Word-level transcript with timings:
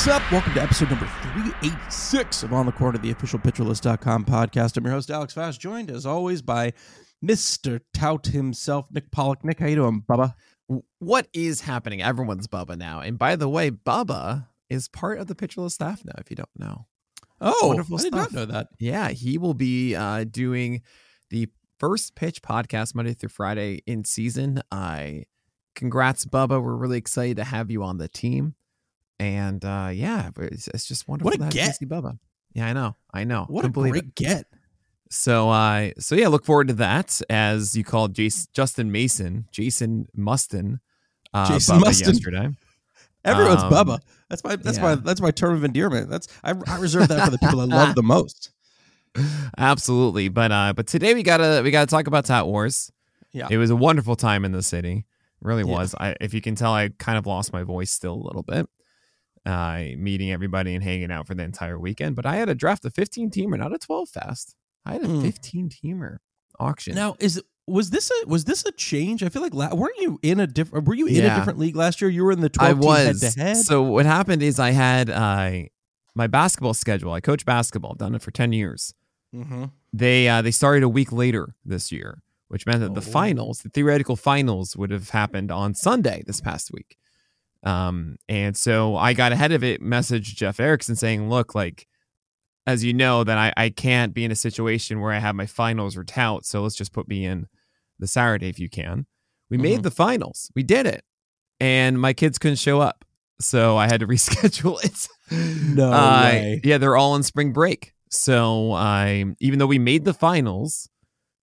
Is 0.00 0.08
up? 0.08 0.32
Welcome 0.32 0.54
to 0.54 0.62
episode 0.62 0.88
number 0.88 1.04
386 1.34 2.44
of 2.44 2.54
On 2.54 2.64
the 2.64 2.72
Corner, 2.72 2.96
the 2.96 3.10
official 3.10 3.38
pitcherlist.com 3.38 4.24
podcast. 4.24 4.78
I'm 4.78 4.84
your 4.84 4.94
host, 4.94 5.10
Alex 5.10 5.34
Fast, 5.34 5.60
joined 5.60 5.90
as 5.90 6.06
always 6.06 6.40
by 6.40 6.72
Mr. 7.22 7.82
Tout 7.92 8.28
himself, 8.28 8.86
Nick 8.90 9.10
Pollack. 9.10 9.44
Nick, 9.44 9.60
how 9.60 9.66
you 9.66 9.76
doing, 9.76 10.02
Bubba? 10.08 10.32
what 11.00 11.28
is 11.34 11.60
happening? 11.60 12.00
Everyone's 12.00 12.46
Bubba 12.46 12.78
now. 12.78 13.00
And 13.00 13.18
by 13.18 13.36
the 13.36 13.46
way, 13.46 13.70
Bubba 13.70 14.46
is 14.70 14.88
part 14.88 15.18
of 15.18 15.26
the 15.26 15.34
Pitcher 15.34 15.60
List 15.60 15.74
staff 15.74 16.02
now, 16.02 16.14
if 16.16 16.30
you 16.30 16.36
don't 16.36 16.48
know. 16.56 16.86
Oh, 17.42 17.66
Wonderful 17.68 18.00
I 18.00 18.02
did 18.04 18.14
not 18.14 18.30
stuff. 18.30 18.32
know 18.32 18.46
that. 18.46 18.68
Yeah, 18.78 19.10
he 19.10 19.36
will 19.36 19.52
be 19.52 19.94
uh, 19.94 20.24
doing 20.24 20.80
the 21.28 21.50
first 21.78 22.14
pitch 22.14 22.40
podcast 22.40 22.94
Monday 22.94 23.12
through 23.12 23.28
Friday 23.28 23.82
in 23.86 24.06
season. 24.06 24.62
I 24.72 25.24
congrats, 25.74 26.24
Bubba. 26.24 26.62
We're 26.62 26.74
really 26.74 26.96
excited 26.96 27.36
to 27.36 27.44
have 27.44 27.70
you 27.70 27.82
on 27.82 27.98
the 27.98 28.08
team. 28.08 28.54
And 29.20 29.62
uh, 29.64 29.90
yeah, 29.92 30.30
it's, 30.38 30.66
it's 30.68 30.86
just 30.86 31.06
wonderful 31.06 31.26
What 31.26 31.34
a 31.34 31.38
to 31.38 31.44
have 31.44 31.54
you 31.80 31.86
get. 31.86 31.88
Bubba. 31.90 32.18
Yeah, 32.54 32.66
I 32.66 32.72
know. 32.72 32.96
I 33.12 33.24
know. 33.24 33.44
What 33.48 33.62
Couldn't 33.62 33.86
a 33.86 33.90
great 33.90 34.04
it. 34.04 34.14
get. 34.14 34.46
So, 35.10 35.50
uh, 35.50 35.90
so 35.98 36.14
yeah, 36.14 36.28
look 36.28 36.44
forward 36.44 36.68
to 36.68 36.74
that. 36.74 37.20
As 37.28 37.76
you 37.76 37.84
called 37.84 38.14
Jason, 38.14 38.48
Justin 38.54 38.90
Mason, 38.90 39.46
Jason 39.52 40.08
Mustin, 40.16 40.80
uh, 41.34 41.46
Jason 41.48 41.76
Bubba 41.76 41.80
Mustin. 41.84 42.08
yesterday. 42.08 42.48
Everyone's 43.24 43.62
Um, 43.62 43.70
Bubba. 43.72 44.00
That's 44.30 44.42
my 44.42 44.56
that's 44.56 44.78
my 44.78 44.94
that's 44.94 45.20
my 45.20 45.30
term 45.30 45.54
of 45.54 45.64
endearment. 45.64 46.08
That's 46.08 46.26
I, 46.42 46.54
I 46.66 46.78
reserve 46.78 47.08
that 47.08 47.24
for 47.26 47.30
the 47.30 47.38
people 47.38 47.60
I 47.60 47.64
love 47.66 47.94
the 47.94 48.02
most. 48.02 48.50
Absolutely, 49.58 50.28
but 50.28 50.52
uh, 50.52 50.72
but 50.74 50.86
today 50.86 51.12
we 51.14 51.22
gotta 51.22 51.60
we 51.62 51.70
gotta 51.70 51.86
talk 51.90 52.06
about 52.06 52.24
Tout 52.24 52.46
Wars. 52.46 52.90
Yeah. 53.32 53.48
it 53.50 53.58
was 53.58 53.70
a 53.70 53.76
wonderful 53.76 54.16
time 54.16 54.44
in 54.44 54.52
the 54.52 54.62
city. 54.62 55.04
Really 55.42 55.62
Yeah. 55.68 55.76
was. 55.78 55.94
I, 55.98 56.16
if 56.20 56.34
you 56.34 56.40
can 56.40 56.54
tell, 56.54 56.72
I 56.72 56.88
kind 56.98 57.16
of 57.18 57.26
lost 57.26 57.52
my 57.52 57.62
voice 57.62 57.90
still 57.90 58.14
a 58.14 58.22
little 58.24 58.42
bit. 58.42 58.66
Uh, 59.50 59.96
meeting 59.96 60.30
everybody 60.30 60.74
and 60.74 60.84
hanging 60.84 61.10
out 61.10 61.26
for 61.26 61.34
the 61.34 61.42
entire 61.42 61.78
weekend, 61.78 62.14
but 62.16 62.24
I 62.24 62.36
had 62.36 62.46
to 62.46 62.54
draft 62.54 62.84
a 62.84 62.90
15 62.90 63.30
teamer, 63.30 63.58
not 63.58 63.74
a 63.74 63.78
12 63.78 64.08
fast. 64.08 64.54
I 64.86 64.92
had 64.94 65.02
a 65.04 65.08
Hmm. 65.08 65.22
15 65.22 65.68
teamer 65.68 66.18
auction. 66.58 66.94
Now, 66.94 67.16
is 67.18 67.42
was 67.66 67.90
this 67.90 68.10
a 68.10 68.28
was 68.28 68.44
this 68.44 68.64
a 68.64 68.72
change? 68.72 69.22
I 69.22 69.28
feel 69.28 69.42
like 69.42 69.54
la- 69.54 69.74
weren't 69.74 69.98
you 69.98 70.18
in 70.22 70.40
a 70.40 70.46
different 70.46 70.86
were 70.86 70.94
you 70.94 71.06
in 71.06 71.24
a 71.24 71.34
different 71.36 71.58
league 71.58 71.76
last 71.76 72.00
year? 72.00 72.10
You 72.10 72.24
were 72.24 72.32
in 72.32 72.40
the 72.40 72.46
I 72.58 72.72
twelve 72.72 72.78
was. 72.78 73.22
head 73.22 73.32
to 73.34 73.40
head. 73.40 73.56
So 73.58 73.82
what 73.82 74.06
happened 74.06 74.42
is 74.42 74.58
I 74.58 74.70
had 74.70 75.10
uh, 75.10 75.62
my 76.14 76.26
basketball 76.26 76.74
schedule. 76.74 77.12
I 77.12 77.20
coach 77.20 77.44
basketball, 77.44 77.94
done 77.94 78.14
it 78.14 78.22
for 78.22 78.30
10 78.32 78.52
years. 78.52 78.94
mm-hmm. 79.34 79.64
they 79.92 80.28
uh, 80.28 80.42
they 80.42 80.50
started 80.50 80.82
a 80.82 80.88
week 80.88 81.12
later 81.12 81.54
this 81.64 81.90
year, 81.92 82.22
which 82.48 82.66
meant 82.66 82.80
that 82.80 82.94
the 82.94 83.00
Oh. 83.00 83.12
finals, 83.12 83.60
the 83.62 83.68
theoretical 83.68 84.16
finals, 84.16 84.76
would 84.76 84.90
have 84.90 85.10
happened 85.10 85.50
on 85.52 85.74
Sunday 85.74 86.22
this 86.26 86.40
past 86.40 86.70
week. 86.72 86.96
Um, 87.62 88.16
and 88.28 88.56
so 88.56 88.96
I 88.96 89.12
got 89.12 89.32
ahead 89.32 89.52
of 89.52 89.62
it, 89.62 89.82
messaged 89.82 90.34
Jeff 90.36 90.60
Erickson 90.60 90.96
saying, 90.96 91.28
"Look, 91.28 91.54
like 91.54 91.86
as 92.66 92.84
you 92.84 92.92
know, 92.94 93.24
that 93.24 93.36
I 93.38 93.52
I 93.56 93.68
can't 93.70 94.14
be 94.14 94.24
in 94.24 94.30
a 94.30 94.36
situation 94.36 95.00
where 95.00 95.12
I 95.12 95.18
have 95.18 95.34
my 95.34 95.46
finals 95.46 95.96
or 95.96 96.04
tout, 96.04 96.44
so 96.46 96.62
let's 96.62 96.74
just 96.76 96.92
put 96.92 97.08
me 97.08 97.24
in 97.24 97.46
the 97.98 98.06
Saturday 98.06 98.48
if 98.48 98.58
you 98.58 98.68
can." 98.70 99.06
We 99.50 99.58
Mhm. 99.58 99.62
made 99.62 99.82
the 99.82 99.90
finals, 99.90 100.50
we 100.54 100.62
did 100.62 100.86
it, 100.86 101.04
and 101.58 102.00
my 102.00 102.12
kids 102.12 102.38
couldn't 102.38 102.58
show 102.58 102.80
up, 102.80 103.04
so 103.40 103.76
I 103.76 103.88
had 103.88 104.00
to 104.00 104.06
reschedule 104.14 104.82
it. 104.84 105.08
No 105.62 105.92
Uh, 105.92 106.22
way. 106.22 106.60
Yeah, 106.64 106.78
they're 106.78 106.96
all 106.96 107.12
on 107.12 107.22
spring 107.22 107.52
break. 107.52 107.92
So 108.10 108.72
I, 108.72 109.24
even 109.40 109.58
though 109.58 109.66
we 109.66 109.78
made 109.78 110.04
the 110.04 110.14
finals, 110.14 110.88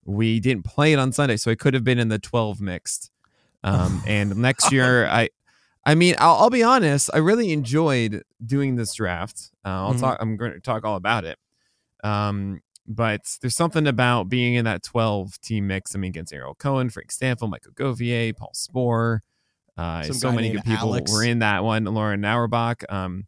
we 0.05 0.39
didn't 0.39 0.63
play 0.65 0.93
it 0.93 0.99
on 0.99 1.11
Sunday. 1.11 1.37
So 1.37 1.51
I 1.51 1.55
could 1.55 1.73
have 1.73 1.83
been 1.83 1.99
in 1.99 2.07
the 2.09 2.19
12 2.19 2.59
mixed. 2.61 3.11
Um, 3.63 4.01
and 4.07 4.37
next 4.37 4.71
year, 4.71 5.07
I, 5.07 5.29
I 5.87 5.95
mean, 5.95 6.15
I'll, 6.19 6.35
I'll 6.35 6.49
be 6.49 6.63
honest. 6.63 7.09
I 7.13 7.19
really 7.19 7.53
enjoyed 7.53 8.21
doing 8.45 8.75
this 8.75 8.93
draft. 8.93 9.51
Uh, 9.65 9.69
I'll 9.69 9.93
Mhm. 9.93 10.01
talk. 10.01 10.17
I'm 10.19 10.35
going 10.35 10.51
to 10.51 10.59
talk 10.59 10.83
all 10.83 10.97
about 10.97 11.23
it. 11.23 11.39
Um, 12.03 12.59
but 12.85 13.21
there's 13.41 13.55
something 13.55 13.87
about 13.87 14.27
being 14.27 14.55
in 14.55 14.65
that 14.65 14.83
12 14.83 15.39
team 15.39 15.67
mix. 15.67 15.95
I 15.95 15.99
mean, 15.99 16.09
against 16.09 16.33
Ariel 16.33 16.55
Cohen, 16.55 16.89
Frank 16.89 17.11
Stanfield, 17.11 17.51
Michael 17.51 17.71
Govier, 17.71 18.35
Paul 18.35 18.51
Sporer. 18.53 19.19
Uh, 19.77 20.03
so 20.03 20.31
many 20.31 20.51
good 20.51 20.63
people 20.63 20.89
Alex. 20.89 21.11
were 21.11 21.23
in 21.23 21.39
that 21.39 21.63
one. 21.63 21.85
Lauren 21.85 22.25
Auerbach. 22.25 22.83
Um, 22.89 23.25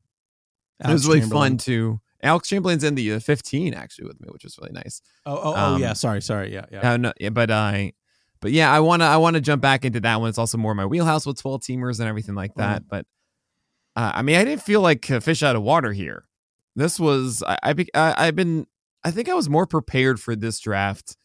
it 0.84 0.91
was 0.91 1.08
really 1.08 1.22
fun 1.22 1.58
to. 1.59 2.02
Alex 2.22 2.50
Chamberlain's 2.50 2.84
in 2.84 2.96
the 2.96 3.14
uh, 3.14 3.20
15 3.20 3.74
actually 3.74 4.08
with 4.08 4.20
me, 4.20 4.28
which 4.31 4.44
was 4.44 4.58
really 4.58 4.74
nice. 4.74 5.02
Oh, 5.26 5.36
oh, 5.38 5.53
oh 5.56 5.76
um, 5.76 5.81
yeah. 5.81 5.94
Sorry, 5.94 6.22
sorry. 6.22 6.53
Yeah, 6.53 6.66
yeah. 6.70 6.91
Uh, 6.91 6.97
no, 6.97 7.14
yeah, 7.20 7.30
but 7.30 7.50
I, 7.50 7.94
but 8.42 8.52
yeah, 8.52 8.72
I 8.72 8.80
wanna 8.80 9.06
I 9.06 9.18
wanna 9.18 9.42
jump 9.42 9.62
back 9.62 9.86
into 9.86 10.00
that 10.02 10.20
one. 10.20 10.30
It's 10.30 10.38
also 10.38 10.58
more 10.58 10.74
my 10.76 10.86
wheelhouse 10.86 11.26
with 11.26 11.40
12 11.40 11.62
teamers 11.62 12.00
and 12.00 12.08
everything 12.08 12.36
like 12.36 12.56
that. 12.56 12.88
But 12.88 13.06
uh, 13.96 14.12
I 14.16 14.22
mean, 14.22 14.38
I 14.38 14.46
didn't 14.46 14.62
feel 14.62 14.82
like 14.82 15.10
a 15.10 15.22
fish 15.22 15.44
out 15.44 15.56
of 15.56 15.62
water 15.62 15.92
here. 15.92 16.26
This 16.76 17.00
was 17.00 17.44
I, 17.46 17.58
I, 17.64 17.76
I 17.94 18.28
I've 18.28 18.36
been 18.36 18.68
I 19.04 19.12
think 19.12 19.30
I 19.30 19.34
was 19.34 19.50
more 19.50 19.66
prepared 19.66 20.20
for 20.20 20.36
this 20.36 20.60
draft 20.60 21.18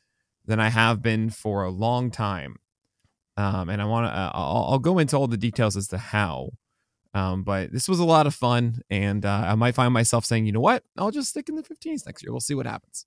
than 0.46 0.60
I 0.60 0.68
have 0.68 1.02
been 1.02 1.30
for 1.30 1.62
a 1.62 1.70
long 1.70 2.10
time. 2.10 2.56
Um, 3.36 3.68
and 3.68 3.82
I 3.82 3.84
want 3.84 4.06
to 4.06 4.12
uh, 4.12 4.30
I'll, 4.34 4.66
I'll 4.70 4.78
go 4.78 4.98
into 4.98 5.16
all 5.16 5.26
the 5.26 5.36
details 5.36 5.76
as 5.76 5.88
to 5.88 5.98
how. 5.98 6.50
Um, 7.14 7.44
but 7.44 7.72
this 7.72 7.88
was 7.88 8.00
a 8.00 8.04
lot 8.04 8.26
of 8.26 8.34
fun, 8.34 8.80
and 8.90 9.24
uh, 9.24 9.44
I 9.46 9.54
might 9.54 9.76
find 9.76 9.94
myself 9.94 10.24
saying, 10.24 10.46
you 10.46 10.52
know 10.52 10.58
what, 10.58 10.82
I'll 10.98 11.12
just 11.12 11.28
stick 11.28 11.48
in 11.48 11.54
the 11.54 11.62
15s 11.62 12.04
next 12.06 12.24
year. 12.24 12.32
We'll 12.32 12.40
see 12.40 12.56
what 12.56 12.66
happens. 12.66 13.06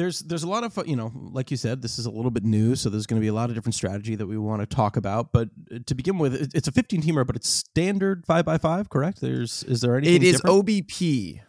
There's 0.00 0.20
there's 0.20 0.42
a 0.42 0.48
lot 0.48 0.64
of 0.64 0.78
you 0.86 0.96
know 0.96 1.12
like 1.32 1.50
you 1.50 1.56
said 1.56 1.82
this 1.82 1.98
is 1.98 2.06
a 2.06 2.10
little 2.10 2.30
bit 2.30 2.44
new 2.44 2.74
so 2.74 2.88
there's 2.88 3.06
going 3.06 3.20
to 3.20 3.24
be 3.24 3.28
a 3.28 3.32
lot 3.34 3.50
of 3.50 3.54
different 3.56 3.74
strategy 3.74 4.14
that 4.16 4.26
we 4.26 4.38
want 4.38 4.60
to 4.62 4.66
talk 4.66 4.96
about 4.96 5.32
but 5.32 5.48
uh, 5.74 5.78
to 5.86 5.94
begin 5.94 6.16
with 6.18 6.34
it's 6.54 6.68
a 6.68 6.72
15 6.72 7.02
teamer 7.02 7.26
but 7.26 7.36
it's 7.36 7.48
standard 7.48 8.24
5 8.26 8.44
by 8.44 8.56
5 8.58 8.88
correct 8.88 9.20
there's 9.20 9.62
is 9.64 9.80
there 9.82 9.96
anything 9.96 10.16
It 10.16 10.22
is 10.22 10.36
different? 10.40 10.66
OBP, 10.66 11.40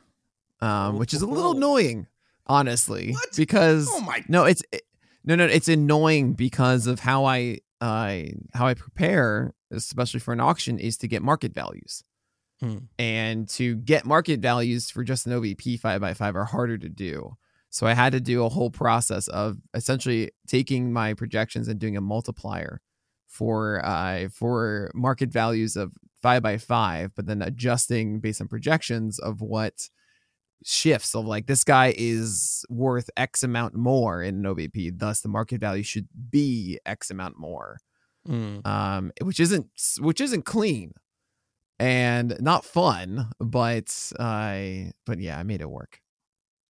um, 0.59 0.97
which 0.97 1.13
is 1.13 1.22
a 1.22 1.28
little 1.28 1.51
Oh. 1.51 1.57
annoying, 1.57 2.07
honestly, 2.47 3.13
What? 3.13 3.29
because 3.35 3.88
oh 3.91 4.01
my 4.01 4.23
no, 4.28 4.44
it's 4.45 4.62
it, 4.72 4.81
no, 5.23 5.35
no, 5.35 5.45
it's 5.45 5.68
annoying 5.69 6.33
because 6.33 6.88
of 6.88 7.00
how 7.00 7.25
I 7.25 7.59
I 7.79 8.33
how 8.53 8.68
I 8.68 8.73
prepare, 8.75 9.53
especially 9.72 10.19
for 10.19 10.33
an 10.33 10.39
auction, 10.39 10.78
is 10.79 10.97
to 10.97 11.07
get 11.07 11.22
market 11.23 11.53
values, 11.53 12.03
Hmm. 12.59 12.78
and 13.00 13.50
to 13.50 13.75
get 13.78 14.06
market 14.06 14.39
values 14.39 14.91
for 14.91 15.03
just 15.03 15.25
an 15.25 15.33
OBP 15.33 15.79
five 15.79 16.01
by 16.01 16.13
five 16.13 16.35
are 16.35 16.45
harder 16.45 16.78
to 16.78 16.89
do. 16.89 17.38
So 17.71 17.87
I 17.87 17.93
had 17.93 18.11
to 18.11 18.19
do 18.19 18.43
a 18.43 18.49
whole 18.49 18.69
process 18.69 19.29
of 19.29 19.57
essentially 19.73 20.31
taking 20.45 20.91
my 20.91 21.13
projections 21.13 21.69
and 21.69 21.79
doing 21.79 21.97
a 21.97 22.01
multiplier 22.01 22.81
for 23.27 23.83
uh 23.85 24.27
for 24.27 24.91
market 24.93 25.31
values 25.31 25.77
of 25.77 25.93
five 26.21 26.43
by 26.43 26.57
five, 26.57 27.12
but 27.15 27.25
then 27.25 27.41
adjusting 27.41 28.19
based 28.19 28.41
on 28.41 28.50
projections 28.50 29.19
of 29.19 29.41
what 29.41 29.89
shifts 30.63 31.15
of 31.15 31.25
like 31.25 31.47
this 31.47 31.63
guy 31.63 31.94
is 31.97 32.65
worth 32.69 33.09
X 33.18 33.41
amount 33.41 33.74
more 33.74 34.21
in 34.21 34.45
an 34.45 34.53
OBP, 34.53 35.00
thus 35.00 35.21
the 35.21 35.29
market 35.29 35.62
value 35.62 35.81
should 35.81 36.07
be 36.29 36.77
X 36.85 37.09
amount 37.09 37.39
more. 37.39 37.77
Mm. 38.27 38.67
Um, 38.67 39.12
which 39.21 39.39
isn't 39.39 39.67
which 40.00 40.21
isn't 40.21 40.44
clean 40.44 40.91
and 41.79 42.35
not 42.39 42.65
fun, 42.65 43.31
but 43.39 44.12
I 44.19 44.91
but 45.06 45.19
yeah, 45.19 45.39
I 45.39 45.44
made 45.44 45.62
it 45.62 45.69
work. 45.69 46.01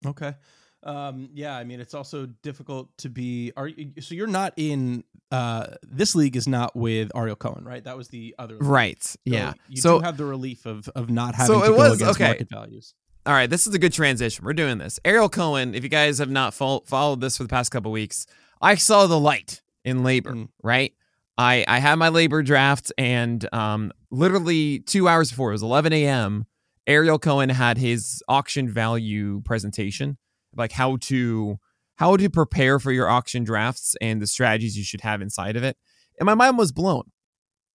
okay 0.05 0.35
um 0.83 1.29
yeah 1.33 1.55
i 1.55 1.63
mean 1.63 1.79
it's 1.79 1.93
also 1.93 2.25
difficult 2.41 2.89
to 2.97 3.07
be 3.09 3.51
are 3.55 3.67
you 3.67 3.91
so 4.01 4.15
you're 4.15 4.25
not 4.25 4.51
in 4.57 5.03
uh 5.31 5.67
this 5.83 6.15
league 6.15 6.35
is 6.35 6.47
not 6.47 6.75
with 6.75 7.11
ariel 7.15 7.35
cohen 7.35 7.63
right 7.63 7.83
that 7.83 7.95
was 7.95 8.07
the 8.09 8.33
other 8.39 8.55
league. 8.55 8.63
Right. 8.63 9.03
So 9.03 9.17
yeah. 9.25 9.53
you 9.69 9.77
So 9.81 9.99
do 9.99 10.05
have 10.05 10.17
the 10.17 10.25
relief 10.25 10.65
of 10.65 10.87
of 10.95 11.09
not 11.09 11.35
having 11.35 11.53
So 11.55 11.59
to 11.59 11.65
it 11.65 11.69
go 11.69 11.75
was- 11.77 11.93
against 12.01 12.15
okay. 12.19 12.27
market 12.29 12.49
values 12.49 12.93
All 13.25 13.33
right, 13.33 13.47
this 13.49 13.67
is 13.67 13.73
a 13.75 13.79
good 13.79 13.93
transition. 13.93 14.43
We're 14.43 14.53
doing 14.53 14.79
this. 14.79 14.99
Ariel 15.05 15.29
Cohen, 15.29 15.75
if 15.75 15.83
you 15.83 15.89
guys 15.89 16.17
have 16.17 16.31
not 16.31 16.55
fol- 16.55 16.83
followed 16.87 17.21
this 17.21 17.37
for 17.37 17.43
the 17.43 17.49
past 17.49 17.69
couple 17.71 17.91
weeks, 17.91 18.25
I 18.59 18.73
saw 18.73 19.05
the 19.05 19.19
light 19.19 19.61
in 19.85 20.03
labor, 20.03 20.33
Mm. 20.33 20.49
right? 20.63 20.93
I 21.37 21.63
I 21.67 21.77
had 21.77 21.95
my 21.97 22.09
labor 22.09 22.41
draft, 22.41 22.91
and 22.97 23.47
um, 23.53 23.91
literally 24.09 24.79
two 24.79 25.07
hours 25.07 25.29
before 25.29 25.49
it 25.51 25.53
was 25.53 25.61
11 25.61 25.93
a.m. 25.93 26.45
Ariel 26.87 27.19
Cohen 27.19 27.49
had 27.49 27.77
his 27.77 28.23
auction 28.27 28.67
value 28.67 29.41
presentation, 29.45 30.17
like 30.55 30.71
how 30.71 30.97
to 30.97 31.59
how 31.95 32.17
to 32.17 32.29
prepare 32.29 32.79
for 32.79 32.91
your 32.91 33.07
auction 33.07 33.43
drafts 33.43 33.95
and 34.01 34.21
the 34.21 34.27
strategies 34.27 34.77
you 34.77 34.83
should 34.83 35.01
have 35.01 35.21
inside 35.21 35.55
of 35.55 35.63
it. 35.63 35.77
And 36.19 36.25
my 36.25 36.33
mind 36.33 36.57
was 36.57 36.71
blown. 36.71 37.03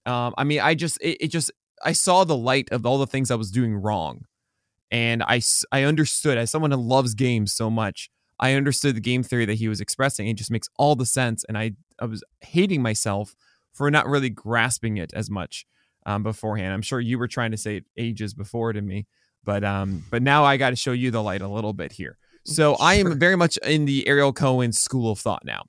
Um, 0.04 0.34
I 0.36 0.44
mean, 0.44 0.60
I 0.60 0.74
just 0.74 0.98
it, 1.00 1.18
it 1.20 1.28
just 1.28 1.50
I 1.84 1.92
saw 1.92 2.24
the 2.24 2.36
light 2.36 2.68
of 2.72 2.86
all 2.86 2.98
the 2.98 3.06
things 3.06 3.30
I 3.30 3.34
was 3.36 3.50
doing 3.50 3.74
wrong, 3.74 4.24
and 4.90 5.22
I 5.22 5.40
I 5.72 5.82
understood 5.82 6.38
as 6.38 6.50
someone 6.50 6.70
who 6.70 6.76
loves 6.78 7.14
games 7.14 7.52
so 7.52 7.70
much. 7.70 8.10
I 8.38 8.52
understood 8.52 8.94
the 8.94 9.00
game 9.00 9.22
theory 9.22 9.46
that 9.46 9.54
he 9.54 9.68
was 9.68 9.80
expressing. 9.80 10.28
It 10.28 10.34
just 10.34 10.50
makes 10.50 10.68
all 10.76 10.94
the 10.94 11.06
sense, 11.06 11.44
and 11.44 11.58
I 11.58 11.72
I 11.98 12.06
was 12.06 12.22
hating 12.40 12.82
myself 12.82 13.34
for 13.72 13.90
not 13.90 14.06
really 14.06 14.30
grasping 14.30 14.96
it 14.96 15.12
as 15.12 15.30
much 15.30 15.66
um, 16.06 16.22
beforehand. 16.22 16.72
I'm 16.72 16.82
sure 16.82 17.00
you 17.00 17.18
were 17.18 17.28
trying 17.28 17.50
to 17.50 17.56
say 17.56 17.76
it 17.76 17.84
ages 17.96 18.32
before 18.32 18.72
to 18.72 18.80
me, 18.80 19.06
but 19.44 19.64
um, 19.64 20.04
but 20.10 20.22
now 20.22 20.44
I 20.44 20.56
got 20.56 20.70
to 20.70 20.76
show 20.76 20.92
you 20.92 21.10
the 21.10 21.22
light 21.22 21.42
a 21.42 21.48
little 21.48 21.72
bit 21.72 21.92
here. 21.92 22.16
So 22.46 22.76
sure. 22.76 22.76
I 22.80 22.94
am 22.94 23.18
very 23.18 23.36
much 23.36 23.56
in 23.58 23.84
the 23.84 24.06
Ariel 24.06 24.32
Cohen 24.32 24.72
school 24.72 25.10
of 25.10 25.18
thought 25.18 25.44
now. 25.44 25.64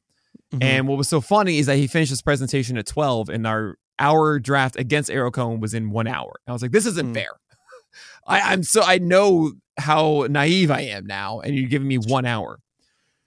Mm-hmm. 0.53 0.63
And 0.63 0.88
what 0.88 0.97
was 0.97 1.09
so 1.09 1.19
funny 1.19 1.57
is 1.57 1.65
that 1.65 1.77
he 1.77 1.88
finished 1.88 2.12
his 2.12 2.21
presentation 2.21 2.77
at 2.77 2.85
12 2.85 3.29
and 3.29 3.45
our 3.45 3.77
our 4.00 4.39
draft 4.39 4.75
against 4.75 5.09
Ariel 5.09 5.31
Cohen 5.31 5.59
was 5.59 5.74
in 5.74 5.89
one 5.89 6.07
hour. 6.07 6.39
I 6.47 6.53
was 6.53 6.62
like, 6.62 6.71
this 6.71 6.85
isn't 6.85 7.12
mm. 7.12 7.13
fair. 7.15 7.31
I, 8.27 8.53
I'm 8.53 8.62
so 8.62 8.83
I 8.83 9.00
know 9.00 9.53
how 9.77 10.27
naive 10.29 10.69
I 10.69 10.81
am 10.81 11.06
now, 11.07 11.39
and 11.39 11.56
you're 11.56 11.69
giving 11.69 11.88
me 11.88 11.97
one 11.97 12.25
hour. 12.25 12.59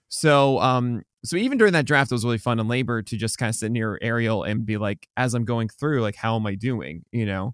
So 0.07 0.59
um 0.59 1.03
so 1.23 1.35
even 1.35 1.57
during 1.57 1.73
that 1.73 1.85
draft, 1.85 2.11
it 2.11 2.15
was 2.15 2.25
really 2.25 2.37
fun 2.37 2.59
and 2.59 2.67
labor 2.67 3.01
to 3.01 3.17
just 3.17 3.37
kind 3.37 3.49
of 3.49 3.55
sit 3.55 3.71
near 3.71 3.99
Ariel 4.01 4.43
and 4.43 4.65
be 4.65 4.77
like, 4.77 5.07
as 5.17 5.33
I'm 5.33 5.45
going 5.45 5.69
through, 5.69 6.01
like, 6.01 6.15
how 6.15 6.35
am 6.35 6.47
I 6.47 6.55
doing? 6.55 7.05
You 7.11 7.25
know? 7.25 7.53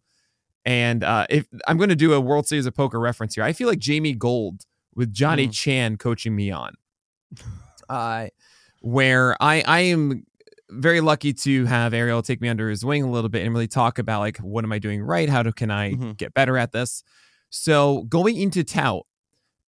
And 0.64 1.04
uh, 1.04 1.26
if 1.30 1.48
I'm 1.68 1.78
going 1.78 1.90
to 1.90 1.96
do 1.96 2.14
a 2.14 2.20
World 2.20 2.48
Series 2.48 2.66
of 2.66 2.76
Poker 2.76 3.00
reference 3.00 3.36
here, 3.36 3.44
I 3.44 3.54
feel 3.54 3.68
like 3.68 3.80
Jamie 3.80 4.14
Gold 4.14 4.64
with 4.98 5.14
Johnny 5.14 5.48
mm. 5.48 5.54
Chan 5.54 5.98
coaching 5.98 6.36
me 6.36 6.52
on, 6.52 6.74
uh, 7.90 8.28
where 8.82 9.42
I 9.42 9.64
I 9.66 9.80
am 9.82 10.26
very 10.70 11.00
lucky 11.00 11.32
to 11.32 11.64
have 11.66 11.94
Ariel 11.94 12.22
take 12.22 12.42
me 12.42 12.50
under 12.50 12.70
his 12.70 12.84
wing 12.84 13.04
a 13.04 13.10
little 13.10 13.30
bit 13.30 13.46
and 13.46 13.54
really 13.54 13.70
talk 13.70 14.00
about 14.00 14.20
like 14.20 14.38
what 14.40 14.66
am 14.66 14.74
I 14.74 14.80
doing 14.80 15.02
right? 15.02 15.30
How 15.30 15.44
do, 15.44 15.54
can 15.54 15.72
I 15.72 15.94
mm-hmm. 15.94 16.12
get 16.12 16.34
better 16.34 16.58
at 16.58 16.74
this? 16.74 17.04
So 17.50 18.04
going 18.10 18.36
into 18.36 18.66
tout, 18.66 19.06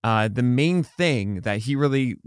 uh, 0.04 0.28
the 0.28 0.44
main 0.44 0.84
thing 0.84 1.42
that 1.42 1.60
he 1.60 1.76
really 1.78 2.18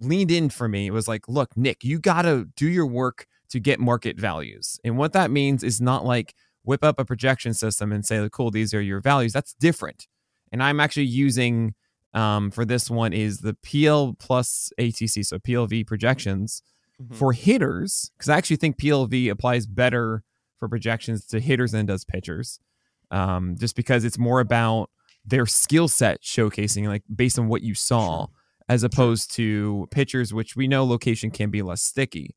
leaned 0.00 0.30
in 0.30 0.48
for 0.48 0.68
me 0.68 0.90
was 0.90 1.06
like, 1.06 1.28
look, 1.28 1.56
Nick, 1.56 1.84
you 1.84 1.98
got 1.98 2.22
to 2.22 2.48
do 2.56 2.68
your 2.68 2.86
work 2.86 3.26
to 3.50 3.60
get 3.60 3.80
market 3.80 4.18
values. 4.18 4.78
And 4.84 4.96
what 4.96 5.12
that 5.12 5.30
means 5.30 5.62
is 5.62 5.80
not 5.80 6.04
like 6.04 6.34
whip 6.62 6.82
up 6.82 6.98
a 6.98 7.04
projection 7.04 7.52
system 7.52 7.92
and 7.92 8.04
say, 8.04 8.26
cool, 8.32 8.50
these 8.50 8.72
are 8.72 8.80
your 8.80 9.00
values. 9.00 9.32
That's 9.32 9.54
different. 9.54 10.06
And 10.50 10.62
I'm 10.62 10.80
actually 10.80 11.06
using 11.06 11.74
um, 12.14 12.50
for 12.50 12.64
this 12.64 12.90
one 12.90 13.12
is 13.12 13.40
the 13.40 13.54
PL 13.54 14.14
plus 14.18 14.72
ATC, 14.78 15.26
so 15.26 15.38
PLV 15.38 15.86
projections 15.86 16.62
mm-hmm. 17.00 17.14
for 17.14 17.32
hitters, 17.32 18.10
because 18.16 18.28
I 18.28 18.36
actually 18.36 18.56
think 18.56 18.78
PLV 18.78 19.30
applies 19.30 19.66
better 19.66 20.22
for 20.58 20.68
projections 20.68 21.26
to 21.26 21.40
hitters 21.40 21.72
than 21.72 21.86
does 21.86 22.04
pitchers, 22.04 22.60
um, 23.10 23.56
just 23.58 23.74
because 23.74 24.04
it's 24.04 24.18
more 24.18 24.40
about 24.40 24.90
their 25.24 25.46
skill 25.46 25.88
set 25.88 26.22
showcasing, 26.22 26.86
like 26.86 27.02
based 27.14 27.38
on 27.38 27.48
what 27.48 27.62
you 27.62 27.74
saw. 27.74 28.26
As 28.66 28.82
opposed 28.82 29.30
to 29.32 29.86
pitchers, 29.90 30.32
which 30.32 30.56
we 30.56 30.68
know 30.68 30.86
location 30.86 31.30
can 31.30 31.50
be 31.50 31.60
less 31.60 31.82
sticky. 31.82 32.34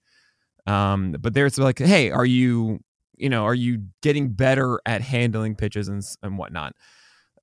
Um, 0.65 1.15
but 1.17 1.33
there's 1.33 1.57
like, 1.57 1.79
hey, 1.79 2.11
are 2.11 2.25
you, 2.25 2.81
you 3.15 3.29
know, 3.29 3.45
are 3.45 3.55
you 3.55 3.83
getting 4.01 4.33
better 4.33 4.81
at 4.85 4.99
handling 4.99 5.55
pitches 5.55 5.87
and 5.87 6.03
and 6.21 6.37
whatnot? 6.37 6.73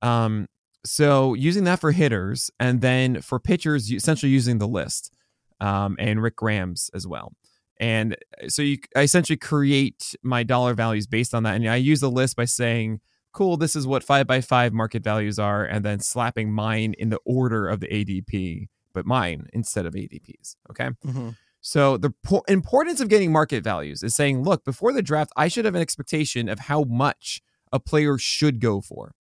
Um, 0.03 0.45
so 0.85 1.33
using 1.33 1.63
that 1.65 1.79
for 1.79 1.91
hitters, 1.91 2.49
and 2.59 2.81
then 2.81 3.21
for 3.21 3.39
pitchers, 3.39 3.91
essentially 3.91 4.31
using 4.31 4.57
the 4.59 4.67
list, 4.67 5.13
um, 5.59 5.95
and 5.99 6.21
Rick 6.21 6.37
Graham's 6.37 6.89
as 6.93 7.07
well. 7.07 7.33
And 7.77 8.15
uh, 8.41 8.47
so 8.47 8.61
you, 8.61 8.77
I 8.95 9.01
essentially 9.01 9.37
create 9.37 10.15
my 10.23 10.43
dollar 10.43 10.73
values 10.73 11.07
based 11.07 11.33
on 11.33 11.43
that, 11.43 11.55
and 11.55 11.67
I 11.67 11.75
use 11.75 11.99
the 11.99 12.11
list 12.11 12.35
by 12.35 12.45
saying, 12.45 13.01
"Cool, 13.33 13.57
this 13.57 13.75
is 13.75 13.85
what 13.85 14.03
five 14.03 14.27
by 14.27 14.41
five 14.41 14.71
market 14.71 15.03
values 15.03 15.37
are," 15.39 15.65
and 15.65 15.83
then 15.83 15.99
slapping 15.99 16.53
mine 16.53 16.93
in 16.97 17.09
the 17.09 17.19
order 17.25 17.67
of 17.67 17.81
the 17.81 17.87
ADP 17.87 18.67
but 18.95 19.05
mine 19.05 19.47
instead 19.53 19.85
of 19.85 19.93
ADPs. 19.93 20.55
Okay. 20.71 20.89
Mm-hmm. 21.05 21.29
So 21.61 21.97
the 21.97 22.11
po- 22.23 22.43
importance 22.47 22.99
of 22.99 23.09
getting 23.09 23.31
market 23.31 23.63
values 23.63 24.01
is 24.01 24.15
saying, 24.15 24.43
look, 24.43 24.63
before 24.63 24.93
the 24.93 25.03
draft, 25.03 25.31
I 25.35 25.47
should 25.47 25.65
have 25.65 25.75
an 25.75 25.81
expectation 25.81 26.49
of 26.49 26.59
how 26.59 26.83
much 26.83 27.41
a 27.71 27.79
player 27.79 28.17
should 28.17 28.59
go 28.59 28.81
for. 28.81 29.13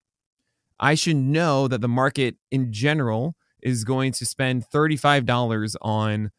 I 0.81 0.95
should 0.95 1.17
know 1.17 1.69
that 1.69 1.81
the 1.81 1.89
market 1.89 2.37
in 2.51 2.73
general 2.73 3.37
is 3.63 3.85
going 3.85 4.13
to 4.13 4.27
spend 4.27 4.65
$35 4.73 5.77
on, 5.81 6.31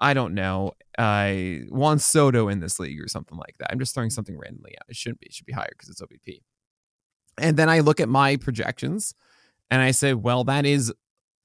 I 0.00 0.14
don't 0.14 0.34
know, 0.34 0.72
uh, 0.98 1.32
Juan 1.70 1.98
Soto 1.98 2.48
in 2.48 2.60
this 2.60 2.80
league 2.80 3.00
or 3.00 3.08
something 3.08 3.38
like 3.38 3.54
that. 3.58 3.70
I'm 3.70 3.78
just 3.78 3.94
throwing 3.94 4.10
something 4.10 4.36
randomly 4.36 4.74
out. 4.78 4.86
It 4.88 4.96
shouldn't 4.96 5.20
be. 5.20 5.26
It 5.26 5.34
should 5.34 5.46
be 5.46 5.52
higher 5.52 5.70
because 5.70 5.88
it's 5.88 6.02
OBP. 6.02 6.42
And 7.38 7.56
then 7.56 7.68
I 7.68 7.80
look 7.80 8.00
at 8.00 8.08
my 8.08 8.36
projections 8.36 9.14
and 9.70 9.80
I 9.80 9.92
say, 9.92 10.14
well, 10.14 10.44
that 10.44 10.66
is 10.66 10.92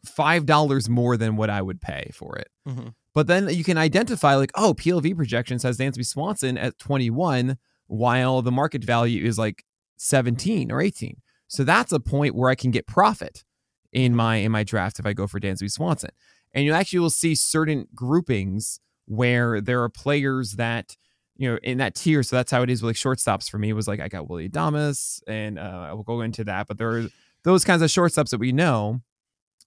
five 0.06 0.46
dollars 0.46 0.90
more 0.90 1.18
than 1.18 1.36
what 1.36 1.50
I 1.50 1.62
would 1.62 1.82
pay 1.82 2.12
for 2.14 2.38
it. 2.38 2.50
Mm-hmm. 2.68 2.90
But 3.14 3.28
then 3.28 3.50
you 3.50 3.64
can 3.64 3.78
identify 3.78 4.36
like, 4.36 4.52
oh, 4.56 4.74
PLV 4.74 5.16
projections 5.16 5.64
has 5.64 5.78
Dansby 5.78 6.06
Swanson 6.06 6.58
at 6.58 6.78
21, 6.78 7.58
while 7.88 8.42
the 8.42 8.52
market 8.52 8.84
value 8.84 9.26
is 9.26 9.40
like 9.40 9.64
17 9.98 10.72
or 10.72 10.82
18. 10.82 11.18
So 11.48 11.64
that's 11.64 11.92
a 11.92 12.00
point 12.00 12.36
where 12.36 12.50
I 12.50 12.56
can 12.56 12.72
get 12.72 12.88
profit 12.88 13.44
in 13.92 14.16
my 14.16 14.38
in 14.38 14.52
my 14.52 14.64
draft 14.64 15.00
if 15.00 15.06
I 15.06 15.14
go 15.14 15.28
for 15.28 15.40
Dansby 15.40 15.72
Swanson. 15.72 16.12
And 16.54 16.66
you 16.66 16.74
actually 16.74 17.00
will 17.00 17.10
see 17.10 17.36
certain 17.36 17.88
groupings 17.94 18.80
where 19.06 19.62
there 19.62 19.82
are 19.84 19.90
players 19.90 20.54
that 20.54 20.96
you 21.38 21.50
know 21.50 21.58
in 21.64 21.78
that 21.78 21.96
tier. 21.96 22.24
So 22.24 22.36
that's 22.36 22.52
how 22.52 22.62
it 22.64 22.70
is 22.70 22.82
with 22.82 22.90
like 22.90 22.96
shortstops 22.96 23.50
for 23.50 23.58
me. 23.58 23.70
It 23.70 23.74
was 23.74 23.88
like 23.88 24.00
I 24.00 24.08
got 24.08 24.30
Willy 24.30 24.50
Adames, 24.50 25.22
and 25.28 25.58
uh, 25.58 25.88
I 25.90 25.94
will 25.94 26.04
go 26.04 26.22
into 26.22 26.44
that. 26.46 26.68
But 26.68 26.78
there 26.78 26.90
are 26.90 27.08
those 27.44 27.64
kinds 27.64 27.82
of 27.82 27.90
shortstops 27.90 28.30
that 28.30 28.40
we 28.40 28.52
know 28.52 29.02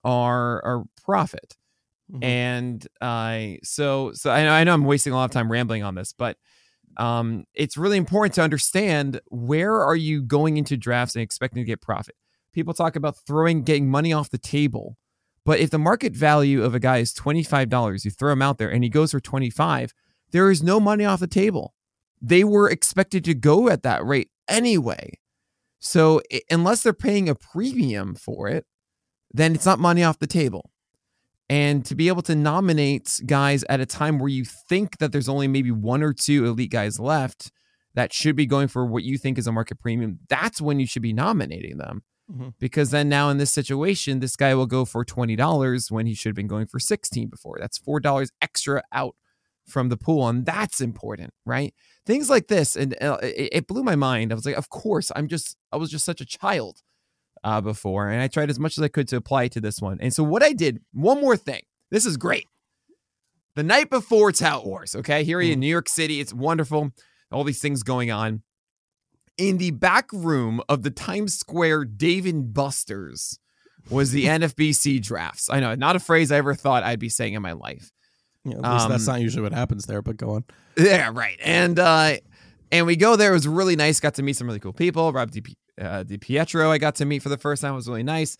are 0.04 0.64
are 0.64 0.84
profit. 1.02 1.56
Mm-hmm. 2.12 2.24
And 2.24 2.86
uh, 3.00 3.60
so 3.62 4.12
so 4.14 4.30
I 4.30 4.42
know 4.42 4.52
I 4.52 4.64
know 4.64 4.74
I'm 4.74 4.84
wasting 4.84 5.12
a 5.12 5.16
lot 5.16 5.24
of 5.24 5.30
time 5.30 5.50
rambling 5.50 5.82
on 5.82 5.94
this, 5.94 6.12
but 6.12 6.36
um, 6.96 7.44
it's 7.54 7.76
really 7.76 7.96
important 7.96 8.34
to 8.34 8.42
understand 8.42 9.20
where 9.28 9.82
are 9.82 9.96
you 9.96 10.22
going 10.22 10.56
into 10.56 10.76
drafts 10.76 11.14
and 11.14 11.22
expecting 11.22 11.62
to 11.62 11.66
get 11.66 11.80
profit. 11.80 12.16
People 12.52 12.74
talk 12.74 12.96
about 12.96 13.16
throwing 13.26 13.62
getting 13.62 13.88
money 13.88 14.12
off 14.12 14.30
the 14.30 14.38
table. 14.38 14.96
But 15.44 15.60
if 15.60 15.70
the 15.70 15.78
market 15.78 16.14
value 16.14 16.62
of 16.62 16.74
a 16.74 16.80
guy 16.80 16.98
is 16.98 17.14
$25, 17.14 18.04
you 18.04 18.10
throw 18.10 18.32
him 18.32 18.42
out 18.42 18.58
there 18.58 18.70
and 18.70 18.84
he 18.84 18.90
goes 18.90 19.12
for 19.12 19.20
25, 19.20 19.94
there 20.32 20.50
is 20.50 20.62
no 20.62 20.78
money 20.78 21.04
off 21.04 21.20
the 21.20 21.26
table. 21.26 21.74
They 22.20 22.44
were 22.44 22.68
expected 22.68 23.24
to 23.24 23.34
go 23.34 23.68
at 23.68 23.82
that 23.82 24.04
rate 24.04 24.30
anyway. 24.48 25.18
So 25.78 26.20
unless 26.50 26.82
they're 26.82 26.92
paying 26.92 27.28
a 27.28 27.34
premium 27.34 28.14
for 28.14 28.48
it, 28.48 28.66
then 29.32 29.54
it's 29.54 29.64
not 29.64 29.78
money 29.78 30.04
off 30.04 30.18
the 30.18 30.26
table. 30.26 30.70
And 31.50 31.84
to 31.86 31.96
be 31.96 32.06
able 32.06 32.22
to 32.22 32.36
nominate 32.36 33.20
guys 33.26 33.64
at 33.68 33.80
a 33.80 33.86
time 33.86 34.20
where 34.20 34.28
you 34.28 34.44
think 34.44 34.98
that 34.98 35.10
there's 35.10 35.28
only 35.28 35.48
maybe 35.48 35.72
one 35.72 36.00
or 36.00 36.12
two 36.12 36.46
elite 36.46 36.70
guys 36.70 37.00
left 37.00 37.50
that 37.94 38.12
should 38.12 38.36
be 38.36 38.46
going 38.46 38.68
for 38.68 38.86
what 38.86 39.02
you 39.02 39.18
think 39.18 39.36
is 39.36 39.48
a 39.48 39.52
market 39.52 39.80
premium, 39.80 40.20
that's 40.28 40.60
when 40.60 40.78
you 40.78 40.86
should 40.86 41.02
be 41.02 41.12
nominating 41.12 41.76
them. 41.76 42.04
Mm-hmm. 42.30 42.50
Because 42.60 42.92
then 42.92 43.08
now 43.08 43.30
in 43.30 43.38
this 43.38 43.50
situation, 43.50 44.20
this 44.20 44.36
guy 44.36 44.54
will 44.54 44.68
go 44.68 44.84
for 44.84 45.04
$20 45.04 45.90
when 45.90 46.06
he 46.06 46.14
should 46.14 46.28
have 46.28 46.36
been 46.36 46.46
going 46.46 46.68
for 46.68 46.78
16 46.78 47.28
before. 47.28 47.56
That's 47.58 47.80
$4 47.80 48.28
extra 48.40 48.84
out 48.92 49.16
from 49.66 49.88
the 49.88 49.96
pool. 49.96 50.28
And 50.28 50.46
that's 50.46 50.80
important, 50.80 51.34
right? 51.44 51.74
Things 52.06 52.30
like 52.30 52.46
this. 52.46 52.76
And 52.76 52.96
uh, 53.02 53.18
it 53.22 53.66
blew 53.66 53.82
my 53.82 53.96
mind. 53.96 54.30
I 54.30 54.36
was 54.36 54.46
like, 54.46 54.54
of 54.54 54.68
course, 54.68 55.10
I'm 55.16 55.26
just, 55.26 55.56
I 55.72 55.78
was 55.78 55.90
just 55.90 56.04
such 56.04 56.20
a 56.20 56.26
child 56.26 56.82
uh, 57.44 57.60
before, 57.60 58.08
and 58.08 58.20
I 58.20 58.28
tried 58.28 58.50
as 58.50 58.58
much 58.58 58.76
as 58.78 58.84
I 58.84 58.88
could 58.88 59.08
to 59.08 59.16
apply 59.16 59.48
to 59.48 59.60
this 59.60 59.80
one. 59.80 59.98
And 60.00 60.12
so 60.12 60.22
what 60.22 60.42
I 60.42 60.52
did, 60.52 60.80
one 60.92 61.20
more 61.20 61.36
thing. 61.36 61.62
This 61.90 62.06
is 62.06 62.16
great. 62.16 62.46
The 63.56 63.62
night 63.62 63.90
before 63.90 64.32
Tout 64.32 64.64
Wars, 64.64 64.94
okay, 64.94 65.24
here 65.24 65.38
mm. 65.38 65.52
in 65.52 65.60
New 65.60 65.66
York 65.66 65.88
City, 65.88 66.20
it's 66.20 66.32
wonderful. 66.32 66.92
All 67.32 67.44
these 67.44 67.60
things 67.60 67.82
going 67.82 68.10
on. 68.10 68.42
In 69.36 69.58
the 69.58 69.70
back 69.70 70.12
room 70.12 70.60
of 70.68 70.82
the 70.82 70.90
Times 70.90 71.38
Square 71.38 71.86
Dave 71.86 72.26
and 72.26 72.52
Buster's 72.52 73.38
was 73.88 74.12
the 74.12 74.24
NFBC 74.26 75.02
drafts. 75.02 75.48
I 75.50 75.60
know, 75.60 75.74
not 75.74 75.96
a 75.96 76.00
phrase 76.00 76.30
I 76.30 76.36
ever 76.36 76.54
thought 76.54 76.82
I'd 76.82 77.00
be 77.00 77.08
saying 77.08 77.34
in 77.34 77.42
my 77.42 77.52
life. 77.52 77.90
Yeah, 78.44 78.52
at 78.52 78.72
least 78.72 78.84
um, 78.84 78.90
that's 78.90 79.06
not 79.06 79.20
usually 79.20 79.42
what 79.42 79.52
happens 79.52 79.86
there, 79.86 80.02
but 80.02 80.16
go 80.16 80.30
on. 80.30 80.44
Yeah, 80.76 81.10
right. 81.12 81.38
And 81.42 81.78
uh 81.78 82.16
and 82.72 82.86
we 82.86 82.96
go 82.96 83.16
there. 83.16 83.30
It 83.30 83.34
was 83.34 83.48
really 83.48 83.76
nice. 83.76 84.00
Got 84.00 84.14
to 84.14 84.22
meet 84.22 84.36
some 84.36 84.46
really 84.46 84.60
cool 84.60 84.72
people. 84.72 85.12
Rob 85.12 85.30
DP, 85.30 85.54
uh, 85.80 86.04
Pietro, 86.20 86.70
I 86.70 86.78
got 86.78 86.94
to 86.96 87.04
meet 87.04 87.22
for 87.22 87.28
the 87.28 87.38
first 87.38 87.62
time. 87.62 87.72
It 87.72 87.76
was 87.76 87.88
really 87.88 88.02
nice. 88.02 88.36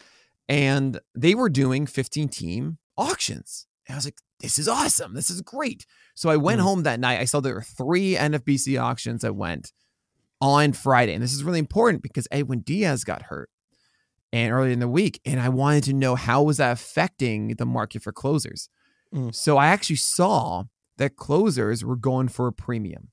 And 0.49 1.01
they 1.15 1.35
were 1.35 1.49
doing 1.49 1.87
15 1.87 2.29
team 2.29 2.79
auctions. 2.97 3.67
And 3.87 3.95
I 3.95 3.99
was 3.99 4.05
like, 4.05 4.19
this 4.41 4.59
is 4.59 4.69
awesome. 4.69 5.15
This 5.15 5.31
is 5.31 5.41
great. 5.43 5.87
So 6.15 6.29
I 6.31 6.37
went 6.37 6.61
Mhm. 6.61 6.65
home 6.65 6.83
that 6.85 7.01
night. 7.01 7.21
I 7.21 7.25
saw 7.25 7.41
there 7.41 7.55
were 7.55 7.63
three 7.63 8.17
NFBC 8.17 8.77
auctions 8.79 9.23
that 9.23 9.35
went 9.37 9.73
on 10.41 10.73
Friday. 10.73 11.13
And 11.15 11.23
this 11.23 11.33
is 11.35 11.45
really 11.45 11.59
important 11.59 12.03
because 12.03 12.27
Edwin 12.31 12.61
Diaz 12.61 13.05
got 13.05 13.23
hurt 13.25 13.51
and 14.33 14.53
early 14.53 14.73
in 14.73 14.81
the 14.81 14.89
week. 14.89 15.21
And 15.25 15.41
I 15.41 15.49
wanted 15.49 15.85
to 15.85 15.93
know 15.93 16.15
how 16.15 16.43
was 16.43 16.57
that 16.59 16.73
affecting 16.73 17.57
the 17.57 17.67
market 17.67 18.03
for 18.03 18.13
closers. 18.13 18.69
Mm. 19.15 19.35
So 19.35 19.57
I 19.57 19.67
actually 19.67 19.97
saw 19.97 20.65
that 20.97 21.17
closers 21.17 21.85
were 21.85 21.97
going 21.97 22.29
for 22.29 22.47
a 22.47 22.53
premium. 22.53 23.09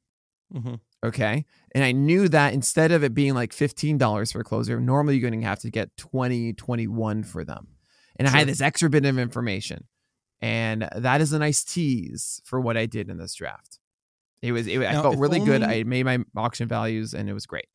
hmm 0.51 0.75
Okay. 1.07 1.45
And 1.71 1.83
I 1.83 1.91
knew 1.91 2.27
that 2.29 2.53
instead 2.53 2.91
of 2.91 3.03
it 3.03 3.13
being 3.13 3.33
like 3.33 3.51
$15 3.51 4.31
for 4.31 4.39
a 4.39 4.43
closer, 4.43 4.79
normally 4.79 5.17
you're 5.17 5.29
going 5.29 5.39
to 5.39 5.47
have 5.47 5.59
to 5.59 5.69
get 5.69 5.95
20, 5.97 6.53
21 6.53 7.23
for 7.23 7.43
them. 7.43 7.67
And 8.15 8.27
I 8.27 8.31
had 8.31 8.47
this 8.47 8.61
extra 8.61 8.89
bit 8.89 9.05
of 9.05 9.19
information. 9.19 9.85
And 10.41 10.87
that 10.95 11.21
is 11.21 11.33
a 11.33 11.39
nice 11.39 11.63
tease 11.63 12.41
for 12.45 12.59
what 12.59 12.77
I 12.77 12.85
did 12.85 13.09
in 13.09 13.17
this 13.17 13.35
draft. 13.35 13.79
It 14.41 14.51
was, 14.51 14.67
it, 14.67 14.79
I 14.81 14.93
felt 14.93 15.17
really 15.17 15.39
good. 15.39 15.63
I 15.63 15.83
made 15.83 16.03
my 16.03 16.19
auction 16.35 16.67
values 16.67 17.13
and 17.13 17.29
it 17.29 17.33
was 17.33 17.45
great. 17.45 17.67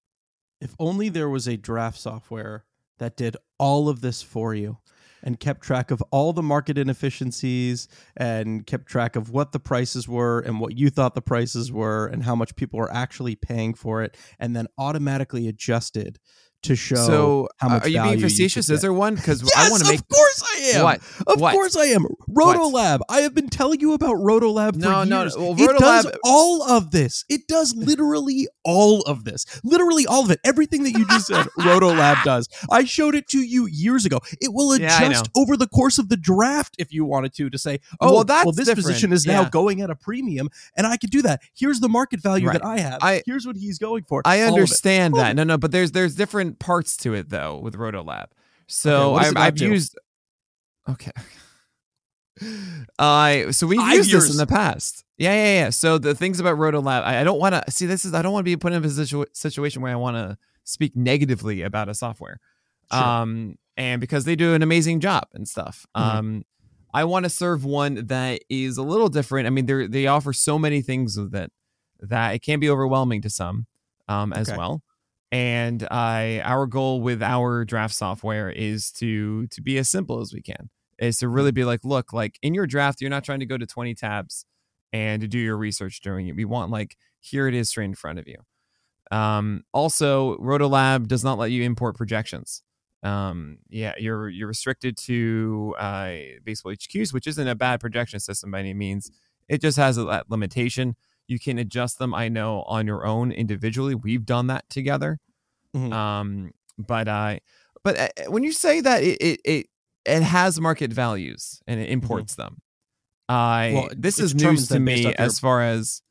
If 0.60 0.74
only 0.78 1.08
there 1.08 1.28
was 1.28 1.48
a 1.48 1.56
draft 1.56 1.98
software 1.98 2.64
that 2.98 3.16
did 3.16 3.36
all 3.58 3.88
of 3.88 4.00
this 4.00 4.22
for 4.22 4.54
you 4.54 4.78
and 5.22 5.38
kept 5.38 5.62
track 5.62 5.90
of 5.90 6.02
all 6.10 6.32
the 6.32 6.42
market 6.42 6.78
inefficiencies 6.78 7.88
and 8.16 8.66
kept 8.66 8.86
track 8.86 9.16
of 9.16 9.30
what 9.30 9.52
the 9.52 9.60
prices 9.60 10.08
were 10.08 10.40
and 10.40 10.60
what 10.60 10.76
you 10.76 10.90
thought 10.90 11.14
the 11.14 11.22
prices 11.22 11.70
were 11.70 12.06
and 12.06 12.24
how 12.24 12.34
much 12.34 12.56
people 12.56 12.78
were 12.78 12.92
actually 12.92 13.34
paying 13.34 13.74
for 13.74 14.02
it 14.02 14.16
and 14.38 14.56
then 14.56 14.66
automatically 14.78 15.48
adjusted 15.48 16.18
to 16.62 16.76
show 16.76 16.94
so, 16.94 17.48
how 17.58 17.68
much 17.68 17.84
are 17.84 17.88
you 17.88 18.02
being 18.02 18.20
facetious? 18.20 18.66
could 18.66 18.74
Is 18.74 18.82
there 18.82 18.92
one? 18.92 19.16
Because 19.16 19.42
Yes, 19.42 19.52
I 19.56 19.70
want 19.70 19.82
to 19.82 19.88
make 19.90 20.08
course 20.40 20.42
I 20.56 20.76
am. 20.76 20.84
what? 20.84 21.00
Of 21.26 21.40
What? 21.40 21.52
course 21.52 21.76
I 21.76 21.84
am. 21.86 22.06
Rotolab. 22.30 23.00
I 23.08 23.20
have 23.20 23.34
been 23.34 23.48
telling 23.48 23.80
you 23.80 23.92
about 23.92 24.16
Rotolab 24.16 24.74
for 24.74 24.78
No, 24.78 25.04
no, 25.04 25.22
years. 25.22 25.36
well, 25.36 25.54
it 25.58 25.78
does 25.78 26.06
all 26.24 26.62
of 26.62 26.90
this. 26.90 27.24
It 27.28 27.46
does 27.48 27.74
literally 27.76 28.48
all 28.64 29.02
of 29.02 29.24
this. 29.24 29.44
Literally 29.64 30.06
all 30.06 30.24
of 30.24 30.30
it. 30.30 30.40
Everything 30.44 30.82
that 30.84 30.92
you 30.92 31.06
just 31.08 31.26
said, 31.26 31.46
Rotolab 31.58 32.22
does. 32.24 32.48
I 32.70 32.84
showed 32.84 33.14
it 33.14 33.28
to 33.28 33.38
you 33.38 33.66
years 33.66 34.04
ago. 34.06 34.20
It 34.40 34.52
will 34.52 34.76
Yeah, 34.78 35.02
adjust 35.04 35.30
over 35.36 35.56
the 35.56 35.66
course 35.68 35.98
of 35.98 36.08
the 36.08 36.16
draft 36.16 36.74
if 36.78 36.92
you 36.92 37.04
wanted 37.04 37.34
to 37.34 37.50
to 37.50 37.58
say, 37.58 37.80
oh, 38.00 38.08
oh 38.08 38.14
Well, 38.14 38.24
well, 38.26 38.52
this 38.52 38.66
different. 38.66 38.86
position 38.86 39.12
is 39.12 39.26
now 39.26 39.42
Yeah. 39.42 39.50
going 39.50 39.80
at 39.80 39.90
a 39.90 39.94
premium, 39.94 40.48
and 40.76 40.86
I 40.86 40.96
could 40.96 41.10
do 41.10 41.22
that. 41.22 41.40
Here's 41.54 41.80
the 41.80 41.88
market 41.88 42.20
value 42.20 42.46
Right. 42.48 42.54
that 42.54 42.64
I 42.64 42.78
have. 42.78 42.98
I- 43.02 43.22
Here's 43.26 43.46
what 43.46 43.56
he's 43.56 43.78
going 43.78 44.04
for. 44.04 44.22
I 44.24 44.38
All 44.42 44.48
of 44.48 44.48
it. 44.48 44.52
understand 44.54 45.14
that. 45.14 45.36
No, 45.36 45.44
no, 45.44 45.58
but 45.58 45.70
there's 45.72 45.92
there's 45.92 46.14
different 46.14 46.58
parts 46.58 46.96
to 46.98 47.14
it 47.14 47.28
though 47.30 47.58
with 47.58 47.74
Rotolab. 47.74 48.26
So 48.66 49.12
what 49.12 49.22
does 49.24 49.32
I've, 49.34 49.36
I've 49.38 49.58
used. 49.60 49.98
Okay. 50.88 51.10
I 52.98 53.50
so 53.50 53.66
we've 53.66 53.80
used 53.94 54.10
this 54.10 54.30
in 54.30 54.36
the 54.36 54.46
past. 54.46 55.04
Yeah, 55.18 55.34
yeah, 55.34 55.64
yeah. 55.64 55.70
So 55.70 55.98
the 55.98 56.14
things 56.14 56.40
about 56.40 56.56
Rotolab, 56.58 57.02
I, 57.02 57.20
I 57.20 57.24
don't 57.24 57.38
want 57.38 57.54
to 57.54 57.70
see. 57.70 57.86
This 57.86 58.04
is 58.04 58.14
I 58.14 58.22
don't 58.22 58.32
want 58.32 58.44
to 58.44 58.50
be 58.50 58.56
put 58.56 58.72
in 58.72 58.82
a 58.82 58.86
situa- 58.88 59.26
situation 59.36 59.82
where 59.82 59.92
I 59.92 59.96
want 59.96 60.16
to 60.16 60.36
speak 60.64 60.96
negatively 60.96 61.62
about 61.62 61.88
a 61.88 61.94
software. 61.94 62.40
Sure. 62.92 63.02
Um, 63.02 63.56
and 63.76 64.00
because 64.00 64.24
they 64.24 64.34
do 64.36 64.54
an 64.54 64.62
amazing 64.62 65.00
job 65.00 65.24
and 65.34 65.46
stuff. 65.46 65.86
Mhm. 65.96 66.00
Um, 66.00 66.42
I 66.94 67.04
want 67.04 67.24
to 67.24 67.30
serve 67.30 67.64
one 67.64 68.06
that 68.06 68.42
is 68.50 68.76
a 68.76 68.82
little 68.82 69.08
different. 69.08 69.46
I 69.46 69.50
mean, 69.50 69.66
they 69.66 69.86
they 69.86 70.06
offer 70.06 70.32
so 70.32 70.58
many 70.58 70.82
things 70.82 71.16
with 71.16 71.34
it 71.34 71.52
that 72.00 72.34
it 72.34 72.40
can 72.40 72.58
be 72.60 72.68
overwhelming 72.68 73.22
to 73.22 73.30
some, 73.30 73.66
um, 74.08 74.32
as 74.32 74.48
Okay. 74.48 74.58
well. 74.58 74.82
And 75.32 75.88
I, 75.90 76.42
our 76.44 76.66
goal 76.66 77.00
with 77.00 77.22
our 77.22 77.64
draft 77.64 77.94
software 77.94 78.50
is 78.50 78.92
to 78.92 79.46
to 79.48 79.62
be 79.62 79.78
as 79.78 79.88
simple 79.88 80.20
as 80.20 80.32
we 80.32 80.42
can. 80.42 80.68
Is 80.98 81.18
to 81.18 81.28
really 81.28 81.50
be 81.50 81.64
like, 81.64 81.84
look, 81.84 82.12
like 82.12 82.38
in 82.42 82.54
your 82.54 82.66
draft, 82.66 83.00
you're 83.00 83.10
not 83.10 83.24
trying 83.24 83.40
to 83.40 83.46
go 83.46 83.56
to 83.58 83.66
20 83.66 83.94
tabs 83.94 84.44
and 84.92 85.22
to 85.22 85.26
do 85.26 85.38
your 85.38 85.56
research 85.56 86.00
during 86.02 86.28
it. 86.28 86.36
We 86.36 86.44
want 86.44 86.70
like 86.70 86.96
here 87.18 87.48
it 87.48 87.54
is 87.54 87.70
straight 87.70 87.86
in 87.86 87.94
front 87.94 88.18
of 88.18 88.28
you. 88.28 88.36
Um, 89.10 89.64
also, 89.72 90.36
Rotolab 90.36 91.08
does 91.08 91.24
not 91.24 91.38
let 91.38 91.50
you 91.50 91.62
import 91.62 91.96
projections. 91.96 92.62
Um, 93.02 93.58
yeah, 93.68 93.94
you're 93.98 94.28
you're 94.28 94.48
restricted 94.48 94.96
to 94.98 95.74
uh, 95.78 96.12
baseball 96.44 96.72
HQs, 96.72 97.12
which 97.12 97.26
isn't 97.26 97.48
a 97.48 97.54
bad 97.54 97.80
projection 97.80 98.20
system 98.20 98.50
by 98.50 98.60
any 98.60 98.74
means. 98.74 99.10
It 99.48 99.60
just 99.60 99.76
has 99.78 99.98
a, 99.98 100.04
that 100.04 100.30
limitation. 100.30 100.94
You 101.28 101.38
can 101.38 101.58
adjust 101.58 101.98
them, 101.98 102.14
I 102.14 102.28
know, 102.28 102.62
on 102.62 102.86
your 102.86 103.06
own 103.06 103.32
individually. 103.32 103.94
We've 103.94 104.24
done 104.26 104.48
that 104.48 104.68
together. 104.68 105.18
Mhm. 105.74 105.92
Um, 105.92 106.50
but 106.78 107.08
uh, 107.08 107.38
but 107.82 107.98
uh, 107.98 108.08
when 108.30 108.42
you 108.42 108.52
say 108.52 108.80
that 108.80 109.02
it 109.02 109.18
it 109.20 109.40
it, 109.44 109.66
it 110.04 110.22
has 110.22 110.60
market 110.60 110.92
values 110.92 111.60
and 111.66 111.80
it 111.80 111.88
imports 111.88 112.34
them, 112.34 112.60
I 113.28 113.72
Well, 113.74 113.88
this 113.96 114.18
is 114.18 114.34
news 114.34 114.68
to 114.68 114.80
me 114.80 115.02
your- 115.02 115.14
as 115.18 115.38
far 115.38 115.62
as 115.62 116.02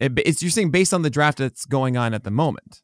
it, 0.00 0.12
it's 0.24 0.42
you're 0.42 0.50
saying 0.50 0.70
based 0.70 0.92
on 0.92 1.02
the 1.02 1.10
draft 1.10 1.38
that's 1.38 1.64
going 1.64 1.96
on 1.96 2.14
at 2.14 2.24
the 2.24 2.30
moment. 2.30 2.82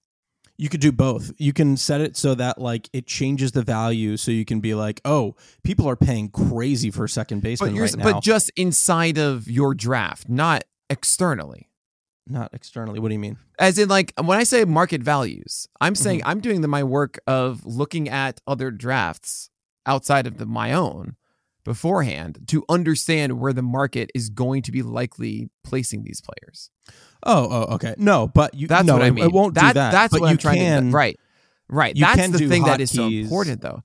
You 0.57 0.69
could 0.69 0.81
do 0.81 0.93
both. 0.93 1.33
You 1.39 1.55
can 1.55 1.79
set 1.79 2.03
it 2.03 2.19
so 2.19 2.35
that 2.35 2.61
like 2.61 2.91
it 2.93 3.07
changes 3.07 3.53
the 3.53 3.63
value, 3.63 4.19
so 4.19 4.31
you 4.31 4.45
can 4.45 4.61
be 4.61 4.75
like, 4.75 5.01
"Oh, 5.07 5.35
people 5.65 5.89
are 5.89 5.97
paying 5.97 6.29
crazy 6.29 6.91
for 6.91 7.09
second 7.09 7.41
baseman 7.41 7.75
But 7.75 7.81
right 7.81 7.97
now." 7.97 8.05
but 8.05 8.23
just 8.23 8.51
inside 8.57 9.17
of 9.17 9.49
your 9.49 9.73
draft, 9.75 10.29
not 10.29 10.65
externally. 10.91 11.70
Not 12.31 12.51
externally. 12.53 12.99
What 13.01 13.09
do 13.09 13.15
you 13.15 13.19
mean? 13.21 13.37
As 13.59 13.79
in, 13.79 13.89
like 13.89 14.13
when 14.23 14.39
I 14.39 14.45
say 14.45 14.65
market 14.65 15.03
values, 15.03 15.67
I'm 15.81 15.95
Mm-hmm. 15.95 16.03
saying 16.03 16.23
I'm 16.25 16.41
doing 16.41 16.61
the, 16.61 16.69
my 16.69 16.85
work 16.85 17.19
of 17.27 17.65
looking 17.67 18.09
at 18.09 18.41
other 18.47 18.71
drafts 18.71 19.51
outside 19.87 20.27
of 20.27 20.39
the, 20.39 20.47
my 20.47 20.73
own 20.73 21.17
beforehand 21.65 22.41
to 22.49 22.65
understand 22.69 23.39
where 23.39 23.53
the 23.53 23.63
market 23.63 24.11
is 24.15 24.31
going 24.31 24.63
to 24.63 24.73
be 24.73 24.83
likely 24.83 25.51
placing 25.63 26.05
these 26.05 26.21
players. 26.21 26.71
Oh, 27.25 27.49
oh, 27.51 27.75
okay. 27.75 27.95
No, 27.99 28.29
but 28.29 28.55
you. 28.55 28.67
That's 28.67 28.87
no, 28.87 28.95
what 28.95 29.03
I 29.03 29.11
mean. 29.11 29.25
It 29.25 29.33
won't 29.33 29.55
that, 29.55 29.69
do 29.69 29.75
that. 29.75 29.93
That's 29.93 30.13
but 30.13 30.23
what 30.23 30.29
you 30.29 30.33
I'm 30.33 30.39
trying 30.39 30.57
can, 30.57 30.91
to. 30.91 30.97
Right, 30.97 31.21
right. 31.69 31.95
That's 31.99 32.31
the 32.31 32.49
thing 32.49 32.65
that 32.65 32.81
is 32.81 32.91
so 32.91 33.07
important, 33.07 33.61
though. 33.61 33.83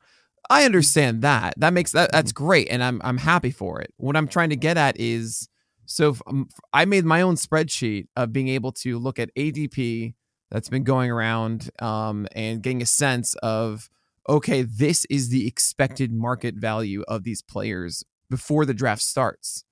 I 0.49 0.63
understand 0.63 1.23
that. 1.23 1.55
That 1.57 1.73
makes 1.73 1.91
that 1.93 2.11
that's 2.11 2.31
Mm-hmm. 2.31 2.45
great, 2.45 2.67
and 2.69 2.83
I'm 2.83 3.01
I'm 3.03 3.17
happy 3.17 3.51
for 3.51 3.81
it. 3.81 3.93
What 3.97 4.15
I'm 4.15 4.27
trying 4.27 4.51
to 4.51 4.55
get 4.55 4.77
at 4.77 4.99
is 4.99 5.49
so 5.86 6.10
if, 6.12 6.22
um, 6.27 6.50
I 6.74 6.86
made 6.86 7.06
my 7.06 7.22
own 7.22 7.36
spreadsheet 7.36 8.08
of 8.15 8.34
being 8.34 8.48
able 8.50 8.72
to 8.74 8.98
look 8.98 9.20
at 9.20 9.34
ADP 9.36 10.13
that's 10.51 10.70
been 10.70 10.84
going 10.84 11.12
around 11.12 11.70
um, 11.80 12.27
and 12.36 12.62
getting 12.62 12.82
a 12.82 12.86
sense 12.86 13.36
of 13.36 13.89
okay, 14.27 14.63
this 14.63 15.06
is 15.06 15.30
the 15.30 15.46
expected 15.46 16.12
market 16.12 16.56
value 16.56 17.04
of 17.08 17.24
these 17.24 17.44
players 17.44 18.04
before 18.30 18.65
the 18.65 18.74
draft 18.74 19.04
starts. 19.04 19.63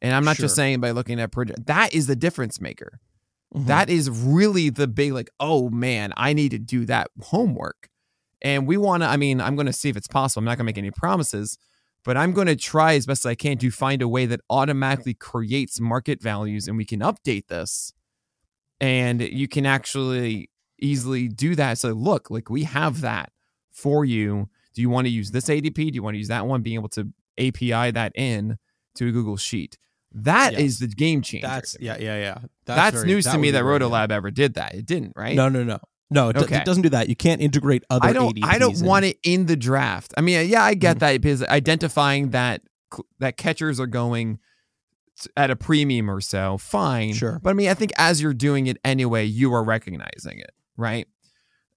And 0.00 0.14
I'm 0.14 0.24
not 0.24 0.36
just 0.36 0.54
saying 0.54 0.80
by 0.80 0.92
looking 0.92 1.18
at 1.18 1.32
project 1.32 1.66
that 1.66 1.92
is 1.92 2.06
the 2.06 2.14
difference 2.14 2.60
maker. 2.60 3.00
Mhm. 3.54 3.66
That 3.66 3.90
is 3.90 4.08
really 4.08 4.70
the 4.70 4.86
big 4.86 5.12
like, 5.12 5.30
oh 5.40 5.68
man, 5.70 6.12
I 6.16 6.32
need 6.32 6.50
to 6.50 6.58
do 6.58 6.84
that 6.86 7.10
homework. 7.20 7.88
And 8.40 8.68
we 8.68 8.76
want 8.76 9.02
to, 9.02 9.08
I 9.08 9.16
mean, 9.16 9.40
I'm 9.40 9.56
going 9.56 9.66
to 9.66 9.72
see 9.72 9.88
if 9.88 9.96
it's 9.96 10.06
possible. 10.06 10.40
I'm 10.40 10.44
not 10.44 10.50
going 10.58 10.58
to 10.58 10.64
make 10.64 10.78
any 10.78 10.92
promises, 10.92 11.58
but 12.08 12.16
I'm 12.16 12.32
going 12.32 12.46
to 12.46 12.56
try 12.56 12.94
as 12.94 13.04
best 13.04 13.26
as 13.26 13.26
I 13.26 13.34
can 13.34 13.58
to 13.58 13.70
find 13.70 14.00
a 14.00 14.08
way 14.08 14.24
that 14.24 14.40
automatically 14.48 15.12
creates 15.12 15.78
market 15.78 16.22
values 16.22 16.66
and 16.66 16.78
we 16.78 16.86
can 16.86 17.00
update 17.00 17.48
this. 17.48 17.92
And 18.80 19.20
you 19.20 19.46
can 19.46 19.66
actually 19.66 20.48
easily 20.80 21.28
do 21.28 21.54
that. 21.56 21.76
So, 21.76 21.90
look, 21.90 22.30
like 22.30 22.48
we 22.48 22.64
have 22.64 23.02
that 23.02 23.30
for 23.70 24.06
you. 24.06 24.48
Do 24.72 24.80
you 24.80 24.88
want 24.88 25.06
to 25.06 25.10
use 25.10 25.32
this 25.32 25.50
ADP? 25.50 25.74
Do 25.74 25.96
you 25.96 26.02
want 26.02 26.14
to 26.14 26.18
use 26.18 26.28
that 26.28 26.46
one? 26.46 26.62
Being 26.62 26.76
able 26.76 26.88
to 26.88 27.12
API 27.36 27.90
that 27.90 28.12
in 28.14 28.56
to 28.94 29.08
a 29.08 29.12
Google 29.12 29.36
Sheet. 29.36 29.76
That 30.10 30.54
is 30.54 30.80
Yes. 30.80 30.88
the 30.88 30.96
game 30.96 31.20
changer. 31.20 31.46
That's 31.46 31.76
yeah, 31.78 31.98
yeah, 32.00 32.18
yeah. 32.18 32.38
That's, 32.64 32.96
very- 32.96 33.06
news 33.06 33.26
that 33.26 33.32
to 33.32 33.38
me 33.38 33.50
that 33.50 33.60
good. 33.64 33.82
Rotolab 33.82 34.12
ever 34.12 34.30
did 34.30 34.54
that. 34.54 34.74
It 34.74 34.86
didn't, 34.86 35.12
right? 35.14 35.36
No, 35.36 35.50
no, 35.50 35.62
no, 35.62 35.78
no. 36.10 36.30
It, 36.30 36.36
Okay. 36.38 36.56
it 36.56 36.64
doesn't 36.64 36.82
do 36.82 36.88
that. 36.90 37.08
You 37.08 37.16
can't 37.16 37.40
integrate 37.40 37.84
other. 37.90 38.06
I 38.08 38.12
don't. 38.12 38.38
I 38.44 38.58
don't 38.58 38.78
in. 38.80 38.86
want 38.86 39.04
it 39.04 39.18
in 39.22 39.46
the 39.46 39.56
draft. 39.56 40.12
I 40.16 40.20
mean, 40.20 40.48
yeah, 40.48 40.62
I 40.64 40.74
get 40.74 40.96
Mhm. 40.96 41.00
that 41.00 41.20
because 41.20 41.42
identifying 41.44 42.30
that 42.30 42.62
that 43.18 43.36
catchers 43.36 43.78
are 43.80 43.86
going 43.86 44.38
at 45.36 45.50
a 45.50 45.56
premium 45.56 46.08
or 46.10 46.20
so, 46.20 46.56
fine. 46.58 47.12
Sure. 47.12 47.38
But 47.42 47.50
I 47.50 47.52
mean, 47.54 47.68
I 47.68 47.74
think 47.74 47.92
as 47.98 48.22
you're 48.22 48.32
doing 48.34 48.66
it 48.68 48.78
anyway, 48.84 49.24
you 49.24 49.52
are 49.52 49.64
recognizing 49.64 50.38
it, 50.38 50.52
right? 50.76 51.06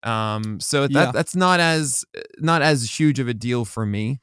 Um. 0.04 0.60
So 0.60 0.88
that 0.88 0.92
Yeah. 1.08 1.12
that's 1.12 1.36
not 1.36 1.60
as 1.60 2.06
not 2.40 2.62
as 2.62 3.00
huge 3.00 3.20
of 3.20 3.28
a 3.28 3.34
deal 3.34 3.66
for 3.66 3.86
me. 3.86 4.22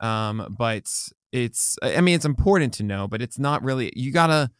Um. 0.00 0.54
But 0.56 0.84
it's. 1.32 1.76
I 1.82 2.00
mean, 2.00 2.14
it's 2.14 2.24
important 2.24 2.72
to 2.74 2.82
know, 2.82 3.08
but 3.08 3.20
it's 3.20 3.38
not 3.38 3.62
really. 3.62 3.92
You 3.96 4.12
gotta. 4.12 4.50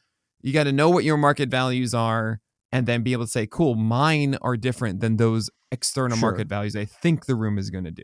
You 0.40 0.52
gotta 0.52 0.71
know 0.73 0.88
what 0.88 1.02
your 1.05 1.17
market 1.17 1.49
values 1.49 1.95
are, 1.95 2.40
and 2.72 2.87
then 2.87 3.02
be 3.02 3.12
able 3.12 3.25
to 3.25 3.30
say, 3.30 3.46
"Cool, 3.46 3.75
mine 3.75 4.37
are 4.42 4.56
different 4.56 5.00
than 5.00 5.16
those 5.16 5.50
external 5.72 6.16
Sure. 6.16 6.30
market 6.30 6.48
values." 6.48 6.76
I 6.76 6.84
think 6.84 7.26
the 7.26 7.34
room 7.37 7.58
is 7.58 7.70
going 7.70 7.84
to 7.84 7.90
do. 7.90 8.02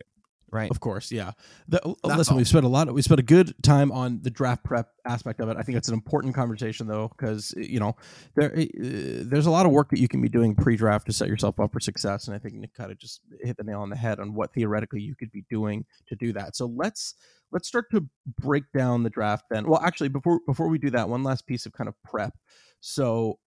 right? 0.50 0.71
Of 0.71 0.78
course, 0.78 1.11
yeah. 1.11 1.33
The, 1.66 1.80
listen, 2.04 2.35
all. 2.35 2.37
we've 2.37 2.47
spent 2.47 2.64
a 2.64 2.68
lot. 2.68 2.87
Of, 2.87 2.94
We 2.94 3.02
spent 3.02 3.18
a 3.18 3.25
good 3.25 3.56
time 3.64 3.90
on 3.90 4.21
the 4.23 4.30
draft 4.30 4.62
prep 4.62 4.88
aspect 5.04 5.40
of 5.40 5.49
it. 5.49 5.56
I 5.56 5.62
think 5.62 5.76
it's 5.76 5.88
an 5.88 5.94
important 5.94 6.33
conversation, 6.37 6.87
though, 6.87 7.09
because 7.09 7.52
you 7.56 7.80
know 7.80 7.97
there 8.37 8.56
uh, 8.56 8.64
there's 8.78 9.47
a 9.47 9.50
lot 9.50 9.66
of 9.66 9.73
work 9.73 9.90
that 9.90 9.99
you 9.99 10.06
can 10.06 10.21
be 10.23 10.28
doing 10.28 10.54
pre-draft 10.54 11.06
to 11.06 11.12
set 11.12 11.26
yourself 11.26 11.59
up 11.59 11.73
for 11.73 11.80
success. 11.80 12.28
And 12.28 12.37
I 12.37 12.38
think 12.38 12.54
Nick 12.54 12.73
kind 12.73 12.92
of 12.92 12.99
just 12.99 13.21
hit 13.42 13.56
the 13.56 13.64
nail 13.64 13.80
on 13.80 13.90
the 13.90 13.97
head 13.97 14.21
on 14.21 14.33
what 14.33 14.54
theoretically 14.54 15.00
you 15.00 15.16
could 15.16 15.33
be 15.33 15.42
doing 15.50 15.87
to 16.06 16.14
do 16.14 16.33
that. 16.35 16.54
So 16.54 16.66
let's 16.66 17.14
let's 17.50 17.66
start 17.66 17.87
to 17.90 18.09
break 18.40 18.62
down 18.73 19.02
the 19.02 19.11
draft 19.11 19.47
then. 19.50 19.66
Well, 19.66 19.80
actually, 19.83 20.11
before 20.11 20.38
before 20.47 20.68
we 20.68 20.78
do 20.78 20.90
that, 20.90 21.09
one 21.09 21.25
last 21.25 21.49
piece 21.49 21.66
of 21.66 21.73
kind 21.73 21.88
of 21.88 21.94
prep. 22.04 22.33
So 22.78 23.40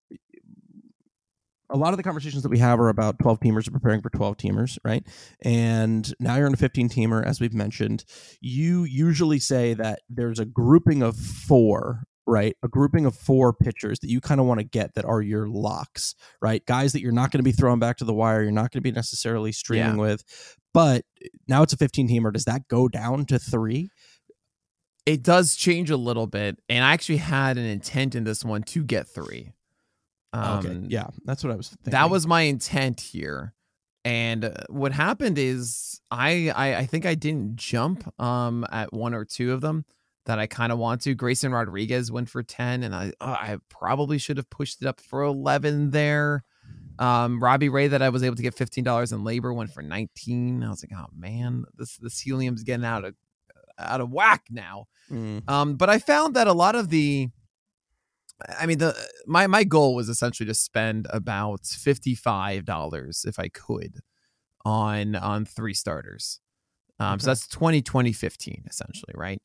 a 1.69 1.77
lot 1.77 1.91
of 1.93 1.97
the 1.97 2.03
conversations 2.03 2.43
that 2.43 2.49
we 2.49 2.59
have 2.59 2.79
are 2.79 2.89
about 2.89 3.19
12 3.19 3.39
teamers 3.41 3.67
are 3.67 3.71
preparing 3.71 4.01
for 4.01 4.09
12 4.09 4.37
teamers, 4.37 4.77
right? 4.85 5.05
And 5.41 6.13
now 6.19 6.35
you're 6.37 6.47
in 6.47 6.53
a 6.53 6.57
15 6.57 6.87
teamer, 6.89 7.25
as 7.25 7.41
we've 7.41 7.53
mentioned. 7.53 8.05
You 8.39 8.83
usually 8.85 9.39
say 9.39 9.73
that 9.73 9.99
there's 10.09 10.39
a 10.39 10.45
grouping 10.45 11.01
of 11.03 11.17
four, 11.17 12.03
right? 12.25 12.55
A 12.63 12.67
grouping 12.67 13.05
of 13.05 13.15
four 13.15 13.53
pitchers 13.53 13.99
that 13.99 14.09
you 14.09 14.21
kind 14.21 14.39
of 14.39 14.47
want 14.47 14.59
to 14.59 14.63
get 14.65 14.93
that 14.95 15.05
are 15.05 15.21
your 15.21 15.47
locks, 15.49 16.15
right? 16.41 16.65
Guys 16.65 16.93
that 16.93 17.01
you're 17.01 17.11
not 17.11 17.31
going 17.31 17.39
to 17.39 17.43
be 17.43 17.51
throwing 17.51 17.79
back 17.79 17.97
to 17.97 18.05
the 18.05 18.13
wire, 18.13 18.41
you're 18.43 18.51
not 18.51 18.71
going 18.71 18.81
to 18.81 18.81
be 18.81 18.91
necessarily 18.91 19.51
streaming 19.51 19.95
Yeah. 19.95 20.01
with. 20.01 20.23
But 20.73 21.03
eh, 21.21 21.27
now 21.47 21.63
it's 21.63 21.73
a 21.73 21.77
15 21.77 22.07
teamer. 22.07 22.31
Does 22.31 22.45
that 22.45 22.67
go 22.69 22.87
down 22.87 23.25
to 23.25 23.39
three? 23.39 23.89
it 25.05 25.23
does 25.23 25.55
change 25.55 25.89
a 25.89 25.95
little 25.95 26.27
bit, 26.27 26.59
and 26.67 26.83
I 26.83 26.91
actually 26.91 27.15
had 27.19 27.57
an 27.57 27.63
intent 27.63 28.13
in 28.13 28.25
this 28.25 28.43
one 28.43 28.61
to 28.63 28.83
get 28.83 29.07
three. 29.07 29.53
Um, 30.33 30.65
okay. 30.65 30.79
Yeah, 30.89 31.07
that's 31.25 31.43
what 31.43 31.51
I 31.53 31.55
was 31.55 31.69
thinking. 31.69 31.91
that 31.91 32.09
was 32.09 32.27
my 32.27 32.41
intent 32.41 32.99
here 33.01 33.53
and 34.05 34.45
uh, 34.45 34.53
what 34.69 34.91
happened 34.91 35.37
is 35.37 35.99
I, 36.11 36.49
I 36.55 36.75
i 36.75 36.85
think 36.85 37.05
i 37.05 37.15
didn't 37.15 37.55
jump 37.55 38.07
um 38.21 38.63
at 38.71 38.93
one 38.93 39.13
or 39.15 39.25
two 39.25 39.51
of 39.51 39.59
them 39.61 39.83
that 40.27 40.37
i 40.39 40.45
kind 40.47 40.71
of 40.71 40.77
want 40.77 41.01
to 41.01 41.15
grayson 41.15 41.51
rodriguez 41.51 42.11
went 42.11 42.29
for 42.29 42.43
10 42.43 42.83
and 42.83 42.93
i 42.95 43.11
uh, 43.19 43.25
i 43.39 43.57
probably 43.69 44.17
should 44.19 44.37
have 44.37 44.49
pushed 44.51 44.81
it 44.81 44.87
up 44.87 45.01
for 45.01 45.23
11 45.23 45.89
there 45.89 46.43
um 46.99 47.41
robbie 47.43 47.69
ray 47.69 47.87
that 47.87 48.01
i 48.03 48.09
was 48.09 48.23
able 48.23 48.35
to 48.35 48.43
get 48.43 48.55
$15 48.55 49.11
in 49.11 49.23
labor 49.23 49.51
went 49.51 49.71
for 49.73 49.81
19 49.81 50.63
i 50.63 50.69
was 50.69 50.83
like 50.83 50.97
oh 50.97 51.09
man 51.17 51.65
this 51.75 51.97
this 51.97 52.19
helium's 52.19 52.63
getting 52.63 52.85
out 52.85 53.03
of 53.03 53.15
out 53.79 53.99
of 54.01 54.11
whack 54.11 54.43
now 54.51 54.85
Mm. 55.09 55.49
um, 55.49 55.75
but 55.75 55.89
I 55.89 55.99
found 55.99 56.35
that 56.35 56.47
a 56.47 56.51
lot 56.53 56.75
of 56.75 56.89
the, 56.89 57.29
I 58.59 58.65
mean, 58.65 58.77
the 58.77 58.95
my 59.25 59.47
my 59.47 59.63
goal 59.63 59.95
was 59.95 60.09
essentially 60.09 60.47
to 60.47 60.53
spend 60.53 61.07
about 61.11 61.65
fifty 61.65 62.15
five 62.15 62.65
dollars 62.65 63.25
if 63.27 63.39
I 63.39 63.47
could 63.49 63.99
on 64.65 65.15
on 65.15 65.45
three 65.45 65.73
starters. 65.73 66.39
Um, 66.99 67.19
Okay. 67.19 67.19
so 67.19 67.31
that's 67.31 67.47
20, 67.47 67.81
20, 67.83 68.13
15 68.13 68.65
essentially, 68.69 69.13
right? 69.15 69.41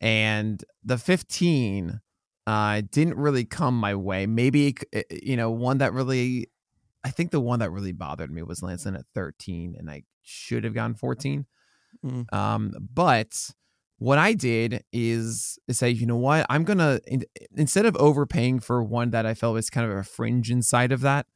And 0.00 0.64
the 0.84 0.98
fifteen 0.98 2.00
uh 2.46 2.82
didn't 2.90 3.16
really 3.16 3.44
come 3.44 3.78
my 3.78 3.94
way. 3.94 4.26
Maybe 4.26 4.76
uh, 4.94 5.02
you 5.10 5.36
know 5.36 5.50
one 5.50 5.78
that 5.78 5.92
really, 5.92 6.50
I 7.04 7.10
think 7.10 7.30
the 7.32 7.40
one 7.40 7.60
that 7.60 7.70
really 7.72 7.92
bothered 7.92 8.30
me 8.32 8.42
was 8.42 8.62
Lanson 8.62 8.96
at 8.96 9.06
thirteen, 9.14 9.74
and 9.78 9.90
I 9.90 10.04
should 10.22 10.64
have 10.64 10.74
gone 10.74 10.94
fourteen. 10.94 11.46
Mm. 12.04 12.32
Um, 12.32 12.74
but 12.94 13.50
what 13.98 14.18
I 14.18 14.32
did 14.34 14.84
is 14.92 15.58
say, 15.70 15.90
you 15.90 16.06
know 16.06 16.16
what, 16.16 16.46
I'm 16.48 16.64
gonna 16.64 17.00
in, 17.06 17.24
instead 17.56 17.86
of 17.86 17.96
overpaying 17.96 18.60
for 18.60 18.82
one 18.82 19.10
that 19.10 19.26
I 19.26 19.34
felt 19.34 19.54
was 19.54 19.70
kind 19.70 19.90
of 19.90 19.96
a 19.96 20.04
fringe 20.04 20.50
inside 20.50 20.92
of 20.92 21.00
that, 21.02 21.26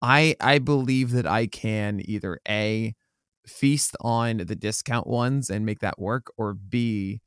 I 0.00 0.36
I 0.40 0.58
believe 0.58 1.12
that 1.12 1.26
I 1.26 1.46
can 1.46 2.00
either 2.04 2.40
a 2.48 2.94
feast 3.46 3.96
on 4.00 4.38
the 4.38 4.56
discount 4.56 5.06
ones 5.06 5.50
and 5.50 5.66
make 5.66 5.80
that 5.80 5.98
work, 5.98 6.32
or 6.36 6.54
b 6.54 7.20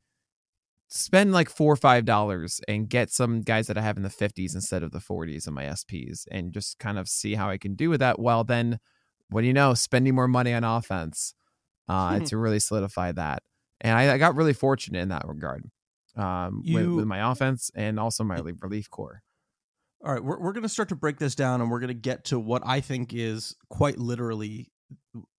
spend 0.88 1.32
like 1.32 1.48
four 1.50 1.72
or 1.72 1.76
five 1.76 2.04
dollars 2.04 2.60
and 2.68 2.88
get 2.88 3.10
some 3.10 3.40
guys 3.42 3.66
that 3.66 3.78
I 3.78 3.82
have 3.82 3.96
in 3.96 4.02
the 4.04 4.10
50s 4.10 4.54
instead 4.54 4.82
of 4.82 4.92
the 4.92 5.00
40s 5.00 5.46
in 5.48 5.54
my 5.54 5.64
SPs 5.64 6.26
and 6.30 6.52
just 6.52 6.78
kind 6.78 6.98
of 6.98 7.08
see 7.08 7.34
how 7.34 7.48
I 7.50 7.58
can 7.58 7.74
do 7.74 7.90
with 7.90 8.00
that. 8.00 8.18
While 8.20 8.44
then, 8.44 8.78
what 9.30 9.40
do 9.42 9.48
you 9.48 9.52
know, 9.54 9.74
spending 9.74 10.14
more 10.14 10.28
money 10.28 10.52
on 10.54 10.64
offense 10.64 11.34
uh, 11.88 12.18
Hmm. 12.18 12.24
to 12.26 12.36
really 12.38 12.60
solidify 12.60 13.12
that. 13.12 13.42
And 13.80 13.96
I, 13.96 14.14
I 14.14 14.18
got 14.18 14.34
really 14.36 14.52
fortunate 14.54 15.00
in 15.00 15.08
that 15.10 15.26
regard 15.26 15.64
um, 16.16 16.62
with, 16.66 16.84
You- 16.84 16.94
with 16.96 17.06
my 17.06 17.30
offense 17.30 17.70
and 17.74 17.98
also 18.00 18.24
my 18.24 18.36
relief- 18.36 18.62
relief 18.62 18.90
core. 18.90 19.22
All 20.04 20.12
right, 20.12 20.22
we're, 20.22 20.38
we're 20.38 20.52
going 20.52 20.62
to 20.62 20.68
start 20.68 20.88
to 20.90 20.94
break 20.96 21.18
this 21.18 21.34
down 21.34 21.60
and 21.60 21.70
we're 21.70 21.80
going 21.80 21.88
to 21.88 21.94
get 21.94 22.24
to 22.26 22.38
what 22.38 22.62
I 22.64 22.80
think 22.80 23.12
is 23.14 23.56
quite 23.70 23.98
literally 23.98 24.70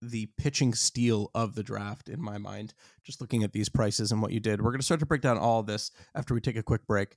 the 0.02 0.28
pitching 0.38 0.74
steal 0.74 1.30
of 1.34 1.56
the 1.56 1.64
draft 1.64 2.10
in 2.10 2.22
my 2.22 2.38
mind. 2.38 2.74
Just 3.04 3.22
looking 3.22 3.44
at 3.44 3.54
these 3.54 3.70
prices 3.70 4.12
and 4.12 4.22
what 4.22 4.32
you 4.34 4.40
did. 4.40 4.62
We're 4.62 4.72
going 4.72 4.80
to 4.80 4.86
start 4.86 5.00
to 5.00 5.06
break 5.06 5.22
down 5.22 5.38
all 5.38 5.60
of 5.62 5.68
this 5.68 5.92
after 6.16 6.34
we 6.34 6.42
take 6.42 6.58
a 6.58 6.64
quick 6.64 6.86
break. 6.88 7.16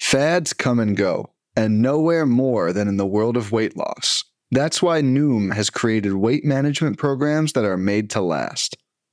Fads 0.00 0.52
come 0.52 0.78
and 0.80 0.96
go, 0.96 1.32
and 1.54 1.80
nowhere 1.80 2.26
more 2.26 2.72
than 2.72 2.88
in 2.88 2.96
the 2.96 3.06
world 3.06 3.36
of 3.36 3.52
weight 3.52 3.76
loss. 3.76 4.24
That's 4.50 4.82
why 4.82 5.02
Noom 5.02 5.54
has 5.54 5.70
created 5.70 6.14
weight 6.14 6.44
management 6.44 6.98
programs 6.98 7.52
that 7.52 7.64
are 7.64 7.76
made 7.76 8.10
to 8.10 8.20
last. 8.20 8.76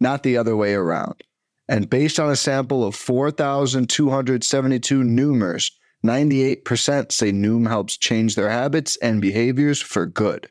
not 0.00 0.22
the 0.22 0.36
other 0.36 0.56
way 0.56 0.74
around. 0.74 1.22
And 1.68 1.88
based 1.88 2.18
on 2.18 2.30
a 2.30 2.36
sample 2.36 2.84
of 2.84 2.96
4,272 2.96 5.02
Noomers, 5.02 5.70
98% 6.04 7.12
say 7.12 7.30
Noom 7.30 7.68
helps 7.68 7.96
change 7.96 8.34
their 8.34 8.50
habits 8.50 8.96
and 9.02 9.20
behaviors 9.20 9.80
for 9.80 10.06
good. 10.06 10.48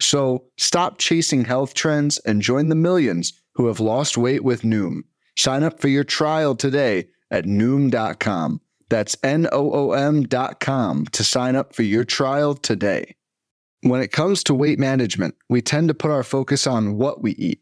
So 0.00 0.46
stop 0.56 0.98
chasing 0.98 1.44
health 1.44 1.74
trends 1.74 2.18
and 2.18 2.42
join 2.42 2.68
the 2.68 2.74
millions 2.74 3.32
who 3.54 3.66
have 3.66 3.80
lost 3.80 4.16
weight 4.16 4.44
with 4.44 4.62
Noom. 4.62 5.02
Sign 5.36 5.62
up 5.62 5.80
for 5.80 5.88
your 5.88 6.04
trial 6.04 6.54
today 6.54 7.08
at 7.30 7.44
Noom.com. 7.44 8.60
That's 8.88 9.16
N 9.22 9.48
O 9.52 9.72
O 9.72 9.92
M.com 9.92 11.06
to 11.06 11.24
sign 11.24 11.56
up 11.56 11.74
for 11.74 11.82
your 11.82 12.04
trial 12.04 12.54
today. 12.54 13.16
When 13.80 14.02
it 14.02 14.12
comes 14.12 14.44
to 14.44 14.54
weight 14.54 14.78
management, 14.78 15.34
we 15.48 15.62
tend 15.62 15.88
to 15.88 15.94
put 15.94 16.10
our 16.10 16.22
focus 16.22 16.66
on 16.66 16.98
what 16.98 17.22
we 17.22 17.32
eat, 17.32 17.61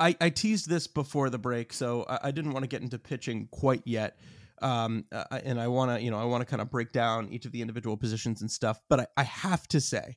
I, 0.00 0.16
I 0.20 0.30
teased 0.30 0.68
this 0.68 0.86
before 0.86 1.30
the 1.30 1.38
break, 1.38 1.72
so 1.72 2.04
I, 2.08 2.18
I 2.24 2.30
didn't 2.30 2.52
want 2.52 2.64
to 2.64 2.68
get 2.68 2.82
into 2.82 2.98
pitching 2.98 3.48
quite 3.50 3.82
yet. 3.84 4.18
Um, 4.60 5.04
uh, 5.12 5.24
and 5.44 5.60
I 5.60 5.68
want 5.68 5.92
to, 5.92 6.02
you 6.02 6.10
know, 6.10 6.18
I 6.18 6.24
want 6.24 6.40
to 6.42 6.46
kind 6.46 6.60
of 6.60 6.70
break 6.70 6.92
down 6.92 7.28
each 7.30 7.46
of 7.46 7.52
the 7.52 7.60
individual 7.62 7.96
positions 7.96 8.40
and 8.40 8.50
stuff. 8.50 8.80
But 8.88 9.00
I, 9.00 9.06
I 9.18 9.22
have 9.22 9.66
to 9.68 9.80
say 9.80 10.16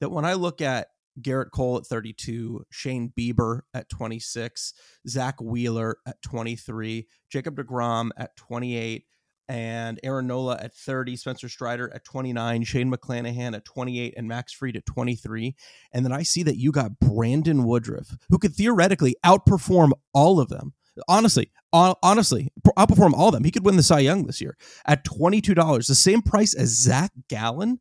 that 0.00 0.10
when 0.10 0.24
I 0.24 0.34
look 0.34 0.60
at 0.60 0.88
Gerrit 1.20 1.50
Cole 1.52 1.78
at 1.78 1.86
32, 1.86 2.66
Shane 2.70 3.12
Bieber 3.18 3.60
at 3.74 3.88
26, 3.88 4.74
Zack 5.08 5.40
Wheeler 5.40 5.96
at 6.06 6.20
23, 6.22 7.06
Jacob 7.30 7.56
DeGrom 7.56 8.10
at 8.16 8.36
28, 8.36 9.04
and 9.48 9.98
Aaron 10.02 10.26
Nola 10.26 10.58
at 10.60 10.74
30, 10.74 11.16
Spencer 11.16 11.48
Strider 11.48 11.90
at 11.94 12.04
29, 12.04 12.64
Shane 12.64 12.92
McClanahan 12.92 13.56
at 13.56 13.64
28, 13.64 14.14
and 14.16 14.28
Max 14.28 14.52
Fried 14.52 14.76
at 14.76 14.86
23. 14.86 15.54
And 15.92 16.04
then 16.04 16.12
I 16.12 16.22
see 16.22 16.42
that 16.42 16.58
you 16.58 16.70
got 16.70 17.00
Brandon 17.00 17.64
Woodruff, 17.64 18.16
who 18.28 18.38
could 18.38 18.54
theoretically 18.54 19.16
outperform 19.24 19.92
all 20.12 20.38
of 20.38 20.48
them. 20.48 20.74
Honestly, 21.08 21.50
honestly, 21.72 22.48
outperform 22.76 23.12
all 23.12 23.28
of 23.28 23.34
them. 23.34 23.44
He 23.44 23.50
could 23.50 23.64
win 23.64 23.76
the 23.76 23.82
Cy 23.82 24.00
Young 24.00 24.26
this 24.26 24.40
year 24.40 24.56
at 24.84 25.04
$22, 25.04 25.86
the 25.86 25.94
same 25.94 26.22
price 26.22 26.54
as 26.54 26.76
Zac 26.76 27.12
Gallen. 27.28 27.80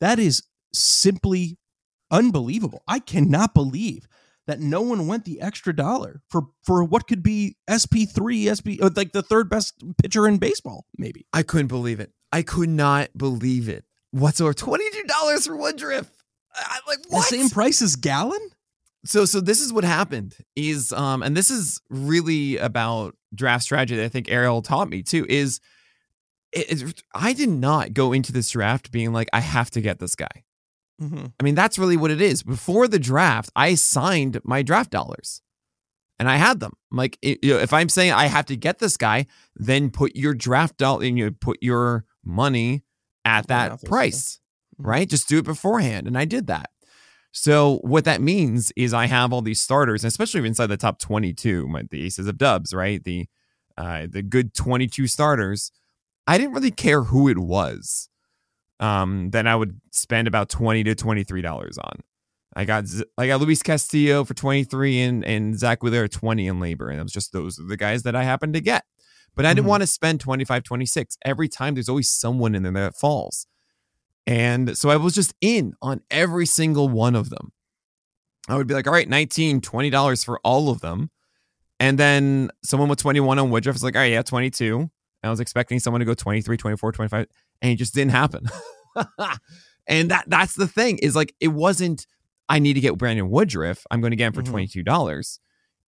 That 0.00 0.18
is 0.18 0.42
simply 0.72 1.58
unbelievable. 2.10 2.82
I 2.88 2.98
cannot 2.98 3.54
believe 3.54 4.08
that 4.46 4.60
no 4.60 4.82
one 4.82 5.06
went 5.06 5.24
the 5.24 5.40
extra 5.40 5.74
dollar 5.74 6.22
for 6.28 6.42
for 6.62 6.84
what 6.84 7.06
could 7.06 7.22
be 7.22 7.56
SP3, 7.68 8.54
SP 8.54 8.82
uh, 8.82 8.90
like 8.94 9.12
the 9.12 9.22
third 9.22 9.48
best 9.48 9.82
pitcher 10.02 10.26
in 10.28 10.38
baseball, 10.38 10.86
maybe. 10.98 11.26
I 11.32 11.42
couldn't 11.42 11.68
believe 11.68 12.00
it. 12.00 12.12
I 12.32 12.42
could 12.42 12.68
not 12.68 13.16
believe 13.16 13.68
it 13.68 13.84
What's 14.10 14.40
whatsoever. 14.40 14.54
Twenty 14.54 14.90
two 14.90 15.04
dollars 15.04 15.46
for 15.46 15.56
Woodruff. 15.56 16.10
I, 16.54 16.78
like 16.86 17.00
what? 17.08 17.28
The 17.28 17.36
same 17.36 17.48
price 17.48 17.82
as 17.82 17.96
Gallen. 17.96 18.50
So 19.04 19.24
so 19.24 19.40
this 19.40 19.60
is 19.60 19.72
what 19.72 19.84
happened 19.84 20.36
is 20.54 20.92
um 20.92 21.22
and 21.22 21.36
this 21.36 21.50
is 21.50 21.80
really 21.90 22.56
about 22.58 23.16
draft 23.34 23.64
strategy 23.64 23.96
that 23.96 24.04
I 24.04 24.08
think 24.08 24.30
Ariel 24.30 24.62
taught 24.62 24.88
me 24.88 25.02
too 25.02 25.26
is 25.28 25.60
it, 26.52 26.82
it, 26.82 27.02
I 27.12 27.32
did 27.32 27.48
not 27.48 27.92
go 27.92 28.12
into 28.12 28.32
this 28.32 28.50
draft 28.50 28.92
being 28.92 29.12
like 29.12 29.28
I 29.32 29.40
have 29.40 29.70
to 29.72 29.80
get 29.80 29.98
this 29.98 30.14
guy. 30.14 30.44
Mm-hmm. 31.00 31.26
I 31.38 31.42
mean, 31.42 31.54
that's 31.54 31.78
really 31.78 31.96
what 31.96 32.10
it 32.10 32.20
is. 32.20 32.42
Before 32.42 32.86
the 32.86 32.98
draft, 32.98 33.50
I 33.56 33.74
signed 33.74 34.40
my 34.44 34.62
draft 34.62 34.90
dollars 34.90 35.42
and 36.18 36.28
I 36.28 36.36
had 36.36 36.60
them. 36.60 36.72
I'm 36.90 36.98
like, 36.98 37.18
you 37.22 37.38
know, 37.42 37.58
if 37.58 37.72
I'm 37.72 37.88
saying 37.88 38.12
I 38.12 38.26
have 38.26 38.46
to 38.46 38.56
get 38.56 38.78
this 38.78 38.96
guy, 38.96 39.26
then 39.56 39.90
put 39.90 40.14
your 40.14 40.34
draft 40.34 40.76
dollar 40.76 41.04
and 41.04 41.18
you 41.18 41.30
put 41.32 41.58
your 41.60 42.04
money 42.24 42.84
at 43.24 43.48
that 43.48 43.82
price, 43.84 44.38
mm-hmm. 44.78 44.88
right? 44.88 45.08
Just 45.08 45.28
do 45.28 45.38
it 45.38 45.44
beforehand. 45.44 46.06
And 46.06 46.16
I 46.16 46.24
did 46.24 46.46
that. 46.46 46.70
So 47.32 47.78
what 47.82 48.04
that 48.04 48.20
means 48.20 48.72
is 48.76 48.94
I 48.94 49.06
have 49.06 49.32
all 49.32 49.42
these 49.42 49.60
starters, 49.60 50.04
especially 50.04 50.46
inside 50.46 50.68
the 50.68 50.76
top 50.76 51.00
22, 51.00 51.66
my, 51.66 51.82
the 51.90 52.04
aces 52.06 52.28
of 52.28 52.38
dubs, 52.38 52.72
right? 52.72 53.02
The 53.02 53.26
uh, 53.76 54.06
the 54.08 54.22
good 54.22 54.54
22 54.54 55.08
starters. 55.08 55.72
I 56.28 56.38
didn't 56.38 56.54
really 56.54 56.70
care 56.70 57.02
who 57.02 57.28
it 57.28 57.38
was 57.38 58.08
um, 58.80 59.30
then 59.30 59.46
I 59.46 59.56
would 59.56 59.80
spend 59.90 60.28
about 60.28 60.48
twenty 60.48 60.84
to 60.84 60.94
twenty 60.94 61.24
three 61.24 61.42
dollars 61.42 61.78
on. 61.78 62.00
I 62.56 62.64
got 62.64 62.84
I 63.18 63.26
got 63.26 63.40
Luis 63.40 63.62
Castillo 63.62 64.24
for 64.24 64.34
twenty 64.34 64.64
three 64.64 65.00
and 65.00 65.24
and 65.24 65.58
Zack 65.58 65.82
Wheeler 65.82 66.08
twenty 66.08 66.46
in 66.46 66.60
labor, 66.60 66.88
and 66.88 67.00
it 67.00 67.02
was 67.02 67.12
just 67.12 67.32
those 67.32 67.58
are 67.58 67.66
the 67.66 67.76
guys 67.76 68.02
that 68.04 68.14
I 68.14 68.24
happened 68.24 68.54
to 68.54 68.60
get. 68.60 68.84
But 69.34 69.46
I 69.46 69.50
didn't 69.50 69.62
mm-hmm. 69.62 69.70
want 69.70 69.82
to 69.82 69.86
spend 69.88 70.20
25, 70.20 70.62
26. 70.62 71.18
Every 71.24 71.48
time 71.48 71.74
there's 71.74 71.88
always 71.88 72.10
someone 72.10 72.54
in 72.54 72.62
there 72.62 72.72
that 72.72 72.94
falls. 72.94 73.46
And 74.26 74.76
so 74.76 74.90
I 74.90 74.96
was 74.96 75.14
just 75.14 75.34
in 75.40 75.74
on 75.82 76.02
every 76.10 76.46
single 76.46 76.88
one 76.88 77.14
of 77.14 77.30
them. 77.30 77.52
I 78.48 78.56
would 78.56 78.66
be 78.66 78.74
like, 78.74 78.86
all 78.86 78.92
right, 78.92 79.08
19, 79.08 79.60
$20 79.60 80.24
for 80.24 80.38
all 80.44 80.70
of 80.70 80.80
them. 80.80 81.10
And 81.80 81.98
then 81.98 82.50
someone 82.62 82.88
with 82.88 83.00
21 83.00 83.38
on 83.38 83.50
Woodruff 83.50 83.76
is 83.76 83.82
like, 83.82 83.96
all 83.96 84.02
right, 84.02 84.12
yeah, 84.12 84.22
22. 84.22 84.90
And 85.24 85.28
I 85.28 85.30
was 85.30 85.40
expecting 85.40 85.80
someone 85.80 86.00
to 86.00 86.04
go 86.04 86.12
23, 86.12 86.58
24, 86.58 86.92
25 86.92 87.26
and 87.62 87.72
it 87.72 87.76
just 87.76 87.94
didn't 87.94 88.10
happen. 88.10 88.46
and 89.86 90.10
that 90.10 90.24
that's 90.26 90.54
the 90.54 90.68
thing 90.68 90.98
is 90.98 91.16
like 91.16 91.34
it 91.40 91.48
wasn't 91.48 92.06
I 92.46 92.58
need 92.58 92.74
to 92.74 92.80
get 92.80 92.98
Brandon 92.98 93.30
Woodruff. 93.30 93.86
I'm 93.90 94.02
going 94.02 94.10
to 94.10 94.18
get 94.18 94.26
him 94.26 94.32
for 94.34 94.42
mm-hmm. 94.42 94.50
twenty 94.50 94.66
two 94.66 94.82
dollars. 94.82 95.40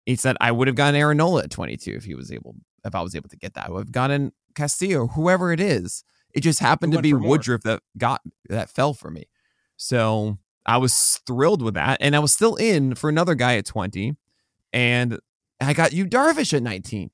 It's 0.07 0.23
that 0.23 0.39
I 0.41 0.53
would 0.53 0.69
have 0.69 0.75
gotten 0.75 0.99
Aaron 0.99 1.19
Nola 1.19 1.43
at 1.43 1.51
twenty 1.51 1.77
two 1.77 1.93
if 1.93 2.05
he 2.05 2.15
was 2.15 2.33
able 2.33 2.55
if 2.83 2.95
I 2.95 3.03
was 3.03 3.15
able 3.15 3.29
to 3.29 3.37
get 3.37 3.53
that. 3.53 3.67
I 3.67 3.71
would 3.71 3.81
have 3.81 3.93
gotten 3.93 4.33
Castillo, 4.55 5.09
whoever 5.09 5.53
it 5.53 5.61
is. 5.61 6.03
It 6.33 6.41
just 6.41 6.61
happened 6.61 6.95
to 6.95 7.03
be 7.03 7.13
Woodruff 7.13 7.63
that 7.65 7.83
got 7.99 8.23
that 8.49 8.71
fell 8.71 8.95
for 8.95 9.11
me. 9.11 9.29
So 9.77 10.39
I 10.65 10.79
was 10.79 11.21
thrilled 11.27 11.61
with 11.61 11.75
that, 11.75 11.99
and 12.01 12.17
I 12.17 12.21
was 12.21 12.33
still 12.33 12.57
in 12.57 12.95
for 12.95 13.11
another 13.11 13.35
guy 13.35 13.59
at 13.59 13.67
twenty, 13.67 14.17
and 14.73 15.19
I 15.61 15.75
got 15.75 15.93
Yu 15.93 16.07
Darvish 16.07 16.55
at 16.55 16.63
nineteen. 16.63 17.11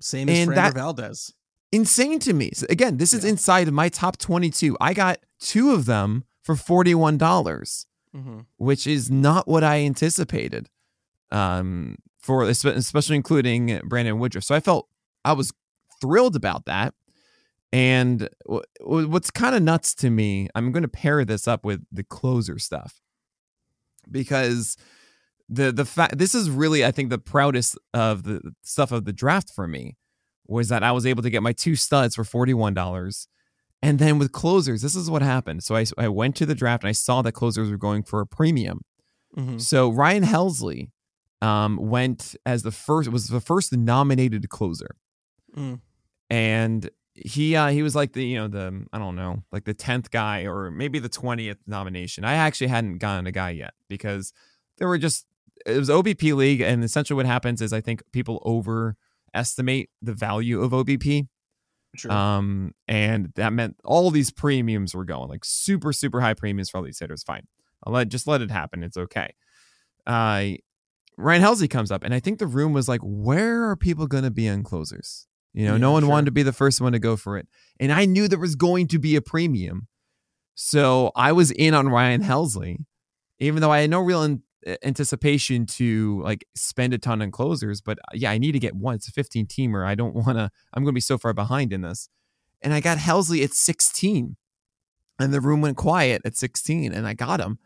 Same 0.00 0.30
as 0.30 0.48
Framber 0.48 0.74
Valdez 0.74 1.34
insane 1.72 2.18
to 2.20 2.32
me. 2.32 2.50
So 2.54 2.66
again, 2.70 2.98
this 2.98 3.12
is 3.12 3.24
yeah. 3.24 3.30
inside 3.30 3.68
of 3.68 3.74
my 3.74 3.88
top 3.88 4.18
22. 4.18 4.76
I 4.80 4.94
got 4.94 5.18
two 5.40 5.72
of 5.72 5.86
them 5.86 6.24
for 6.42 6.54
$41, 6.54 7.18
dollars 7.18 7.86
mm-hmm. 8.14 8.40
which 8.58 8.86
is 8.86 9.10
not 9.10 9.48
what 9.48 9.64
I 9.64 9.80
anticipated. 9.80 10.68
Um, 11.30 11.96
for 12.20 12.44
especially 12.44 13.16
including 13.16 13.80
Brandon 13.84 14.18
Woodruff. 14.18 14.44
So 14.44 14.54
I 14.54 14.60
felt 14.60 14.88
I 15.24 15.32
was 15.32 15.52
thrilled 16.00 16.36
about 16.36 16.66
that. 16.66 16.94
And 17.72 18.28
what's 18.80 19.30
kind 19.30 19.56
of 19.56 19.62
nuts 19.62 19.94
to 19.96 20.10
me, 20.10 20.48
I'm 20.54 20.72
going 20.72 20.82
to 20.82 20.88
pair 20.88 21.24
this 21.24 21.48
up 21.48 21.64
with 21.64 21.84
the 21.90 22.04
closer 22.04 22.58
stuff 22.58 23.00
because 24.10 24.76
the 25.48 25.72
the 25.72 25.84
fact 25.84 26.18
this 26.18 26.34
is 26.34 26.50
really 26.50 26.84
I 26.84 26.92
think 26.92 27.10
the 27.10 27.18
proudest 27.18 27.78
of 27.94 28.24
the 28.24 28.52
stuff 28.62 28.92
of 28.92 29.04
the 29.04 29.12
draft 29.12 29.50
for 29.50 29.66
me 29.66 29.96
was 30.46 30.68
that 30.68 30.82
I 30.82 30.92
was 30.92 31.06
able 31.06 31.22
to 31.22 31.30
get 31.30 31.42
my 31.42 31.52
two 31.52 31.76
studs 31.76 32.14
for 32.14 32.24
$41. 32.24 33.26
And 33.82 33.98
then 33.98 34.18
with 34.18 34.32
closers, 34.32 34.82
this 34.82 34.94
is 34.94 35.10
what 35.10 35.22
happened. 35.22 35.64
So 35.64 35.74
I, 35.74 35.84
I 35.98 36.08
went 36.08 36.36
to 36.36 36.46
the 36.46 36.54
draft 36.54 36.84
and 36.84 36.88
I 36.88 36.92
saw 36.92 37.22
that 37.22 37.32
closers 37.32 37.70
were 37.70 37.76
going 37.76 38.02
for 38.02 38.20
a 38.20 38.26
premium. 38.26 38.82
Mm-hmm. 39.36 39.58
So 39.58 39.90
Ryan 39.90 40.24
Helsley 40.24 40.90
um, 41.40 41.76
went 41.76 42.36
as 42.46 42.62
the 42.62 42.70
first, 42.70 43.10
was 43.10 43.28
the 43.28 43.40
first 43.40 43.72
nominated 43.72 44.48
closer. 44.50 44.96
Mm. 45.56 45.80
And 46.30 46.90
he 47.14 47.54
uh, 47.56 47.68
he 47.68 47.82
was 47.82 47.94
like 47.94 48.12
the 48.12 48.24
you 48.24 48.38
know 48.38 48.48
the 48.48 48.86
I 48.92 48.98
don't 48.98 49.16
know 49.16 49.42
like 49.52 49.64
the 49.64 49.74
tenth 49.74 50.10
guy 50.10 50.46
or 50.46 50.70
maybe 50.70 50.98
the 50.98 51.08
twentieth 51.08 51.58
nomination. 51.66 52.24
I 52.24 52.34
actually 52.34 52.68
hadn't 52.68 52.98
gotten 52.98 53.26
a 53.26 53.32
guy 53.32 53.50
yet 53.50 53.74
because 53.88 54.32
there 54.78 54.88
were 54.88 54.98
just 54.98 55.26
it 55.66 55.76
was 55.76 55.88
OBP 55.88 56.34
league 56.34 56.60
and 56.60 56.82
essentially 56.82 57.16
what 57.16 57.26
happens 57.26 57.60
is 57.60 57.72
I 57.72 57.80
think 57.80 58.02
people 58.12 58.40
over 58.44 58.96
estimate 59.34 59.88
the 60.00 60.12
value 60.12 60.60
of 60.60 60.72
OBP. 60.72 61.28
Sure. 61.94 62.10
Um, 62.10 62.72
and 62.88 63.32
that 63.36 63.52
meant 63.52 63.76
all 63.84 64.10
these 64.10 64.30
premiums 64.30 64.94
were 64.94 65.04
going 65.04 65.28
like 65.28 65.44
super, 65.44 65.92
super 65.92 66.20
high 66.20 66.34
premiums 66.34 66.70
for 66.70 66.78
all 66.78 66.84
these 66.84 66.98
hitters. 66.98 67.22
Fine. 67.22 67.46
I'll 67.84 67.92
let 67.92 68.08
just 68.08 68.26
let 68.26 68.40
it 68.40 68.50
happen. 68.50 68.82
It's 68.82 68.96
okay. 68.96 69.34
Uh 70.06 70.52
Ryan 71.18 71.42
Helsley 71.42 71.68
comes 71.68 71.92
up, 71.92 72.04
and 72.04 72.14
I 72.14 72.20
think 72.20 72.38
the 72.38 72.46
room 72.46 72.72
was 72.72 72.88
like, 72.88 73.00
where 73.02 73.68
are 73.68 73.76
people 73.76 74.06
gonna 74.06 74.30
be 74.30 74.48
on 74.48 74.62
closers? 74.62 75.26
You 75.52 75.66
know, 75.66 75.72
yeah, 75.72 75.78
no 75.78 75.92
one 75.92 76.02
sure. 76.02 76.10
wanted 76.10 76.26
to 76.26 76.32
be 76.32 76.42
the 76.42 76.52
first 76.52 76.80
one 76.80 76.92
to 76.92 76.98
go 76.98 77.16
for 77.16 77.36
it. 77.36 77.46
And 77.78 77.92
I 77.92 78.06
knew 78.06 78.26
there 78.26 78.38
was 78.38 78.56
going 78.56 78.88
to 78.88 78.98
be 78.98 79.16
a 79.16 79.20
premium. 79.20 79.88
So 80.54 81.12
I 81.14 81.32
was 81.32 81.50
in 81.50 81.74
on 81.74 81.88
Ryan 81.88 82.22
Helsley, 82.22 82.78
even 83.38 83.60
though 83.60 83.70
I 83.70 83.80
had 83.80 83.90
no 83.90 84.00
real 84.00 84.22
in- 84.22 84.42
anticipation 84.82 85.66
to 85.66 86.20
like 86.22 86.46
spend 86.54 86.94
a 86.94 86.98
ton 86.98 87.22
on 87.22 87.30
closers, 87.30 87.80
but 87.80 87.98
uh, 87.98 88.14
yeah, 88.14 88.30
I 88.30 88.38
need 88.38 88.52
to 88.52 88.58
get 88.58 88.74
one. 88.74 88.94
It's 88.94 89.08
a 89.08 89.12
15 89.12 89.46
teamer. 89.46 89.86
I 89.86 89.94
don't 89.94 90.14
want 90.14 90.38
to, 90.38 90.50
I'm 90.72 90.82
going 90.82 90.92
to 90.92 90.96
be 90.96 91.00
so 91.00 91.18
far 91.18 91.32
behind 91.32 91.72
in 91.72 91.82
this. 91.82 92.08
And 92.60 92.72
I 92.72 92.80
got 92.80 92.98
Helsley 92.98 93.42
at 93.42 93.52
16 93.52 94.36
and 95.18 95.34
the 95.34 95.40
room 95.40 95.60
went 95.60 95.76
quiet 95.76 96.22
at 96.24 96.36
16 96.36 96.92
and 96.92 97.06
I 97.06 97.14
got 97.14 97.40
him. 97.40 97.58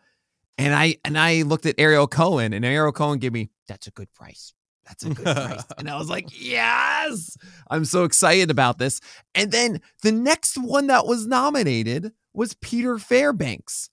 And 0.58 0.74
I, 0.74 0.96
and 1.04 1.18
I 1.18 1.42
looked 1.42 1.66
at 1.66 1.74
Ariel 1.78 2.06
Cohen 2.06 2.52
and 2.52 2.64
Ariel 2.64 2.92
Cohen 2.92 3.18
gave 3.18 3.32
me, 3.32 3.50
that's 3.68 3.86
a 3.86 3.90
good 3.90 4.12
price. 4.14 4.54
That's 4.86 5.04
a 5.04 5.10
good 5.10 5.24
price. 5.24 5.64
and 5.78 5.90
I 5.90 5.98
was 5.98 6.08
like, 6.08 6.28
yes, 6.32 7.36
I'm 7.68 7.84
so 7.84 8.04
excited 8.04 8.50
about 8.50 8.78
this. 8.78 9.00
And 9.34 9.50
then 9.50 9.80
the 10.02 10.12
next 10.12 10.56
one 10.56 10.86
that 10.86 11.06
was 11.06 11.26
nominated 11.26 12.12
was 12.32 12.54
Peter 12.54 12.98
Fairbanks. 12.98 13.90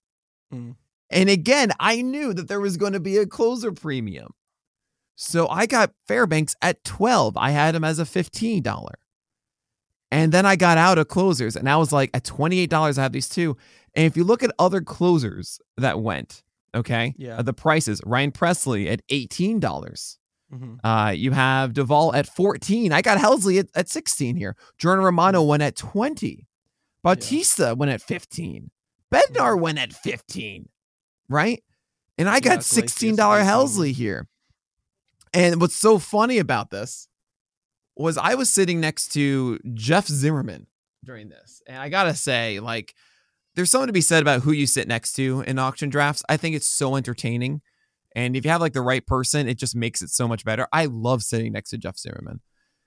Mm. 0.52 0.76
And 1.10 1.28
again, 1.28 1.72
I 1.78 2.02
knew 2.02 2.32
that 2.34 2.48
there 2.48 2.60
was 2.60 2.76
going 2.76 2.92
to 2.92 3.00
be 3.00 3.18
a 3.18 3.26
closer 3.26 3.72
premium. 3.72 4.32
So 5.16 5.48
I 5.48 5.66
got 5.66 5.92
Fairbanks 6.08 6.56
at 6.60 6.82
12. 6.84 7.36
I 7.36 7.50
had 7.50 7.74
him 7.74 7.84
as 7.84 7.98
a 7.98 8.04
$15. 8.04 8.88
And 10.10 10.32
then 10.32 10.46
I 10.46 10.56
got 10.56 10.78
out 10.78 10.98
of 10.98 11.08
closers 11.08 11.56
and 11.56 11.68
I 11.68 11.76
was 11.76 11.92
like, 11.92 12.10
at 12.14 12.24
$28, 12.24 12.98
I 12.98 13.02
have 13.02 13.12
these 13.12 13.28
two. 13.28 13.56
And 13.94 14.06
if 14.06 14.16
you 14.16 14.24
look 14.24 14.42
at 14.42 14.50
other 14.58 14.80
closers 14.80 15.60
that 15.76 16.00
went, 16.00 16.42
okay, 16.74 17.14
yeah. 17.16 17.38
Uh, 17.38 17.42
the 17.42 17.52
prices 17.52 18.00
Ryan 18.04 18.32
Pressly 18.32 18.90
at 18.90 19.06
$18. 19.08 19.60
Mm-hmm. 19.60 20.86
Uh, 20.86 21.10
you 21.10 21.32
have 21.32 21.72
Duvall 21.72 22.14
at 22.14 22.28
14. 22.28 22.92
I 22.92 23.02
got 23.02 23.18
Helsley 23.18 23.58
at, 23.58 23.68
at 23.74 23.88
16 23.88 24.36
here. 24.36 24.56
Jordan 24.78 25.04
Romano 25.04 25.40
mm-hmm. 25.40 25.48
went 25.50 25.62
at 25.62 25.76
20. 25.76 26.46
Bautista 27.02 27.62
yeah. 27.62 27.72
went 27.72 27.92
at 27.92 28.02
15. 28.02 28.70
Bednar 29.12 29.58
went 29.58 29.78
at 29.78 29.92
15 29.92 30.68
right? 31.28 31.62
And 32.18 32.28
I 32.28 32.40
got 32.40 32.60
$16 32.60 33.16
Helsley 33.16 33.92
here. 33.92 34.28
And 35.32 35.60
what's 35.60 35.74
so 35.74 35.98
funny 35.98 36.38
about 36.38 36.70
this 36.70 37.08
was 37.96 38.16
I 38.16 38.34
was 38.34 38.50
sitting 38.52 38.80
next 38.80 39.12
to 39.14 39.58
Jeff 39.74 40.06
Zimmerman 40.06 40.66
during 41.04 41.28
this. 41.28 41.62
And 41.66 41.76
I 41.78 41.88
got 41.88 42.04
to 42.04 42.14
say, 42.14 42.60
like, 42.60 42.94
there's 43.54 43.70
something 43.70 43.88
to 43.88 43.92
be 43.92 44.00
said 44.00 44.22
about 44.22 44.42
who 44.42 44.52
you 44.52 44.66
sit 44.66 44.88
next 44.88 45.14
to 45.14 45.42
in 45.46 45.58
auction 45.58 45.88
drafts. 45.90 46.22
I 46.28 46.36
think 46.36 46.56
it's 46.56 46.68
so 46.68 46.96
entertaining. 46.96 47.62
And 48.16 48.36
if 48.36 48.44
you 48.44 48.50
have 48.50 48.60
like 48.60 48.72
the 48.74 48.80
right 48.80 49.04
person, 49.04 49.48
it 49.48 49.58
just 49.58 49.74
makes 49.74 50.02
it 50.02 50.10
so 50.10 50.28
much 50.28 50.44
better. 50.44 50.68
I 50.72 50.86
love 50.86 51.22
sitting 51.22 51.52
next 51.52 51.70
to 51.70 51.78
Jeff 51.78 51.98
Zimmerman 51.98 52.40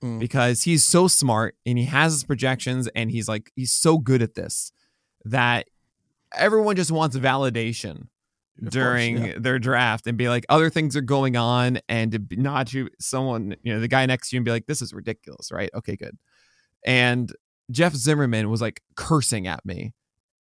Mm. 0.04 0.20
because 0.20 0.62
he's 0.62 0.86
so 0.86 1.08
smart 1.08 1.56
and 1.66 1.76
he 1.76 1.86
has 1.86 2.14
his 2.14 2.24
projections 2.24 2.88
and 2.90 3.10
he's 3.10 3.28
like 3.28 3.52
he's 3.56 3.72
so 3.72 3.98
good 3.98 4.22
at 4.22 4.36
this 4.36 4.72
that 5.26 5.66
everyone 6.36 6.76
just 6.76 6.92
wants 6.92 7.18
validation 7.18 8.08
course, 8.60 8.74
during 8.74 9.18
yeah. 9.26 9.34
their 9.38 9.60
draft 9.60 10.08
and 10.08 10.18
be 10.18 10.30
like 10.30 10.46
other 10.50 10.70
things 10.70 10.96
are 10.96 11.02
going 11.02 11.36
on 11.36 11.80
and 11.90 12.12
to 12.12 12.20
be- 12.20 12.36
not 12.36 12.68
to 12.68 12.90
someone 13.00 13.56
you 13.64 13.74
know 13.74 13.80
the 13.80 13.88
guy 13.88 14.06
next 14.06 14.30
to 14.30 14.36
you 14.36 14.40
and 14.40 14.46
be 14.46 14.52
like 14.52 14.66
this 14.66 14.82
is 14.82 14.94
ridiculous 14.94 15.52
right 15.52 15.70
okay 15.76 15.96
good 15.96 16.18
and 16.86 17.32
jeff 17.72 17.94
zimmerman 17.94 18.50
was 18.50 18.62
like 18.62 18.82
cursing 18.96 19.48
at 19.48 19.66
me 19.66 19.94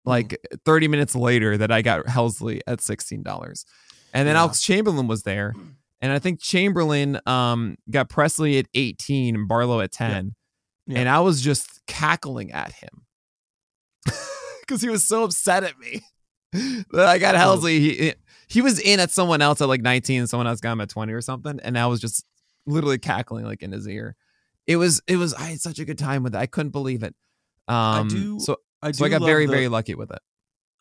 Mm. 0.05 0.09
like 0.09 0.39
30 0.65 0.87
minutes 0.87 1.15
later 1.15 1.57
that 1.57 1.71
i 1.71 1.81
got 1.81 2.05
helsley 2.05 2.61
at 2.65 2.79
$16 2.79 3.65
and 4.13 4.27
then 4.27 4.35
Yeah. 4.35 4.41
alex 4.41 4.61
chamberlain 4.61 5.07
was 5.07 5.23
there 5.23 5.53
and 6.01 6.11
i 6.13 6.19
think 6.19 6.41
chamberlain 6.41 7.19
um 7.25 7.75
got 7.91 8.07
pressly 8.09 8.57
at 8.57 8.67
18 8.73 9.35
and 9.35 9.47
barlow 9.49 9.81
at 9.81 9.91
10 9.91 10.33
Yeah. 10.85 10.99
and 10.99 11.09
i 11.09 11.19
was 11.19 11.41
just 11.41 11.81
cackling 11.87 12.51
at 12.53 12.71
him 12.71 13.05
because 14.61 14.81
he 14.81 14.89
was 14.89 15.03
so 15.05 15.23
upset 15.25 15.63
at 15.63 15.77
me 15.77 16.03
I 16.93 17.17
got 17.19 17.35
Oh. 17.35 17.37
Helsley. 17.37 17.79
He 17.79 18.13
he 18.47 18.61
was 18.61 18.79
in 18.79 18.99
at 18.99 19.11
someone 19.11 19.41
else 19.41 19.61
at 19.61 19.67
like 19.67 19.81
19, 19.81 20.21
and 20.21 20.29
someone 20.29 20.47
else 20.47 20.59
got 20.61 20.71
him 20.71 20.81
at 20.81 20.89
20 20.89 21.11
or 21.13 21.21
something, 21.21 21.59
and 21.63 21.77
I 21.77 21.87
was 21.87 21.99
just 21.99 22.25
literally 22.65 22.97
cackling 22.97 23.45
like 23.45 23.61
in 23.63 23.71
his 23.71 23.87
ear. 23.87 24.15
It 24.65 24.75
was 24.77 25.01
it 25.07 25.17
was 25.17 25.33
I 25.33 25.43
had 25.51 25.61
such 25.61 25.79
a 25.79 25.85
good 25.85 25.97
time 25.97 26.23
with 26.23 26.35
it. 26.35 26.37
I 26.37 26.45
couldn't 26.45 26.71
believe 26.71 27.03
it. 27.03 27.15
Um, 27.67 28.07
do- 28.07 28.39
so 28.39 28.57
I 28.81 28.91
so 28.91 29.05
I 29.05 29.09
got 29.09 29.21
very 29.21 29.45
the- 29.45 29.51
very 29.51 29.67
lucky 29.67 29.95
with 29.95 30.11
it. 30.11 30.19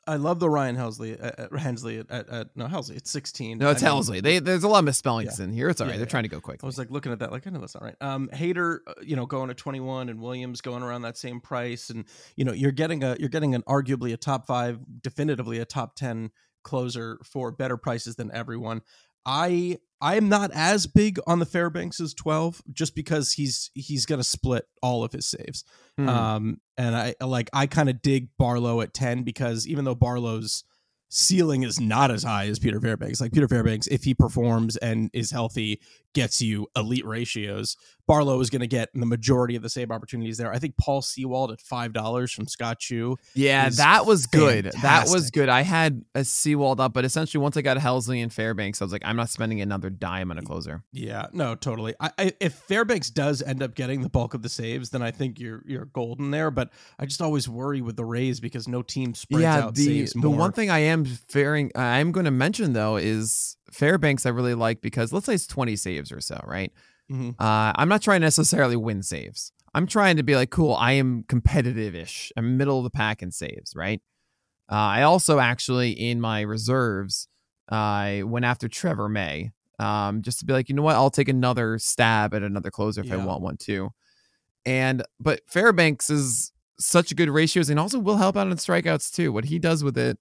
I 0.07 0.17
love 0.17 0.39
the 0.39 0.49
Ryan 0.49 0.77
Helsley, 0.77 1.21
uh, 1.21 1.33
uh, 1.53 1.59
Hensley 1.59 1.99
at, 1.99 2.11
at, 2.11 2.29
at 2.29 2.49
no 2.57 2.67
Helsley. 2.67 2.97
It's 2.97 3.11
sixteen. 3.11 3.59
No, 3.59 3.71
it's 3.71 3.83
I 3.83 3.87
mean, 3.91 4.03
Helsley. 4.03 4.23
They, 4.23 4.39
there's 4.39 4.63
a 4.65 4.69
lot 4.69 4.81
of 4.81 4.85
misspellings 4.85 5.39
Yeah. 5.39 5.45
in 5.47 5.53
here. 5.53 5.69
It's 5.69 5.81
all 5.81 5.87
right. 5.87 5.95
Yeah, 5.95 5.99
They're 5.99 6.07
yeah. 6.07 6.11
trying 6.11 6.23
to 6.25 6.29
go 6.29 6.41
quick. 6.41 6.61
I 6.63 6.67
was 6.67 6.79
like 6.79 6.91
looking 6.91 7.13
at 7.13 7.19
that, 7.19 7.33
like 7.33 7.47
I 7.47 7.51
know 7.51 7.61
that's 7.61 7.75
not 7.75 7.83
right. 7.85 7.97
Um, 8.01 8.29
Hader, 8.33 8.79
uh, 8.87 8.95
you 9.03 9.17
know, 9.17 9.27
going 9.27 9.49
to 9.49 9.55
twenty 9.55 9.81
one, 9.81 10.09
and 10.09 10.21
Williams 10.21 10.61
going 10.61 10.83
around 10.83 11.03
that 11.03 11.17
same 11.19 11.41
price, 11.41 11.91
and 11.91 12.05
you 12.37 12.45
know, 12.45 12.53
you're 12.53 12.73
getting 12.73 13.03
a 13.03 13.17
you're 13.19 13.29
getting 13.29 13.55
an 13.55 13.63
arguably 13.63 14.13
a 14.13 14.17
top 14.17 14.47
five, 14.47 14.79
definitively 15.03 15.59
a 15.59 15.65
top 15.65 15.97
ten 15.97 16.31
closer 16.63 17.19
for 17.25 17.53
better 17.53 17.77
prices 17.77 18.17
than 18.17 18.31
everyone. 18.33 18.81
I 19.27 19.79
I 20.01 20.17
am 20.17 20.29
not 20.29 20.51
as 20.55 20.87
big 20.87 21.19
on 21.27 21.41
the 21.41 21.47
Fairbanks 21.47 22.01
as 22.01 22.15
twelve, 22.15 22.63
just 22.73 22.95
because 22.95 23.33
he's 23.33 23.71
he's 23.75 24.07
gonna 24.07 24.25
split 24.25 24.67
all 24.83 25.05
of 25.05 25.13
his 25.13 25.27
saves. 25.27 25.65
Hmm. 25.97 26.09
Um, 26.09 26.61
and 26.79 26.97
I 26.97 27.15
like 27.21 27.51
I 27.53 27.67
kind 27.67 27.91
of 27.91 28.01
dig 28.01 28.29
Barlow 28.39 28.81
at 28.81 28.95
ten 28.95 29.25
because 29.25 29.67
even 29.67 29.85
though 29.85 29.95
Barlow's 29.95 30.65
ceiling 31.09 31.63
is 31.63 31.81
not 31.81 32.11
as 32.11 32.23
high 32.23 32.47
as 32.47 32.59
Peter 32.59 32.81
Fairbanks, 32.81 33.21
like 33.21 33.33
Peter 33.33 33.49
Fairbanks, 33.49 33.87
if 33.87 34.05
he 34.05 34.15
performs 34.15 34.77
and 34.77 35.11
is 35.13 35.31
healthy, 35.31 35.81
gets 36.15 36.43
you 36.43 36.69
elite 36.77 37.07
ratios. 37.07 37.77
Barlow 38.07 38.41
is 38.41 38.51
going 38.51 38.61
to 38.61 38.67
get 38.67 38.91
the 38.95 39.07
majority 39.07 39.57
of 39.57 39.63
the 39.63 39.69
save 39.69 39.91
opportunities 39.91 40.39
there. 40.39 40.53
I 40.53 40.59
think 40.59 40.77
Paul 40.77 41.03
Sewald 41.03 41.51
at 41.51 41.61
five 41.61 41.93
dollars 41.93 42.33
from 42.33 42.47
Scott 42.47 42.79
Chu. 42.79 43.17
Yeah, 43.35 43.69
that 43.71 44.07
was 44.07 44.27
good. 44.27 44.73
That 44.83 45.09
was 45.09 45.31
good. 45.31 45.49
I 45.49 45.63
had 45.63 46.05
a 46.15 46.21
Seawald 46.21 46.81
up, 46.81 46.93
but 46.93 47.05
essentially 47.05 47.43
once 47.43 47.57
I 47.57 47.63
got 47.63 47.77
Helsley 47.79 48.23
and 48.23 48.33
Fairbanks, 48.33 48.81
I 48.81 48.85
was 48.85 48.93
like, 48.93 49.03
I'm 49.05 49.17
not 49.17 49.31
spending 49.31 49.61
another 49.61 49.91
dime 49.91 50.31
on 50.31 50.39
a 50.39 50.43
closer. 50.43 50.85
Yeah, 50.93 51.27
no, 51.33 51.55
totally. 51.55 51.95
I, 52.01 52.11
I, 52.19 52.33
if 52.41 52.55
Fairbanks 52.55 53.11
does 53.11 53.43
end 53.43 53.63
up 53.63 53.75
getting 53.75 54.03
the 54.03 54.09
bulk 54.09 54.35
of 54.35 54.43
the 54.43 54.49
saves, 54.49 54.91
then 54.91 55.03
I 55.03 55.11
think 55.11 55.41
you're 55.41 55.63
you're 55.67 55.87
golden 55.87 56.31
there. 56.31 56.51
But 56.51 56.71
I 56.99 57.07
just 57.07 57.21
always 57.21 57.49
worry 57.49 57.81
with 57.81 57.97
the 57.97 58.05
Rays 58.05 58.41
because 58.41 58.69
no 58.69 58.83
team 58.83 59.15
spreads 59.15 59.43
yeah, 59.43 59.65
out 59.65 59.75
the 59.75 59.85
saves 59.85 60.13
the 60.13 60.21
more. 60.21 60.37
one 60.37 60.53
thing 60.53 60.71
I 60.71 60.79
am 60.81 61.05
fearing, 61.05 61.73
I'm 61.75 62.13
going 62.13 62.25
to 62.25 62.31
mention 62.31 62.73
though 62.73 62.97
is 62.97 63.57
Fairbanks. 63.71 64.27
I 64.27 64.31
really 64.31 64.55
like 64.55 64.81
because 64.81 65.13
let's 65.13 65.27
say 65.27 65.35
it's 65.35 65.47
20 65.47 65.77
saves 65.77 66.13
or 66.13 66.21
so, 66.21 66.41
right? 66.45 66.73
Mhm. 67.11 67.31
Uh, 67.39 67.73
I'm 67.77 67.89
not 67.89 68.03
trying 68.03 68.21
to 68.21 68.27
necessarily 68.27 68.77
win 68.77 69.03
saves. 69.03 69.53
I'm 69.75 69.87
trying 69.87 70.17
to 70.17 70.23
be 70.23 70.35
like, 70.37 70.51
cool. 70.51 70.75
I 70.75 70.93
am 70.93 71.25
competitive-ish. 71.29 72.33
I'm 72.37 72.57
middle 72.57 72.79
of 72.79 72.85
the 72.85 72.91
pack 72.91 73.23
in 73.23 73.31
saves, 73.31 73.75
right? 73.77 74.01
Uh, 74.71 74.75
I 74.75 75.03
also 75.03 75.39
actually 75.39 75.93
in 75.93 76.21
my 76.21 76.41
reserves, 76.41 77.29
I 77.69 78.23
went 78.25 78.45
after 78.45 78.69
Trevor 78.69 79.09
May, 79.09 79.53
um, 79.79 80.23
just 80.23 80.39
to 80.41 80.45
be 80.47 80.53
like, 80.53 80.69
you 80.69 80.75
know 80.75 80.83
what? 80.83 80.97
I'll 80.97 81.11
take 81.11 81.29
another 81.29 81.79
stab 81.79 82.33
at 82.35 82.43
another 82.43 82.71
closer 82.71 83.03
if 83.03 83.13
I 83.13 83.17
want 83.27 83.43
one 83.43 83.57
too. 83.59 83.91
And 84.65 85.03
but 85.21 85.43
Fairbanks 85.47 86.11
is 86.11 86.53
such 86.81 87.13
a 87.13 87.15
good 87.15 87.29
ratios 87.31 87.71
and 87.71 87.79
also 87.79 87.99
will 87.99 88.17
help 88.17 88.37
out 88.37 88.47
in 88.49 88.53
strikeouts 88.55 89.13
too. 89.13 89.33
What 89.33 89.45
he 89.47 89.59
does 89.59 89.85
with 89.85 89.97
it, 89.97 90.19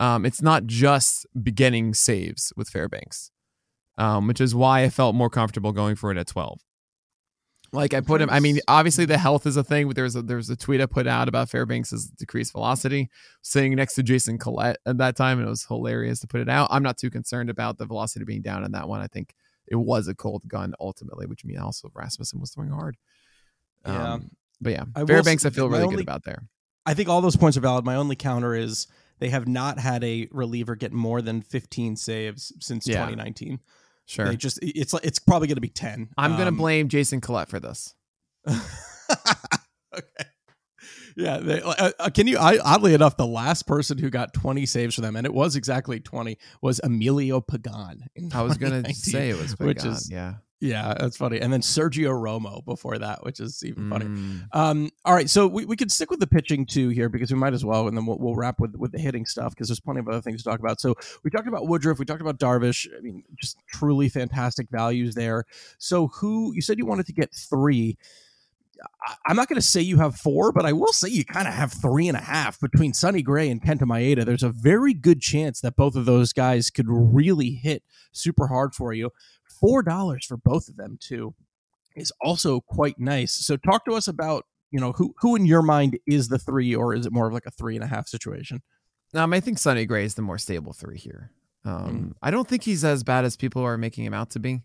um, 0.00 0.24
it's 0.24 0.40
not 0.42 0.66
just 0.66 1.26
beginning 1.42 1.94
saves 1.94 2.52
with 2.56 2.68
Fairbanks, 2.70 3.30
um, 3.98 4.26
which 4.26 4.40
is 4.40 4.54
why 4.54 4.82
I 4.84 4.88
felt 4.90 5.14
more 5.14 5.30
comfortable 5.30 5.72
going 5.72 5.96
for 5.96 6.10
it 6.10 6.18
at 6.18 6.26
twelve. 6.26 6.60
Like 7.72 7.92
I 7.92 8.00
put 8.00 8.20
him. 8.20 8.30
I 8.30 8.38
mean, 8.38 8.60
obviously 8.68 9.04
the 9.04 9.18
health 9.18 9.46
is 9.46 9.56
a 9.56 9.64
thing. 9.64 9.88
But 9.88 9.96
there's 9.96 10.14
a 10.14 10.22
there's 10.22 10.48
a 10.48 10.54
tweet 10.56 10.80
I 10.80 10.86
put 10.86 11.06
out 11.08 11.26
about 11.28 11.50
Fairbanks' 11.50 12.04
decreased 12.16 12.52
velocity, 12.52 13.10
sitting 13.42 13.74
next 13.74 13.94
to 13.94 14.02
Jason 14.04 14.38
Collette 14.38 14.76
at 14.86 14.98
that 14.98 15.16
time, 15.16 15.38
and 15.38 15.46
it 15.46 15.50
was 15.50 15.64
hilarious 15.64 16.20
to 16.20 16.28
put 16.28 16.40
it 16.40 16.48
out. 16.48 16.68
I'm 16.70 16.84
not 16.84 16.98
too 16.98 17.10
concerned 17.10 17.50
about 17.50 17.78
the 17.78 17.86
velocity 17.86 18.24
being 18.24 18.42
down 18.42 18.64
in 18.64 18.72
that 18.72 18.88
one. 18.88 19.00
I 19.00 19.08
think 19.08 19.34
it 19.66 19.74
was 19.76 20.06
a 20.06 20.14
cold 20.14 20.46
gun 20.46 20.74
ultimately, 20.78 21.26
which 21.26 21.44
means 21.44 21.60
also 21.60 21.90
Rasmussen 21.94 22.38
was 22.38 22.50
throwing 22.52 22.70
hard. 22.70 22.96
Yeah. 23.84 24.12
Um, 24.14 24.30
but 24.60 24.72
yeah, 24.72 24.84
I 24.94 25.04
Fairbanks, 25.04 25.44
I 25.44 25.50
feel 25.50 25.68
really 25.68 25.82
only- 25.82 25.96
good 25.96 26.02
about 26.02 26.22
there. 26.24 26.44
I 26.86 26.94
think 26.94 27.08
all 27.08 27.22
those 27.22 27.36
points 27.36 27.56
are 27.56 27.60
valid. 27.60 27.84
My 27.84 27.96
only 27.96 28.14
counter 28.14 28.54
is 28.54 28.86
they 29.18 29.30
have 29.30 29.48
not 29.48 29.78
had 29.78 30.04
a 30.04 30.28
reliever 30.30 30.76
get 30.76 30.92
more 30.92 31.22
than 31.22 31.40
15 31.40 31.96
saves 31.96 32.52
since 32.60 32.86
Yeah. 32.86 32.96
2019. 33.06 33.58
Sure, 34.06 34.26
They 34.26 34.36
just 34.36 34.58
it's 34.62 34.92
like 34.92 35.04
it's 35.04 35.18
probably 35.18 35.48
going 35.48 35.56
to 35.56 35.62
be 35.62 35.68
10. 35.68 36.10
I'm 36.18 36.32
Um, 36.32 36.56
blame 36.56 36.88
Jason 36.88 37.20
Collette 37.20 37.48
for 37.48 37.58
this. 37.58 37.94
okay. 38.48 38.58
Yeah, 41.16 41.38
they, 41.38 41.62
uh, 41.62 41.92
uh, 42.00 42.10
can 42.10 42.26
you? 42.26 42.38
I, 42.38 42.58
oddly 42.58 42.92
enough, 42.92 43.16
the 43.16 43.26
last 43.26 43.68
person 43.68 43.98
who 43.98 44.10
got 44.10 44.34
20 44.34 44.66
saves 44.66 44.96
for 44.96 45.00
them, 45.00 45.14
and 45.14 45.24
it 45.24 45.32
was 45.32 45.54
exactly 45.54 46.00
20, 46.00 46.36
was 46.60 46.80
Emilio 46.82 47.40
Pagan. 47.40 48.08
I 48.34 48.42
was 48.42 48.58
gonna 48.58 48.92
say 48.92 49.30
it 49.30 49.38
was 49.38 49.56
which 49.58 49.78
Pagan, 49.78 49.92
is- 49.92 50.10
yeah. 50.10 50.34
Yeah, 50.64 50.94
that's 50.98 51.18
funny. 51.18 51.40
And 51.40 51.52
then 51.52 51.60
Sergio 51.60 52.10
Romo 52.18 52.64
before 52.64 52.96
that, 52.98 53.22
which 53.22 53.38
is 53.38 53.62
even 53.62 53.90
funny. 53.90 54.06
Mm. 54.06 54.46
Um, 54.52 54.90
all 55.04 55.12
right, 55.12 55.28
so 55.28 55.46
we, 55.46 55.66
we 55.66 55.76
could 55.76 55.92
stick 55.92 56.10
with 56.10 56.20
the 56.20 56.26
pitching 56.26 56.64
too 56.64 56.88
here 56.88 57.10
because 57.10 57.30
we 57.30 57.38
might 57.38 57.52
as 57.52 57.66
well, 57.66 57.86
and 57.86 57.94
then 57.94 58.06
we'll, 58.06 58.18
we'll 58.18 58.34
wrap 58.34 58.60
with 58.60 58.74
with 58.76 58.90
the 58.92 58.98
hitting 58.98 59.26
stuff 59.26 59.54
because 59.54 59.68
there's 59.68 59.80
plenty 59.80 60.00
of 60.00 60.08
other 60.08 60.22
things 60.22 60.42
to 60.42 60.48
talk 60.48 60.60
about. 60.60 60.80
So 60.80 60.94
we 61.22 61.30
talked 61.30 61.48
about 61.48 61.68
Woodruff, 61.68 61.98
we 61.98 62.06
talked 62.06 62.22
about 62.22 62.38
Darvish. 62.38 62.86
I 62.96 63.02
mean, 63.02 63.22
just 63.38 63.58
truly 63.66 64.08
fantastic 64.08 64.70
values 64.70 65.14
there. 65.14 65.44
So 65.76 66.06
who 66.06 66.54
you 66.54 66.62
said 66.62 66.78
you 66.78 66.86
wanted 66.86 67.06
to 67.06 67.12
get 67.12 67.34
three? 67.34 67.98
I- 69.06 69.14
I'm 69.26 69.36
not 69.36 69.48
going 69.48 69.60
to 69.60 69.66
say 69.66 69.82
you 69.82 69.98
have 69.98 70.16
four, 70.16 70.50
but 70.50 70.64
I 70.64 70.72
will 70.72 70.92
say 70.92 71.08
you 71.08 71.26
kind 71.26 71.46
of 71.46 71.52
have 71.52 71.72
three 71.72 72.08
and 72.08 72.16
a 72.16 72.22
half 72.22 72.58
between 72.58 72.94
Sonny 72.94 73.20
Gray 73.20 73.50
and 73.50 73.62
Kenta 73.62 73.82
Maeda. 73.82 74.24
There's 74.24 74.42
a 74.42 74.48
very 74.48 74.94
good 74.94 75.20
chance 75.20 75.60
that 75.60 75.76
both 75.76 75.94
of 75.94 76.06
those 76.06 76.32
guys 76.32 76.70
could 76.70 76.86
really 76.88 77.50
hit 77.50 77.82
super 78.12 78.46
hard 78.46 78.74
for 78.74 78.94
you. 78.94 79.10
Four 79.64 79.82
dollars 79.82 80.26
for 80.26 80.36
both 80.36 80.68
of 80.68 80.76
them 80.76 80.98
too 81.00 81.34
is 81.96 82.12
also 82.20 82.60
quite 82.60 82.98
nice. 82.98 83.32
So 83.32 83.56
talk 83.56 83.86
to 83.86 83.92
us 83.92 84.08
about 84.08 84.44
you 84.70 84.78
know 84.78 84.92
who 84.92 85.14
who 85.20 85.36
in 85.36 85.46
your 85.46 85.62
mind 85.62 85.98
is 86.06 86.28
the 86.28 86.38
three, 86.38 86.74
or 86.74 86.94
is 86.94 87.06
it 87.06 87.12
more 87.12 87.26
of 87.26 87.32
like 87.32 87.46
a 87.46 87.50
three 87.50 87.74
and 87.74 87.82
a 87.82 87.86
half 87.86 88.06
situation? 88.06 88.60
Um, 89.14 89.32
I 89.32 89.40
think 89.40 89.58
Sonny 89.58 89.86
Gray 89.86 90.04
is 90.04 90.16
the 90.16 90.22
more 90.22 90.36
stable 90.36 90.74
three 90.74 90.98
here. 90.98 91.30
Um, 91.64 92.10
Mm. 92.10 92.12
I 92.20 92.30
don't 92.30 92.46
think 92.46 92.64
he's 92.64 92.84
as 92.84 93.04
bad 93.04 93.24
as 93.24 93.36
people 93.36 93.62
are 93.62 93.78
making 93.78 94.04
him 94.04 94.12
out 94.12 94.30
to 94.30 94.38
be. 94.38 94.60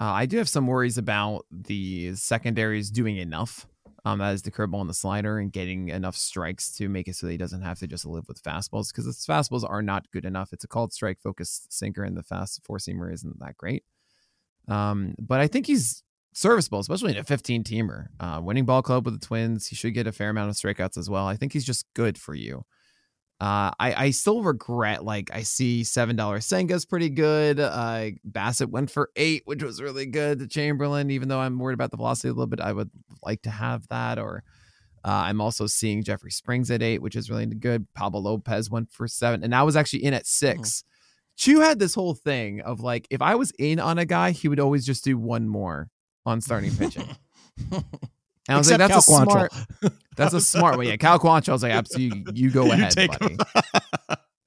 Uh, 0.00 0.10
I 0.10 0.26
do 0.26 0.38
have 0.38 0.48
some 0.48 0.66
worries 0.66 0.98
about 0.98 1.46
the 1.52 2.16
secondaries 2.16 2.90
doing 2.90 3.18
enough. 3.18 3.68
Um, 4.04 4.18
that 4.18 4.34
is 4.34 4.42
the 4.42 4.50
curveball 4.50 4.80
and 4.80 4.90
the 4.90 4.94
slider 4.94 5.38
and 5.38 5.52
getting 5.52 5.90
enough 5.90 6.16
strikes 6.16 6.72
to 6.76 6.88
make 6.88 7.06
it 7.06 7.14
so 7.14 7.26
that 7.26 7.32
he 7.32 7.38
doesn't 7.38 7.62
have 7.62 7.78
to 7.78 7.86
just 7.86 8.04
live 8.04 8.26
with 8.26 8.42
fastballs 8.42 8.90
because 8.90 9.06
his 9.06 9.24
fastballs 9.24 9.68
are 9.68 9.80
not 9.80 10.10
good 10.10 10.24
enough. 10.24 10.52
It's 10.52 10.64
a 10.64 10.68
called 10.68 10.92
strike 10.92 11.20
focused 11.20 11.72
sinker, 11.72 12.02
and 12.02 12.16
the 12.16 12.22
fast 12.22 12.62
four 12.64 12.78
seamer 12.78 13.12
isn't 13.12 13.38
that 13.38 13.56
great. 13.56 13.84
Um, 14.68 15.14
but 15.18 15.40
I 15.40 15.46
think 15.46 15.66
he's 15.66 16.02
serviceable, 16.32 16.80
especially 16.80 17.12
in 17.12 17.18
a 17.18 17.24
15 17.24 17.64
teamer. 17.64 18.06
Uh, 18.20 18.40
winning 18.42 18.64
ball 18.64 18.82
club 18.82 19.04
with 19.04 19.18
the 19.18 19.24
Twins, 19.24 19.66
he 19.66 19.76
should 19.76 19.94
get 19.94 20.06
a 20.06 20.12
fair 20.12 20.30
amount 20.30 20.50
of 20.50 20.56
strikeouts 20.56 20.98
as 20.98 21.08
well. 21.08 21.26
I 21.26 21.36
think 21.36 21.52
he's 21.52 21.64
just 21.64 21.86
good 21.94 22.18
for 22.18 22.34
you. 22.34 22.64
Uh, 23.40 23.70
I, 23.80 23.94
I 24.04 24.10
still 24.10 24.42
regret 24.42 25.04
like 25.04 25.30
I 25.32 25.42
see 25.42 25.82
seven 25.82 26.14
dollar 26.14 26.38
Senga's 26.38 26.84
pretty 26.84 27.10
good. 27.10 27.58
Uh, 27.58 28.10
Bassitt 28.30 28.70
went 28.70 28.90
for 28.90 29.10
eight, 29.16 29.42
which 29.44 29.62
was 29.62 29.82
really 29.82 30.06
good. 30.06 30.38
The 30.38 30.46
Chamberlain, 30.46 31.10
even 31.10 31.28
though 31.28 31.40
I'm 31.40 31.58
worried 31.58 31.74
about 31.74 31.90
the 31.90 31.96
velocity 31.96 32.28
a 32.28 32.32
little 32.32 32.46
bit, 32.46 32.60
I 32.60 32.72
would 32.72 32.90
like 33.22 33.42
to 33.42 33.50
have 33.50 33.86
that. 33.88 34.18
Or 34.18 34.44
uh, 35.04 35.24
I'm 35.26 35.40
also 35.40 35.66
seeing 35.66 36.04
Jeffrey 36.04 36.30
Springs 36.30 36.70
at 36.70 36.82
eight, 36.82 37.02
which 37.02 37.16
is 37.16 37.28
really 37.28 37.46
good. 37.46 37.86
Pablo 37.94 38.20
Lopez 38.20 38.70
went 38.70 38.90
for 38.90 39.08
seven, 39.08 39.42
and 39.42 39.54
I 39.54 39.64
was 39.64 39.76
actually 39.76 40.04
in 40.04 40.14
at 40.14 40.26
6 40.26 40.84
Chu 41.36 41.60
had 41.60 41.78
this 41.78 41.94
whole 41.94 42.14
thing 42.14 42.60
of 42.60 42.80
like 42.80 43.06
if 43.10 43.20
I 43.22 43.34
was 43.34 43.52
in 43.58 43.80
on 43.80 43.98
a 43.98 44.04
guy, 44.04 44.30
he 44.30 44.48
would 44.48 44.60
always 44.60 44.86
just 44.86 45.04
do 45.04 45.18
one 45.18 45.48
more 45.48 45.88
on 46.26 46.40
starting 46.40 46.74
pitching. 46.74 47.08
And 48.46 48.56
I 48.56 48.58
was 48.58 48.68
Except 48.68 48.80
like, 48.80 48.90
that's 48.90 49.06
Cal 49.06 49.22
a 49.22 49.26
Quantrill. 49.26 49.50
smart. 49.80 49.92
That's 50.16 50.34
a 50.34 50.40
smart 50.40 50.76
one. 50.76 50.86
Yeah, 50.86 50.96
Cal 50.96 51.18
Quantrill. 51.18 51.48
I 51.48 51.52
was 51.52 51.62
like, 51.62 51.72
absolutely, 51.72 52.24
you 52.34 52.50
go 52.50 52.64
You 52.66 52.72
ahead, 52.72 52.90
take 52.90 53.18
buddy. 53.18 53.36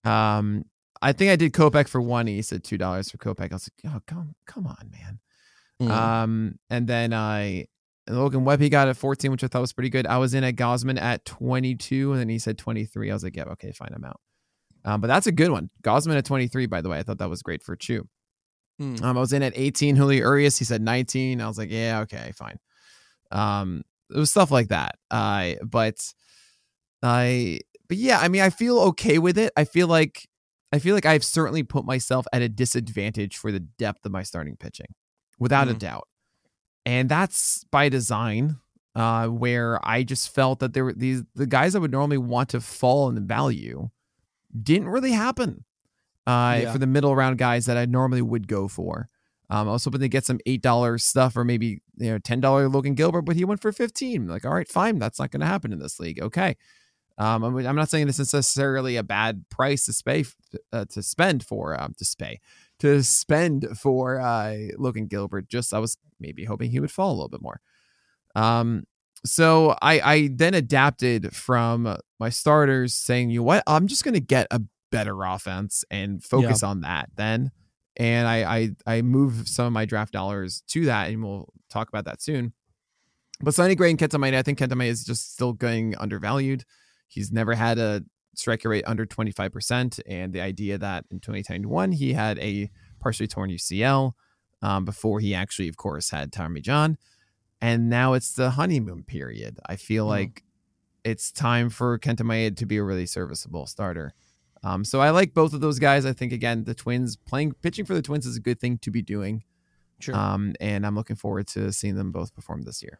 Um, 0.06 0.66
I 1.02 1.14
think 1.14 1.32
I 1.32 1.36
did 1.36 1.52
Kopech 1.54 1.88
for 1.88 2.00
one. 2.00 2.28
He 2.28 2.42
said 2.44 2.64
two 2.64 2.78
dollars 2.78 3.10
for 3.10 3.18
Kopech. 3.18 3.52
I 3.52 3.56
was 3.56 3.70
like, 3.84 3.94
oh, 3.96 4.00
come, 4.06 4.36
come 4.46 4.68
on, 4.68 4.92
man. 4.92 5.20
Mm. 5.82 5.92
Um, 5.92 6.60
and 6.70 6.88
then 6.88 7.12
I 7.12 7.66
Logan 8.08 8.46
Webb 8.46 8.62
he 8.62 8.70
got 8.70 8.88
at 8.88 8.98
14, 8.98 9.32
which 9.32 9.44
I 9.44 9.48
thought 9.48 9.62
was 9.62 9.74
pretty 9.74 9.90
good. 9.90 10.06
I 10.08 10.18
was 10.20 10.34
in 10.34 10.44
at 10.44 10.56
Gausman 10.56 11.02
at 11.02 11.26
22, 11.26 12.12
and 12.12 12.22
then 12.22 12.30
he 12.30 12.40
said 12.40 12.58
23. 12.58 13.10
I 13.10 13.14
was 13.14 13.24
like, 13.24 13.36
yeah, 13.36 13.44
okay, 13.46 13.72
fine, 13.72 13.90
I'm 13.94 14.06
out. 14.06 14.20
Um, 14.86 15.02
but 15.02 15.08
that's 15.08 15.28
a 15.28 15.32
good 15.32 15.52
one. 15.52 15.70
Gausman 15.84 16.18
at 16.18 16.26
23, 16.26 16.66
by 16.68 16.82
the 16.82 16.90
way. 16.90 16.98
I 17.00 17.04
thought 17.04 17.18
that 17.20 17.30
was 17.30 17.42
great 17.42 17.62
for 17.64 17.76
Chu. 17.76 18.08
Mm. 18.82 19.02
Um, 19.04 19.18
I 19.18 19.20
was 19.20 19.34
in 19.34 19.44
at 19.44 19.54
18. 19.56 19.96
Julio 19.96 20.20
Urias, 20.24 20.58
he 20.58 20.66
said 20.66 20.82
19. 20.82 21.42
I 21.42 21.48
was 21.48 21.58
like, 21.58 21.72
yeah, 21.72 22.02
okay, 22.02 22.32
fine. 22.36 22.60
Um, 23.32 23.84
it 24.14 24.18
was 24.18 24.30
stuff 24.30 24.52
like 24.52 24.70
that. 24.70 24.96
Uh, 25.12 25.54
but 25.64 26.14
I, 27.04 27.60
but 27.88 27.98
yeah, 27.98 28.20
I 28.20 28.28
mean, 28.28 28.42
I 28.42 28.50
feel 28.50 28.80
okay 28.80 29.18
with 29.18 29.38
it. 29.38 29.52
I 29.58 29.64
feel 29.66 29.88
like, 29.88 30.28
I 30.72 30.80
feel 30.80 30.96
like 30.96 31.06
I've 31.06 31.24
certainly 31.24 31.64
put 31.64 31.86
myself 31.86 32.26
at 32.34 32.42
a 32.42 32.50
disadvantage 32.50 33.38
for 33.38 33.52
the 33.52 33.60
depth 33.62 34.06
of 34.06 34.12
my 34.12 34.24
starting 34.24 34.58
pitching, 34.58 34.94
without 35.40 35.70
a 35.70 35.74
Mm. 35.74 35.80
doubt, 35.80 36.08
and 36.86 37.08
that's 37.10 37.64
by 37.72 37.90
design. 37.90 38.58
Uh, 38.96 39.28
where 39.28 39.80
I 39.88 40.02
just 40.02 40.34
felt 40.34 40.58
that 40.60 40.74
there 40.74 40.84
were 40.84 40.92
these 40.94 41.22
the 41.36 41.46
guys 41.46 41.76
I 41.76 41.80
would 41.80 41.92
normally 41.92 42.18
want 42.18 42.50
to 42.50 42.60
fall 42.60 43.08
in 43.10 43.16
the 43.16 43.22
value 43.22 43.90
didn't 44.64 44.90
really 44.90 45.12
happen 45.12 45.66
uh, 46.26 46.60
Yeah. 46.62 46.72
for 46.74 46.78
the 46.78 46.88
middle 46.88 47.16
round 47.16 47.38
guys 47.38 47.66
that 47.66 47.78
I 47.78 47.86
normally 47.86 48.22
would 48.22 48.48
go 48.48 48.68
for. 48.68 49.08
Um, 49.50 49.70
I 49.70 49.72
was 49.72 49.86
hoping 49.86 50.02
to 50.02 50.10
get 50.10 50.26
some 50.26 50.40
eight 50.46 50.62
dollar 50.62 50.98
stuff 50.98 51.38
or 51.38 51.46
maybe 51.46 51.82
you 51.98 52.12
know 52.12 52.18
ten 52.20 52.42
dollar 52.42 52.68
Logan 52.68 52.96
Gilbert, 52.96 53.22
but 53.22 53.36
he 53.38 53.46
went 53.46 53.62
for 53.62 53.72
fifteen. 53.72 54.28
Like, 54.28 54.46
all 54.46 54.54
right, 54.54 54.68
fine, 54.68 55.00
that's 55.00 55.20
not 55.20 55.32
going 55.32 55.40
to 55.42 55.48
happen 55.48 55.72
in 55.72 55.80
this 55.80 56.00
league. 56.02 56.22
Okay, 56.22 56.58
um, 57.18 57.44
I'm, 57.44 57.56
I'm 57.66 57.76
not 57.78 57.90
saying 57.90 58.08
this 58.08 58.20
is 58.20 58.34
necessarily 58.34 58.98
a 58.98 59.04
bad 59.04 59.46
price 59.50 59.86
to 59.86 60.04
pay 60.04 60.26
uh, 60.74 60.84
to 60.90 61.02
spend 61.02 61.46
for 61.46 61.80
um, 61.82 61.94
to 61.98 62.16
pay 62.20 62.42
to 62.80 63.02
spend 63.04 63.68
for 63.80 64.20
uh, 64.20 64.58
Logan 64.78 65.08
Gilbert. 65.08 65.48
Just 65.48 65.74
I 65.74 65.80
was 65.80 65.98
maybe 66.20 66.44
hoping 66.44 66.70
he 66.70 66.82
would 66.82 66.92
fall 66.92 67.12
a 67.12 67.16
little 67.16 67.30
bit 67.30 67.42
more. 67.42 67.62
Um, 68.36 68.84
so 69.30 69.76
I 69.82 70.00
I 70.00 70.30
then 70.34 70.54
adapted 70.54 71.36
from 71.36 71.98
my 72.20 72.30
starters 72.30 72.94
saying, 72.94 73.30
you 73.30 73.40
know 73.40 73.44
what, 73.44 73.64
I'm 73.68 73.88
just 73.88 74.04
going 74.04 74.14
to 74.14 74.20
get 74.20 74.48
a 74.52 74.62
better 74.92 75.24
offense 75.24 75.84
and 75.92 76.24
focus 76.24 76.64
on 76.64 76.82
that 76.82 77.10
then. 77.16 77.52
And 77.98 78.28
I, 78.28 78.58
I 78.58 78.70
I 78.98 79.02
move 79.02 79.48
some 79.48 79.66
of 79.66 79.74
my 79.74 79.86
draft 79.86 80.14
dollars 80.14 80.62
to 80.70 80.86
that, 80.86 81.10
and 81.10 81.24
we'll 81.24 81.52
talk 81.70 81.90
about 81.90 82.06
that 82.06 82.22
soon. 82.22 82.54
But 83.42 83.54
Sonny 83.54 83.76
Gray 83.76 83.90
and 83.90 84.00
Kenta 84.00 84.20
Maeda, 84.20 84.36
I 84.36 84.42
think 84.42 84.60
Kenta 84.60 84.74
Maeda 84.74 84.90
is 84.90 85.04
just 85.04 85.34
still 85.34 85.54
going 85.54 85.96
undervalued. 85.98 86.64
He's 87.08 87.32
never 87.32 87.54
had 87.54 87.78
a 87.78 88.04
strike 88.38 88.64
rate 88.66 88.84
under 88.88 89.06
25%. 89.06 90.00
And 90.08 90.34
the 90.34 90.42
idea 90.42 90.78
that 90.78 91.06
in 91.12 91.20
2021 91.20 91.92
he 91.92 92.14
had 92.14 92.40
a 92.40 92.70
partially 93.00 93.28
torn 93.28 93.50
UCL 93.50 94.14
um, 94.62 94.86
before 94.86 95.20
he 95.20 95.34
actually, 95.34 95.68
of 95.68 95.78
course, 95.78 96.10
had 96.10 96.32
Tommy 96.32 96.62
John. 96.62 96.98
And 97.62 97.90
now 97.90 98.14
it's 98.14 98.34
the 98.34 98.52
honeymoon 98.52 99.04
period. 99.04 99.60
I 99.66 99.76
feel 99.78 100.06
Mhm. 100.06 100.10
like 100.10 100.44
it's 101.04 101.32
time 101.32 101.70
for 101.70 101.98
Kenta 101.98 102.22
Maeda 102.22 102.56
to 102.58 102.66
be 102.66 102.78
a 102.78 102.84
really 102.84 103.06
serviceable 103.06 103.66
starter. 103.66 104.14
Um, 104.64 104.84
so 104.84 105.00
I 105.00 105.12
like 105.12 105.34
both 105.34 105.54
of 105.54 105.62
those 105.62 105.80
guys. 105.80 106.06
I 106.06 106.14
think 106.14 106.34
again, 106.34 106.66
the 106.66 106.74
Twins 106.76 107.16
playing 107.16 107.54
pitching 107.62 107.86
for 107.86 107.94
the 107.94 108.02
Twins 108.02 108.26
is 108.26 108.36
a 108.38 108.42
good 108.42 108.60
thing 108.60 108.78
to 108.80 108.92
be 108.92 109.02
doing. 109.02 109.44
Sure. 110.00 110.16
Um, 110.16 110.54
and 110.60 110.86
I'm 110.86 110.96
looking 110.96 111.16
forward 111.16 111.48
to 111.50 111.72
seeing 111.72 111.96
them 111.96 112.12
both 112.12 112.34
perform 112.36 112.64
this 112.64 112.84
year. 112.84 113.00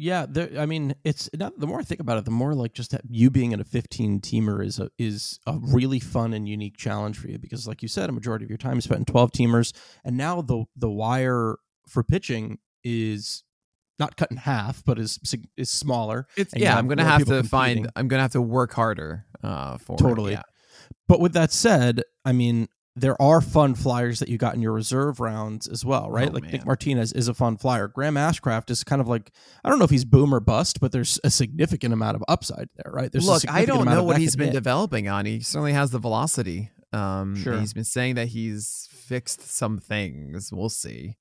Yeah, 0.00 0.26
there, 0.28 0.50
I 0.58 0.64
mean, 0.66 0.94
it's 1.02 1.28
not, 1.34 1.58
the 1.58 1.66
more 1.66 1.80
I 1.80 1.82
think 1.82 2.00
about 2.00 2.18
it, 2.18 2.24
the 2.24 2.30
more 2.30 2.54
like 2.54 2.72
just 2.72 2.94
you 3.08 3.30
being 3.30 3.50
in 3.52 3.58
a 3.60 3.64
15 3.64 4.20
teamer 4.20 4.64
is 4.64 4.78
a 4.78 4.90
is 4.96 5.40
a 5.46 5.58
really 5.60 5.98
fun 5.98 6.32
and 6.34 6.48
unique 6.48 6.76
challenge 6.76 7.18
for 7.18 7.28
you 7.28 7.36
because, 7.38 7.66
like 7.66 7.82
you 7.82 7.88
said, 7.88 8.08
a 8.08 8.12
majority 8.12 8.44
of 8.44 8.50
your 8.50 8.58
time 8.58 8.78
is 8.78 8.84
spent 8.84 9.00
in 9.00 9.04
12 9.06 9.32
teamers, 9.32 9.72
and 10.04 10.16
now 10.16 10.40
the 10.40 10.64
the 10.76 10.88
wire 10.90 11.56
for 11.88 12.04
pitching 12.04 12.58
is 12.84 13.42
not 13.98 14.16
cut 14.16 14.30
in 14.30 14.36
half, 14.36 14.84
but 14.84 14.98
is 14.98 15.18
is 15.56 15.70
smaller. 15.70 16.26
It's 16.36 16.54
yeah. 16.56 16.76
I'm 16.76 16.88
gonna 16.88 17.04
have 17.04 17.24
to 17.26 17.42
find. 17.44 17.90
I'm 17.96 18.08
gonna 18.08 18.22
have 18.22 18.32
to 18.32 18.42
work 18.42 18.72
harder. 18.72 19.24
Uh, 19.42 19.78
for 19.78 19.94
it, 19.94 19.98
Totally. 19.98 20.32
yeah. 20.32 20.42
But 21.06 21.20
with 21.20 21.32
that 21.34 21.52
said, 21.52 22.02
I 22.24 22.32
mean, 22.32 22.68
there 22.96 23.20
are 23.22 23.40
fun 23.40 23.74
flyers 23.76 24.18
that 24.18 24.28
you 24.28 24.36
got 24.36 24.54
in 24.54 24.60
your 24.62 24.72
reserve 24.72 25.20
rounds 25.20 25.68
as 25.68 25.84
well, 25.84 26.10
right? 26.10 26.28
Oh, 26.28 26.32
like 26.32 26.42
man. 26.44 26.52
Nick 26.52 26.66
Martinez 26.66 27.12
is 27.12 27.28
a 27.28 27.34
fun 27.34 27.56
flyer. 27.56 27.86
Graham 27.88 28.14
Ashcraft 28.16 28.70
is 28.70 28.82
kind 28.84 29.00
of 29.00 29.06
like 29.08 29.30
I 29.64 29.68
don't 29.70 29.78
know 29.78 29.84
if 29.84 29.90
he's 29.90 30.04
boom 30.04 30.34
or 30.34 30.40
bust, 30.40 30.80
but 30.80 30.90
there's 30.92 31.20
a 31.24 31.30
significant 31.30 31.92
amount 31.94 32.16
of 32.16 32.24
upside 32.28 32.68
there, 32.76 32.92
right? 32.92 33.10
There's 33.12 33.26
a 33.28 33.30
Look, 33.32 33.48
I 33.50 33.64
don't 33.64 33.84
know 33.86 34.02
what 34.02 34.18
he's 34.18 34.34
been 34.36 34.46
hit. 34.48 34.54
developing 34.54 35.08
on. 35.08 35.24
He 35.26 35.40
certainly 35.40 35.72
has 35.72 35.90
the 35.92 35.98
velocity. 35.98 36.70
Um, 36.92 37.36
Sure. 37.36 37.58
he's 37.60 37.74
been 37.74 37.84
saying 37.84 38.14
that 38.16 38.28
he's 38.28 38.88
fixed 38.90 39.42
some 39.42 39.78
things. 39.78 40.50
We'll 40.52 40.68
see. 40.70 41.16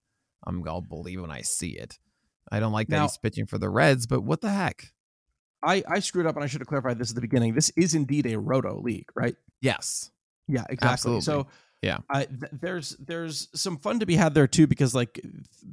I'm 0.45 0.61
gonna 0.61 0.81
believe 0.81 1.21
when 1.21 1.29
I 1.31 1.41
see 1.41 1.71
it. 1.71 1.99
I 2.51 2.60
don't 2.60 2.71
like 2.71 2.88
that 2.88 2.97
Now- 2.97 3.03
he's 3.03 3.17
pitching 3.17 3.45
for 3.45 3.57
the 3.57 3.69
Reds, 3.69 4.07
but 4.07 4.21
what 4.21 4.41
the 4.41 4.49
heck? 4.49 4.93
I, 5.63 5.83
I 5.89 5.99
screwed 5.99 6.27
up 6.27 6.36
and 6.36 6.43
I 6.43 6.47
should 6.47 6.62
have 6.62 6.67
clarified 6.67 6.99
this 6.99 7.10
at 7.10 7.15
the 7.15 7.21
beginning. 7.21 7.55
This 7.55 7.71
is 7.75 7.95
indeed 7.95 8.27
a 8.27 8.38
roto 8.38 8.79
league, 8.79 9.10
right? 9.15 9.36
Yes. 9.60 10.12
Yeah, 10.47 10.63
exactly. 10.69 10.88
Absolutely. 10.89 11.21
So 11.21 11.47
Yeah. 11.81 11.97
I, 12.10 12.25
th- 12.25 12.51
there's 12.53 12.91
there's 12.99 13.49
some 13.60 13.77
fun 13.77 13.99
to 13.99 14.05
be 14.05 14.15
had 14.15 14.33
there 14.36 14.47
too 14.47 14.67
because 14.67 14.93
like 14.93 15.19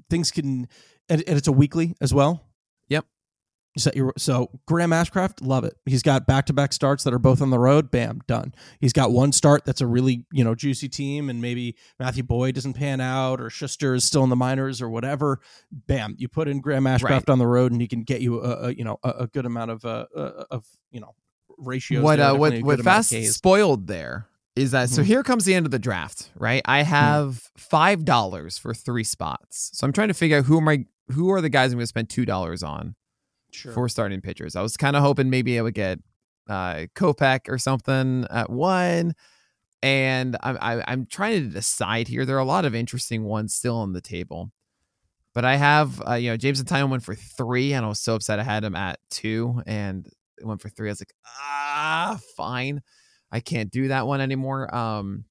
things 0.08 0.30
can 0.30 0.68
and, 1.08 1.22
and 1.26 1.36
it's 1.36 1.48
a 1.48 1.52
weekly 1.52 1.94
as 2.00 2.14
well. 2.14 2.42
So, 3.76 3.90
so 4.16 4.50
Graham 4.66 4.90
Ashcraft, 4.90 5.44
love 5.44 5.64
it. 5.64 5.74
He's 5.84 6.02
got 6.04 6.28
back 6.28 6.46
to 6.46 6.52
back 6.52 6.72
starts 6.72 7.02
that 7.02 7.12
are 7.12 7.18
both 7.18 7.42
on 7.42 7.50
the 7.50 7.58
road. 7.58 7.90
Bam, 7.90 8.20
done. 8.28 8.54
He's 8.80 8.92
got 8.92 9.10
one 9.10 9.32
start 9.32 9.64
that's 9.64 9.80
a 9.80 9.86
really 9.86 10.26
you 10.32 10.44
know 10.44 10.54
juicy 10.54 10.88
team, 10.88 11.28
and 11.28 11.40
maybe 11.42 11.74
Matthew 11.98 12.22
Boyd 12.22 12.54
doesn't 12.54 12.74
pan 12.74 13.00
out, 13.00 13.40
or 13.40 13.50
Schuster 13.50 13.94
is 13.94 14.04
still 14.04 14.22
in 14.22 14.30
the 14.30 14.36
minors, 14.36 14.80
or 14.80 14.88
whatever. 14.88 15.40
Bam, 15.72 16.14
you 16.18 16.28
put 16.28 16.46
in 16.46 16.60
Graham 16.60 16.84
Ashcraft 16.84 17.10
Right. 17.10 17.28
on 17.30 17.38
the 17.40 17.46
road, 17.48 17.72
and 17.72 17.80
he 17.80 17.88
can 17.88 18.02
get 18.04 18.20
you 18.20 18.40
a, 18.40 18.68
a 18.68 18.72
you 18.74 18.84
know 18.84 18.98
a, 19.02 19.10
a 19.20 19.26
good 19.26 19.44
amount 19.46 19.72
of 19.72 19.84
uh, 19.84 20.06
uh, 20.14 20.44
of 20.52 20.64
you 20.92 21.00
know 21.00 21.14
ratios. 21.58 22.02
what 22.04 22.20
uh, 22.20 22.30
what 22.36 22.38
what 22.38 22.50
good 22.52 22.62
amount 22.62 22.78
of 22.78 22.84
fast 23.08 23.34
spoiled 23.34 23.88
there 23.88 24.28
is 24.54 24.70
that 24.70 24.88
so 24.88 25.02
Mhm. 25.02 25.06
here 25.06 25.22
comes 25.24 25.46
the 25.46 25.54
end 25.56 25.66
of 25.66 25.72
the 25.72 25.80
draft, 25.80 26.30
right? 26.36 26.62
I 26.64 26.82
have 26.84 27.50
five 27.56 28.04
dollars 28.04 28.56
for 28.56 28.72
three 28.72 29.02
spots, 29.02 29.70
so 29.74 29.84
I'm 29.84 29.92
trying 29.92 30.08
to 30.08 30.14
figure 30.14 30.38
out 30.38 30.44
who 30.44 30.58
am 30.58 30.68
I 30.68 30.84
who 31.10 31.30
are 31.32 31.40
the 31.40 31.48
guys 31.48 31.72
I'm 31.72 31.78
going 31.78 31.82
to 31.82 31.86
spend 31.88 32.08
two 32.08 32.24
dollars 32.24 32.62
on 32.62 32.94
Sure. 33.54 33.72
for 33.72 33.88
starting 33.88 34.20
pitchers. 34.20 34.56
I 34.56 34.62
was 34.62 34.76
kind 34.76 34.96
of 34.96 35.02
hoping 35.02 35.30
maybe 35.30 35.58
I 35.58 35.62
would 35.62 35.74
get 35.74 35.98
uh 36.48 36.86
Kopech 36.94 37.48
or 37.48 37.58
something 37.58 38.26
at 38.30 38.50
one. 38.50 39.14
And 39.82 40.36
I'm 40.42 40.58
I, 40.60 40.82
I'm 40.88 41.06
trying 41.06 41.42
to 41.42 41.48
decide 41.54 42.08
here. 42.08 42.24
There 42.24 42.36
are 42.36 42.40
a 42.40 42.44
lot 42.44 42.64
of 42.64 42.74
interesting 42.74 43.24
ones 43.24 43.54
still 43.54 43.76
on 43.76 43.92
the 43.92 44.00
table, 44.00 44.50
but 45.34 45.44
I 45.44 45.56
have 45.56 46.02
uh, 46.08 46.14
you 46.14 46.30
know 46.30 46.36
Jameson 46.36 46.64
Taillon 46.66 46.88
went 46.90 47.02
for 47.02 47.14
three, 47.14 47.74
and 47.74 47.84
I 47.84 47.88
was 47.88 48.00
so 48.00 48.14
upset 48.14 48.38
I 48.40 48.44
had 48.44 48.64
him 48.64 48.74
at 48.74 48.98
two, 49.10 49.62
and 49.66 50.06
it 50.38 50.46
went 50.46 50.62
for 50.62 50.70
three. 50.70 50.88
I 50.88 50.92
was 50.92 51.00
like, 51.00 51.12
ah, 51.26 52.18
fine, 52.36 52.82
I 53.30 53.40
can't 53.40 53.70
do 53.70 53.88
that 53.88 54.06
one 54.06 54.20
anymore. 54.22 54.74
Um, 54.74 55.24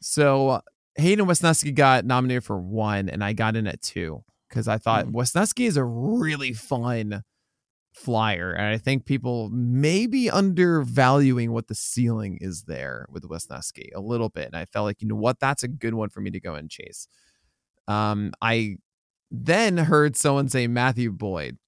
so 0.00 0.60
Hayden 0.96 1.26
Wesneski 1.26 1.72
got 1.74 2.04
nominated 2.04 2.42
for 2.44 2.58
one, 2.58 3.08
and 3.08 3.22
I 3.22 3.32
got 3.32 3.54
in 3.54 3.66
at 3.68 3.80
two 3.80 4.24
because 4.48 4.66
I 4.66 4.78
thought 4.78 5.06
Mm. 5.06 5.12
Wesneski 5.12 5.66
is 5.68 5.76
a 5.76 5.84
really 5.84 6.52
fun 6.52 7.22
flyer, 8.00 8.52
and 8.52 8.66
I 8.66 8.78
think 8.78 9.04
people 9.04 9.50
may 9.50 10.06
be 10.06 10.30
undervaluing 10.30 11.52
what 11.52 11.68
the 11.68 11.74
ceiling 11.74 12.38
is 12.40 12.62
there 12.62 13.06
with 13.10 13.24
Wesneski 13.24 13.90
a 13.94 14.00
little 14.00 14.28
bit. 14.28 14.46
And 14.46 14.56
I 14.56 14.64
felt 14.64 14.86
like, 14.86 15.02
you 15.02 15.08
know 15.08 15.16
what, 15.16 15.38
that's 15.38 15.62
a 15.62 15.68
good 15.68 15.94
one 15.94 16.08
for 16.08 16.20
me 16.20 16.30
to 16.30 16.40
go 16.40 16.54
and 16.54 16.70
chase. 16.70 17.06
Um, 17.86 18.32
I 18.40 18.76
then 19.30 19.76
heard 19.76 20.16
someone 20.16 20.48
say 20.48 20.66
Matthew 20.66 21.12
Boyd, 21.12 21.58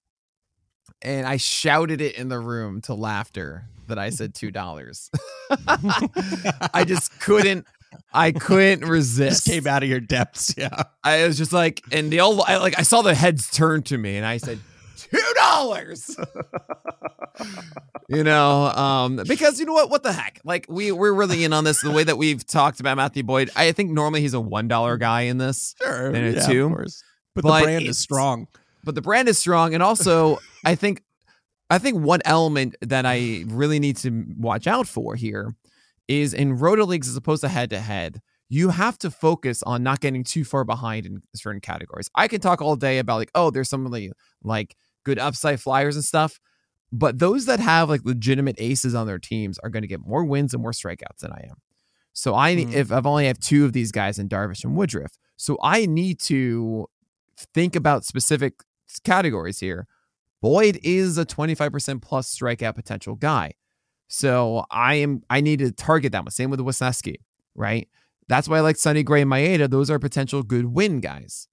and 1.02 1.26
I 1.26 1.36
shouted 1.36 2.00
it 2.00 2.16
in 2.16 2.28
the 2.28 2.38
room 2.38 2.80
to 2.82 2.94
laughter 2.94 3.66
that 3.88 3.98
I 3.98 4.10
said 4.10 4.34
two 4.34 4.50
dollars. 4.50 5.10
I 5.50 6.84
just 6.86 7.20
couldn't. 7.20 7.66
I 8.12 8.32
couldn't 8.32 8.88
resist. 8.88 9.44
just 9.44 9.54
came 9.54 9.66
out 9.66 9.82
of 9.82 9.88
your 9.88 10.00
depths. 10.00 10.54
Yeah. 10.56 10.84
I 11.04 11.26
was 11.26 11.36
just 11.36 11.52
like, 11.52 11.82
and 11.92 12.10
the 12.10 12.20
old, 12.20 12.40
I, 12.46 12.56
like, 12.56 12.78
I 12.78 12.82
saw 12.82 13.02
the 13.02 13.14
heads 13.14 13.50
turn 13.50 13.82
to 13.82 13.98
me, 13.98 14.16
and 14.16 14.24
I 14.24 14.38
said, 14.38 14.60
two 15.10 15.32
dollars. 15.36 16.16
you 18.08 18.24
know, 18.24 18.66
um, 18.66 19.16
because 19.26 19.58
you 19.60 19.66
know 19.66 19.72
what? 19.72 19.90
What 19.90 20.02
the 20.02 20.12
heck? 20.12 20.40
Like, 20.44 20.66
we 20.68 20.92
we're 20.92 21.12
really 21.12 21.44
in 21.44 21.52
on 21.52 21.64
this. 21.64 21.80
The 21.82 21.90
way 21.90 22.04
that 22.04 22.18
we've 22.18 22.46
talked 22.46 22.80
about 22.80 22.96
Matthew 22.96 23.22
Boyd, 23.22 23.50
I 23.56 23.72
think 23.72 23.90
normally 23.90 24.20
he's 24.20 24.34
a 24.34 24.40
one 24.40 24.68
dollar 24.68 24.96
guy 24.96 25.22
in 25.22 25.38
this, 25.38 25.74
Sure. 25.82 26.06
And 26.08 26.16
a 26.16 26.32
yeah, 26.32 26.46
two. 26.46 26.68
But, 27.34 27.42
But 27.42 27.42
the 27.42 27.64
brand 27.64 27.84
is 27.86 27.98
strong. 27.98 28.46
but 28.84 28.94
the 28.94 29.02
brand 29.02 29.28
is 29.28 29.38
strong, 29.38 29.74
and 29.74 29.82
also 29.82 30.38
I 30.64 30.74
think, 30.74 31.02
I 31.70 31.78
think 31.78 32.00
one 32.00 32.20
element 32.24 32.76
that 32.82 33.06
I 33.06 33.44
really 33.48 33.78
need 33.78 33.96
to 33.98 34.24
watch 34.36 34.66
out 34.66 34.86
for 34.86 35.14
here 35.14 35.54
is 36.08 36.34
in 36.34 36.58
roto 36.58 36.84
leagues 36.84 37.08
as 37.08 37.16
opposed 37.16 37.40
to 37.42 37.48
head 37.48 37.70
to 37.70 37.80
head. 37.80 38.20
You 38.48 38.68
have 38.68 38.98
to 38.98 39.10
focus 39.10 39.62
on 39.62 39.82
not 39.82 40.00
getting 40.00 40.24
too 40.24 40.44
far 40.44 40.64
behind 40.64 41.06
in 41.06 41.22
certain 41.34 41.62
categories. 41.62 42.10
I 42.14 42.28
can 42.28 42.38
talk 42.42 42.60
all 42.60 42.76
day 42.76 42.98
about 42.98 43.16
like, 43.16 43.30
oh, 43.34 43.50
there's 43.50 43.70
somebody 43.70 44.12
like 44.42 44.76
good 45.04 45.18
upside 45.18 45.60
flyers 45.60 45.96
and 45.96 46.04
stuff. 46.04 46.38
But 46.92 47.18
those 47.18 47.46
that 47.46 47.58
have 47.60 47.88
like 47.88 48.02
legitimate 48.04 48.56
aces 48.58 48.94
on 48.94 49.06
their 49.06 49.18
teams 49.18 49.58
are 49.60 49.70
going 49.70 49.82
to 49.82 49.88
get 49.88 50.00
more 50.00 50.24
wins 50.24 50.52
and 50.52 50.62
more 50.62 50.72
strikeouts 50.72 51.18
than 51.20 51.32
I 51.32 51.46
am. 51.48 51.56
So 52.12 52.34
I 52.34 52.54
Mhm. 52.54 52.72
if 52.74 52.92
I've 52.92 53.06
only 53.06 53.26
have 53.26 53.38
two 53.38 53.64
of 53.64 53.72
these 53.72 53.90
guys 53.92 54.18
in 54.18 54.28
Darvish 54.28 54.64
and 54.64 54.76
Woodruff, 54.76 55.16
so 55.36 55.56
I 55.62 55.86
need 55.86 56.20
to 56.20 56.86
think 57.54 57.74
about 57.74 58.04
specific 58.04 58.60
categories 59.04 59.58
here. 59.60 59.86
Boyd 60.42 60.78
is 60.82 61.16
a 61.16 61.24
25% 61.24 62.02
plus 62.02 62.34
strikeout 62.36 62.74
potential 62.74 63.14
guy. 63.14 63.52
So 64.08 64.66
I 64.70 64.96
am 64.96 65.22
I 65.30 65.40
need 65.40 65.60
to 65.60 65.72
target 65.72 66.12
that 66.12 66.24
one. 66.24 66.30
Same 66.30 66.50
with 66.50 66.60
Wesneski, 66.60 67.16
right? 67.54 67.88
That's 68.28 68.48
why 68.48 68.58
I 68.58 68.60
like 68.60 68.76
Sonny 68.76 69.02
Gray 69.02 69.22
and 69.22 69.30
Maeda. 69.30 69.70
Those 69.70 69.88
are 69.88 69.98
potential 69.98 70.42
good 70.42 70.66
win 70.66 71.00
guys. 71.00 71.48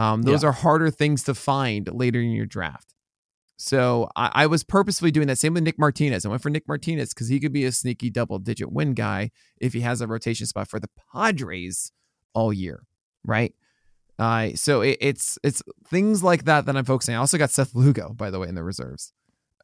Um, 0.00 0.22
those 0.22 0.42
are 0.44 0.52
harder 0.52 0.90
things 0.90 1.22
to 1.24 1.34
find 1.34 1.88
later 1.92 2.20
in 2.20 2.30
your 2.30 2.46
draft. 2.46 2.94
So 3.56 4.08
I, 4.16 4.30
I 4.34 4.46
was 4.46 4.64
purposefully 4.64 5.10
doing 5.10 5.26
that. 5.26 5.36
Same 5.36 5.52
with 5.54 5.62
Nick 5.64 5.78
Martinez. 5.78 6.24
I 6.24 6.30
went 6.30 6.42
for 6.42 6.48
Nick 6.48 6.66
Martinez 6.66 7.12
because 7.12 7.28
he 7.28 7.38
could 7.38 7.52
be 7.52 7.64
a 7.66 7.72
sneaky 7.72 8.08
double 8.08 8.38
digit 8.38 8.72
win 8.72 8.94
guy 8.94 9.30
if 9.60 9.74
he 9.74 9.80
has 9.80 10.00
a 10.00 10.06
rotation 10.06 10.46
spot 10.46 10.68
for 10.68 10.80
the 10.80 10.88
Padres 11.12 11.92
all 12.32 12.52
year, 12.52 12.84
right? 13.24 13.54
Uh, 14.18 14.50
so 14.54 14.80
it, 14.82 14.96
it's 15.00 15.38
it's 15.42 15.62
things 15.88 16.22
like 16.22 16.44
that 16.44 16.66
that 16.66 16.76
I'm 16.76 16.84
focusing. 16.84 17.14
I 17.14 17.18
also 17.18 17.36
got 17.38 17.50
Seth 17.50 17.74
Lugo, 17.74 18.14
by 18.14 18.30
the 18.30 18.38
way, 18.38 18.48
in 18.48 18.54
the 18.54 18.64
reserves. 18.64 19.12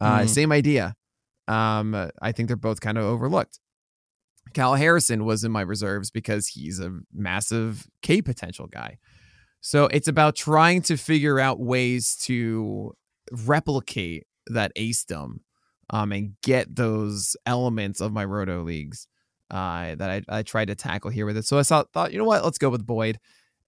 Uh, 0.01 0.21
Mhm. 0.21 0.29
Same 0.29 0.53
idea. 0.53 0.95
Um, 1.49 1.95
I 2.21 2.33
think 2.33 2.49
they're 2.49 2.57
both 2.57 2.81
kind 2.81 2.99
of 2.99 3.05
overlooked. 3.05 3.61
Kyle 4.55 4.75
Harrison 4.75 5.25
was 5.25 5.45
in 5.45 5.53
my 5.53 5.61
reserves 5.63 6.11
because 6.11 6.49
he's 6.49 6.81
a 6.81 6.99
massive 7.15 7.87
K 8.03 8.21
potential 8.23 8.67
guy. 8.67 8.99
So 9.61 9.87
it's 9.87 10.09
about 10.09 10.37
trying 10.37 10.83
to 10.83 10.97
figure 10.97 11.41
out 11.41 11.59
ways 11.59 12.17
to 12.25 12.95
replicate 13.33 14.27
that 14.47 14.73
acedom 14.77 15.41
um, 15.91 16.13
and 16.13 16.35
get 16.43 16.75
those 16.77 17.37
elements 17.47 18.01
of 18.01 18.13
my 18.13 18.25
roto 18.25 18.63
leagues 18.63 19.09
uh, 19.51 19.95
that 19.97 20.11
I, 20.11 20.23
I 20.39 20.43
tried 20.43 20.67
to 20.69 20.75
tackle 20.75 21.11
here 21.11 21.27
with 21.27 21.37
it. 21.37 21.45
So 21.45 21.59
I 21.59 21.63
thought, 21.63 21.93
thought, 21.93 22.13
you 22.13 22.19
know 22.19 22.25
what, 22.25 22.45
let's 22.45 22.59
go 22.59 22.71
with 22.71 22.87
Boyd. 22.87 23.19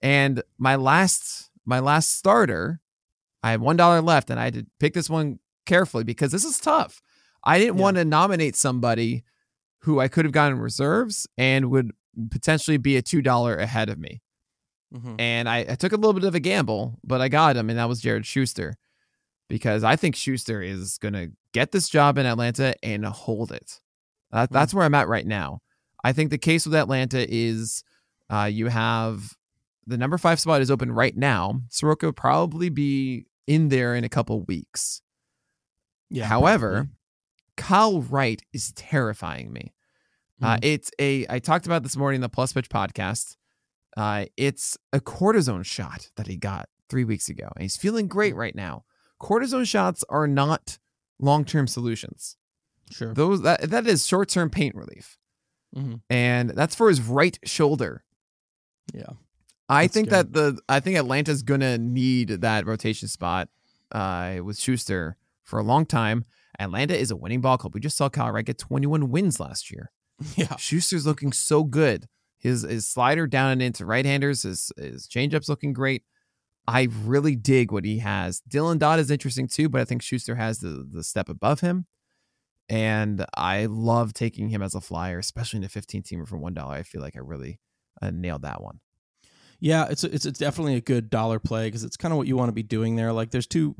And 0.00 0.42
my 0.58 0.76
last 0.76 1.50
my 1.64 1.80
last 1.80 2.16
starter, 2.16 2.80
I 3.42 3.50
had 3.50 3.60
one 3.60 3.76
dollar 3.76 4.00
left, 4.00 4.30
and 4.30 4.40
I 4.40 4.44
had 4.44 4.54
to 4.54 4.66
pick 4.80 4.94
this 4.94 5.10
one 5.10 5.38
carefully 5.66 6.02
because 6.04 6.32
this 6.32 6.44
is 6.44 6.58
tough. 6.58 7.02
I 7.44 7.58
didn't 7.58 7.76
Yeah. 7.76 7.82
want 7.82 7.96
to 7.98 8.04
nominate 8.04 8.56
somebody 8.56 9.24
who 9.80 10.00
I 10.00 10.08
could 10.08 10.24
have 10.24 10.32
gotten 10.32 10.58
reserves 10.58 11.26
and 11.36 11.70
would 11.70 11.90
potentially 12.30 12.78
be 12.78 12.96
a 12.96 13.02
two 13.02 13.22
dollar 13.22 13.56
ahead 13.56 13.88
of 13.88 13.98
me. 13.98 14.22
Mhm. 14.94 15.16
And 15.20 15.48
I, 15.48 15.58
I 15.68 15.74
took 15.74 15.92
a 15.92 15.96
little 15.96 16.14
bit 16.14 16.24
of 16.24 16.34
a 16.34 16.40
gamble, 16.40 16.98
but 17.04 17.20
I 17.20 17.28
got 17.28 17.56
him, 17.56 17.68
and 17.70 17.78
that 17.78 17.88
was 17.88 18.00
Jared 18.00 18.24
Schuster. 18.26 18.76
Because 19.48 19.82
I 19.84 19.96
think 19.96 20.14
Schuster 20.14 20.60
is 20.62 20.98
going 20.98 21.14
to 21.14 21.30
get 21.52 21.72
this 21.72 21.88
job 21.88 22.18
in 22.18 22.26
Atlanta 22.26 22.74
and 22.82 23.04
hold 23.06 23.50
it. 23.50 23.80
That, 24.30 24.48
Hmm. 24.50 24.54
that's 24.54 24.74
where 24.74 24.84
I'm 24.84 24.94
at 24.94 25.08
right 25.08 25.26
now. 25.26 25.60
I 26.04 26.12
think 26.12 26.30
the 26.30 26.36
case 26.38 26.66
with 26.66 26.74
Atlanta 26.74 27.24
is 27.28 27.82
uh, 28.30 28.44
you 28.44 28.66
have 28.68 29.34
the 29.86 29.96
number 29.96 30.18
five 30.18 30.38
spot 30.38 30.60
is 30.60 30.70
open 30.70 30.92
right 30.92 31.16
now. 31.16 31.62
Soroka 31.70 32.06
will 32.06 32.12
probably 32.12 32.68
be 32.68 33.24
in 33.46 33.70
there 33.70 33.94
in 33.94 34.04
a 34.04 34.08
couple 34.10 34.42
weeks. 34.42 35.00
Yeah. 36.10 36.26
However, 36.26 36.70
probably. 36.72 36.92
Kyle 37.56 38.02
Wright 38.02 38.42
is 38.52 38.72
terrifying 38.72 39.50
me. 39.50 39.72
Uh, 40.42 40.56
Mhm. 40.56 40.64
it's 40.64 40.90
a 41.00 41.26
I 41.30 41.38
talked 41.38 41.64
about 41.64 41.82
this 41.82 41.96
morning 41.96 42.16
in 42.18 42.20
the 42.22 42.28
Plus 42.28 42.52
Pitch 42.52 42.68
podcast. 42.68 43.36
Uh, 43.98 44.26
it's 44.36 44.78
a 44.92 45.00
cortisone 45.00 45.64
shot 45.64 46.10
that 46.16 46.26
he 46.28 46.36
got 46.36 46.68
three 46.88 47.04
weeks 47.04 47.28
ago, 47.28 47.48
and 47.56 47.62
he's 47.62 47.76
feeling 47.76 48.06
great 48.08 48.34
right 48.36 48.54
now. 48.54 48.84
Cortisone 49.20 49.66
shots 49.66 50.04
are 50.08 50.26
not 50.28 50.78
long 51.18 51.44
term 51.44 51.66
solutions. 51.66 52.36
sure. 52.90 53.12
Those 53.12 53.42
that 53.42 53.62
that 53.70 53.86
is 53.86 54.06
short 54.06 54.28
term 54.30 54.48
pain 54.50 54.72
relief, 54.74 55.18
Mhm. 55.76 56.00
and 56.08 56.50
that's 56.50 56.74
for 56.74 56.88
his 56.88 57.00
right 57.02 57.38
shoulder. 57.44 58.04
Yeah. 58.94 59.10
I 59.68 59.86
think 59.88 60.08
scary. 60.08 60.22
that 60.22 60.32
the 60.32 60.60
I 60.68 60.80
think 60.80 60.96
Atlanta's 60.96 61.42
gonna 61.42 61.76
need 61.76 62.28
that 62.28 62.64
rotation 62.66 63.08
spot 63.08 63.48
uh, 63.92 64.38
with 64.42 64.58
Schuster 64.58 65.16
for 65.44 65.58
a 65.58 65.62
long 65.62 65.84
time. 65.84 66.24
Atlanta 66.58 66.96
is 66.96 67.10
a 67.10 67.16
winning 67.16 67.40
ball 67.40 67.58
club. 67.58 67.74
We 67.74 67.80
just 67.80 67.96
saw 67.96 68.08
Kyle 68.08 68.30
Wright 68.32 68.44
get 68.44 68.58
21 68.58 69.10
wins 69.10 69.38
last 69.40 69.70
year. 69.70 69.90
Yeah. 70.36 70.56
Schuster's 70.56 71.04
looking 71.06 71.32
so 71.32 71.64
good. 71.64 72.06
His 72.38 72.62
his 72.62 72.88
slider 72.88 73.26
down 73.26 73.50
and 73.50 73.62
into 73.62 73.84
right 73.84 74.04
handers, 74.04 74.42
his 74.42 74.72
his 74.76 75.06
changeup's 75.06 75.48
looking 75.48 75.72
great. 75.72 76.04
I 76.66 76.88
really 77.04 77.34
dig 77.34 77.72
what 77.72 77.84
he 77.84 77.98
has. 77.98 78.42
Dylan 78.48 78.78
Dodd 78.78 79.00
is 79.00 79.10
interesting 79.10 79.48
too, 79.48 79.68
but 79.68 79.80
I 79.80 79.84
think 79.84 80.02
Schuster 80.02 80.36
has 80.36 80.58
the 80.58 80.86
the 80.90 81.02
step 81.02 81.28
above 81.28 81.60
him. 81.60 81.86
And 82.68 83.24
I 83.34 83.64
love 83.64 84.12
taking 84.12 84.50
him 84.50 84.60
as 84.60 84.74
a 84.74 84.80
flyer, 84.82 85.18
especially 85.18 85.58
in 85.58 85.64
a 85.64 85.70
15 85.70 86.02
teamer 86.02 86.28
for 86.28 86.36
one 86.36 86.52
dollar. 86.52 86.74
I 86.74 86.82
feel 86.82 87.00
like 87.00 87.16
I 87.16 87.20
really 87.20 87.60
uh, 88.02 88.10
nailed 88.10 88.42
that 88.42 88.62
one. 88.62 88.80
Yeah, 89.60 89.86
it's 89.90 90.04
a, 90.04 90.14
it's 90.14 90.26
a 90.26 90.32
definitely 90.32 90.76
a 90.76 90.80
good 90.80 91.10
dollar 91.10 91.38
play 91.40 91.66
because 91.66 91.82
it's 91.82 91.96
kind 91.96 92.12
of 92.12 92.18
what 92.18 92.28
you 92.28 92.36
want 92.36 92.50
to 92.50 92.54
be 92.54 92.62
doing 92.62 92.96
there. 92.96 93.12
Like 93.12 93.30
there's 93.30 93.46
two 93.46 93.74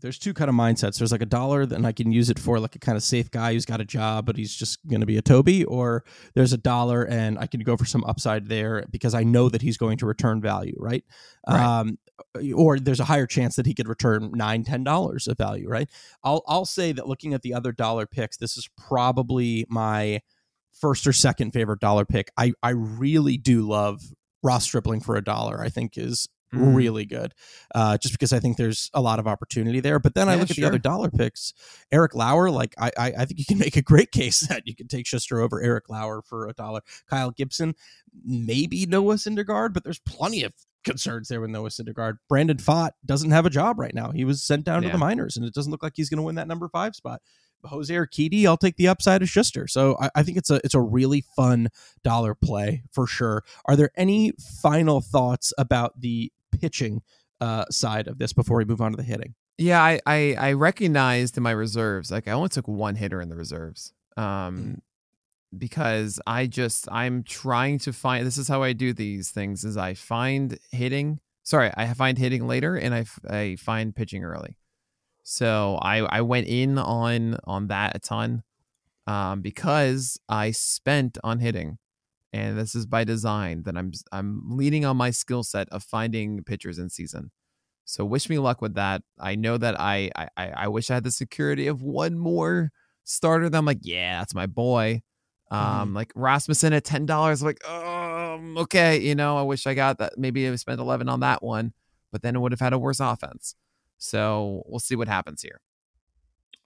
there's 0.00 0.18
two 0.18 0.34
kind 0.34 0.48
of 0.48 0.54
mindsets. 0.54 0.98
There's 0.98 1.12
like 1.12 1.22
a 1.22 1.26
dollar, 1.26 1.66
then 1.66 1.84
I 1.84 1.92
can 1.92 2.12
use 2.12 2.30
it 2.30 2.38
for 2.38 2.60
like 2.60 2.76
a 2.76 2.78
kind 2.78 2.96
of 2.96 3.02
safe 3.02 3.30
guy 3.30 3.52
who's 3.52 3.64
got 3.64 3.80
a 3.80 3.84
job, 3.84 4.26
but 4.26 4.36
he's 4.36 4.54
just 4.54 4.86
going 4.86 5.00
to 5.00 5.06
be 5.06 5.16
a 5.16 5.22
Toby. 5.22 5.64
Or 5.64 6.04
there's 6.34 6.52
a 6.52 6.58
dollar, 6.58 7.04
and 7.04 7.38
I 7.38 7.46
can 7.46 7.60
go 7.60 7.76
for 7.76 7.84
some 7.84 8.04
upside 8.04 8.48
there 8.48 8.84
because 8.90 9.14
I 9.14 9.22
know 9.22 9.48
that 9.48 9.62
he's 9.62 9.76
going 9.76 9.98
to 9.98 10.06
return 10.06 10.40
value, 10.40 10.76
right? 10.78 11.04
Right. 11.48 11.62
Um, 11.62 11.98
or 12.54 12.78
there's 12.78 13.00
a 13.00 13.04
higher 13.04 13.26
chance 13.26 13.56
that 13.56 13.66
he 13.66 13.74
could 13.74 13.88
return 13.88 14.32
nine, 14.34 14.64
ten 14.64 14.84
dollars 14.84 15.28
of 15.28 15.38
value, 15.38 15.68
right? 15.68 15.88
I'll 16.22 16.42
I'll 16.46 16.64
say 16.66 16.92
that 16.92 17.08
looking 17.08 17.34
at 17.34 17.42
the 17.42 17.54
other 17.54 17.72
dollar 17.72 18.06
picks, 18.06 18.36
this 18.36 18.56
is 18.56 18.68
probably 18.76 19.64
my 19.68 20.20
first 20.72 21.06
or 21.06 21.12
second 21.12 21.52
favorite 21.52 21.80
dollar 21.80 22.04
pick. 22.04 22.30
I 22.36 22.52
I 22.62 22.70
really 22.70 23.36
do 23.36 23.62
love 23.62 24.00
Ross 24.42 24.64
Stripling 24.64 25.00
for 25.00 25.16
a 25.16 25.24
dollar. 25.24 25.60
I 25.60 25.68
think 25.68 25.96
is 25.96 26.28
Mm. 26.52 26.74
really 26.74 27.04
good, 27.04 27.34
uh, 27.74 27.98
just 27.98 28.14
because 28.14 28.32
I 28.32 28.40
think 28.40 28.56
there's 28.56 28.90
a 28.94 29.02
lot 29.02 29.18
of 29.18 29.26
opportunity 29.26 29.80
there. 29.80 29.98
But 29.98 30.14
then 30.14 30.28
I 30.30 30.34
Yeah, 30.34 30.40
look 30.40 30.50
at 30.50 30.56
the 30.56 30.64
other 30.64 30.78
dollar 30.78 31.10
picks. 31.10 31.52
Eric 31.92 32.14
Lauer, 32.14 32.50
like 32.50 32.74
I, 32.78 32.90
I 32.98 33.06
I 33.18 33.24
think 33.26 33.38
you 33.38 33.44
can 33.44 33.58
make 33.58 33.76
a 33.76 33.82
great 33.82 34.10
case 34.12 34.40
that 34.48 34.66
you 34.66 34.74
can 34.74 34.88
take 34.88 35.06
Schuster 35.06 35.40
over 35.40 35.60
Eric 35.60 35.90
Lauer 35.90 36.22
for 36.22 36.48
a 36.48 36.54
dollar. 36.54 36.80
Kyle 37.08 37.30
Gibson, 37.30 37.74
maybe 38.24 38.86
Noah 38.86 39.16
Syndergaard, 39.16 39.74
but 39.74 39.84
there's 39.84 39.98
plenty 40.00 40.42
of 40.42 40.54
concerns 40.84 41.28
there 41.28 41.40
with 41.40 41.50
Noah 41.50 41.68
Syndergaard. 41.68 42.18
Brandon 42.28 42.56
Pfaadt 42.56 42.92
doesn't 43.04 43.30
have 43.30 43.44
a 43.44 43.50
job 43.50 43.78
right 43.78 43.94
now. 43.94 44.10
He 44.10 44.24
was 44.24 44.42
sent 44.42 44.64
down 44.64 44.82
to 44.82 44.88
the 44.88 44.98
minors, 44.98 45.36
and 45.36 45.44
it 45.44 45.52
doesn't 45.52 45.70
look 45.70 45.82
like 45.82 45.94
he's 45.96 46.08
going 46.08 46.18
to 46.18 46.22
win 46.22 46.36
that 46.36 46.48
number 46.48 46.68
five 46.68 46.94
spot. 46.96 47.20
Jose 47.64 47.92
Urquidy, 47.92 48.46
I'll 48.46 48.56
take 48.56 48.76
the 48.76 48.88
upside 48.88 49.20
of 49.20 49.28
Schuster. 49.28 49.66
So 49.66 49.96
I, 50.00 50.10
I 50.16 50.22
think 50.22 50.38
it's 50.38 50.48
a 50.50 50.60
it's 50.64 50.74
a 50.74 50.80
really 50.80 51.24
fun 51.34 51.68
dollar 52.04 52.34
play 52.34 52.84
for 52.92 53.06
sure. 53.06 53.44
Are 53.64 53.76
there 53.76 53.90
any 53.96 54.32
final 54.62 55.00
thoughts 55.00 55.52
about 55.58 56.00
the 56.00 56.32
pitching 56.50 57.02
uh, 57.40 57.64
side 57.70 58.08
of 58.08 58.18
this 58.18 58.32
before 58.32 58.56
we 58.58 58.64
move 58.64 58.80
on 58.80 58.90
to 58.92 58.96
the 58.96 59.02
hitting? 59.02 59.34
Yeah, 59.58 59.82
I, 59.82 60.00
I 60.06 60.34
I 60.38 60.52
recognized 60.52 61.36
in 61.36 61.42
my 61.42 61.50
reserves, 61.50 62.10
like 62.10 62.28
I 62.28 62.32
only 62.32 62.48
took 62.48 62.68
one 62.68 62.94
hitter 62.96 63.20
in 63.20 63.28
the 63.28 63.36
reserves. 63.36 63.92
Um 64.16 64.24
Mm. 64.24 64.80
because 65.58 66.20
I 66.26 66.46
just 66.46 66.88
I'm 66.92 67.22
trying 67.22 67.78
to 67.80 67.92
find 67.92 68.26
this 68.26 68.38
is 68.38 68.48
how 68.48 68.62
I 68.62 68.72
do 68.72 68.92
these 68.92 69.30
things 69.30 69.64
is 69.64 69.76
I 69.76 69.94
find 69.94 70.58
hitting 70.70 71.20
sorry, 71.42 71.70
I 71.76 71.92
find 71.94 72.18
hitting 72.18 72.46
later 72.46 72.76
and 72.76 72.94
I, 72.94 73.04
I 73.28 73.56
find 73.56 73.96
pitching 73.96 74.22
early. 74.24 74.56
So 75.24 75.78
I 75.80 75.98
I 76.00 76.20
went 76.20 76.46
in 76.48 76.78
on 76.78 77.38
on 77.44 77.68
that 77.68 77.96
a 77.96 77.98
ton 77.98 78.42
um 79.06 79.40
because 79.40 80.18
I 80.28 80.50
spent 80.52 81.18
on 81.24 81.38
hitting. 81.40 81.78
And 82.32 82.58
this 82.58 82.74
is 82.74 82.84
by 82.84 83.04
design 83.04 83.62
that 83.62 83.76
I'm 83.76 83.92
I'm 84.12 84.42
leaning 84.50 84.84
on 84.84 84.96
my 84.96 85.10
skill 85.10 85.42
set 85.42 85.68
of 85.70 85.82
finding 85.82 86.42
pitchers 86.44 86.78
in 86.78 86.90
season. 86.90 87.30
So 87.84 88.04
wish 88.04 88.28
me 88.28 88.38
luck 88.38 88.60
with 88.60 88.74
that. 88.74 89.02
I 89.18 89.34
know 89.34 89.56
that 89.56 89.80
I 89.80 90.10
I 90.14 90.28
I 90.36 90.68
wish 90.68 90.90
I 90.90 90.94
had 90.94 91.04
the 91.04 91.10
security 91.10 91.66
of 91.66 91.82
one 91.82 92.18
more 92.18 92.70
starter 93.04 93.48
that 93.48 93.56
I'm 93.56 93.64
like, 93.64 93.78
yeah, 93.82 94.20
that's 94.20 94.34
my 94.34 94.46
boy. 94.46 95.02
Um, 95.50 95.94
like 95.94 96.12
Rasmussen 96.14 96.74
at 96.74 96.84
ten 96.84 97.06
dollars, 97.06 97.42
like, 97.42 97.66
um, 97.66 98.58
okay, 98.58 99.00
you 99.00 99.14
know, 99.14 99.38
I 99.38 99.42
wish 99.42 99.66
I 99.66 99.72
got 99.72 99.96
that. 99.96 100.18
Maybe 100.18 100.46
I 100.46 100.54
spent 100.56 100.78
eleven 100.78 101.08
on 101.08 101.20
that 101.20 101.42
one, 101.42 101.72
but 102.12 102.20
then 102.20 102.36
it 102.36 102.40
would 102.40 102.52
have 102.52 102.60
had 102.60 102.74
a 102.74 102.78
worse 102.78 103.00
offense. 103.00 103.54
So 103.96 104.62
we'll 104.66 104.78
see 104.78 104.94
what 104.94 105.08
happens 105.08 105.40
here. 105.40 105.62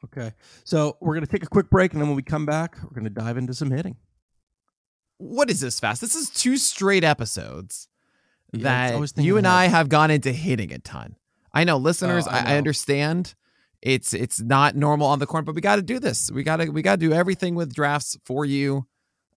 Okay. 0.04 0.32
So 0.64 0.96
we're 1.00 1.14
going 1.14 1.24
to 1.24 1.30
take 1.30 1.44
a 1.44 1.48
quick 1.48 1.70
break, 1.70 1.92
and 1.92 2.00
then 2.00 2.08
when 2.08 2.16
we 2.16 2.24
come 2.24 2.44
back, 2.44 2.76
we're 2.82 2.90
going 2.90 3.04
to 3.04 3.10
dive 3.10 3.36
into 3.36 3.54
some 3.54 3.70
hitting. 3.70 3.96
What 5.22 5.50
is 5.50 5.60
this 5.60 5.78
fast? 5.80 6.00
This 6.00 6.14
is 6.14 6.30
two 6.30 6.56
straight 6.56 7.04
episodes 7.04 7.88
Yeah, 8.52 8.98
that 9.00 9.22
you 9.22 9.36
and 9.36 9.46
ahead. 9.46 9.58
I 9.58 9.66
have 9.68 9.88
gone 9.88 10.10
into 10.10 10.32
hitting 10.32 10.72
a 10.72 10.78
ton. 10.78 11.16
I 11.52 11.64
know 11.64 11.76
listeners, 11.76 12.26
Oh, 12.26 12.30
I 12.30 12.38
I, 12.38 12.52
I 12.54 12.56
understand 12.56 13.34
it's 13.80 14.12
it's 14.14 14.40
not 14.40 14.74
normal 14.76 15.06
on 15.06 15.18
the 15.18 15.26
corner, 15.26 15.44
but 15.44 15.54
we 15.54 15.60
got 15.60 15.76
to 15.76 15.82
do 15.82 15.98
this. 15.98 16.30
We 16.30 16.42
got 16.42 16.56
to 16.56 16.70
we 16.70 16.82
got 16.82 16.98
to 17.00 17.06
do 17.08 17.12
everything 17.12 17.54
with 17.54 17.74
drafts 17.74 18.16
for 18.24 18.44
you, 18.44 18.86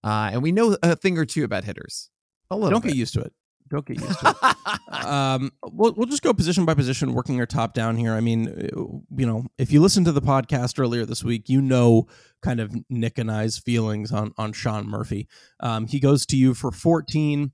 uh, 0.04 0.30
and 0.32 0.42
we 0.42 0.52
know 0.52 0.76
a 0.82 0.96
thing 0.96 1.18
or 1.18 1.24
two 1.24 1.44
about 1.44 1.64
hitters. 1.64 2.10
A 2.50 2.54
little 2.56 2.70
Don't 2.70 2.82
bit. 2.82 2.90
get 2.90 2.96
used 2.96 3.14
to 3.14 3.20
it. 3.20 3.32
Don't 3.68 3.84
get 3.84 4.00
used 4.00 4.20
to 4.20 4.36
it. 4.42 5.04
um, 5.06 5.52
we'll 5.64 5.92
we'll 5.94 6.06
just 6.06 6.22
go 6.22 6.32
position 6.32 6.64
by 6.64 6.74
position, 6.74 7.14
working 7.14 7.40
our 7.40 7.46
top 7.46 7.74
down 7.74 7.96
here. 7.96 8.12
I 8.14 8.20
mean, 8.20 8.48
uh, 8.48 8.82
you 9.16 9.26
know, 9.26 9.46
if 9.58 9.72
you 9.72 9.80
listened 9.80 10.06
to 10.06 10.12
the 10.12 10.22
podcast 10.22 10.78
earlier 10.78 11.04
this 11.04 11.24
week, 11.24 11.48
you 11.48 11.60
know, 11.60 12.06
kind 12.42 12.60
of 12.60 12.74
Nick 12.88 13.18
and 13.18 13.30
I's 13.30 13.58
feelings 13.58 14.12
on 14.12 14.32
on 14.38 14.52
Sean 14.52 14.88
Murphy. 14.88 15.28
Um, 15.60 15.86
he 15.86 15.98
goes 15.98 16.26
to 16.26 16.36
you 16.36 16.54
for 16.54 16.70
fourteen. 16.70 17.52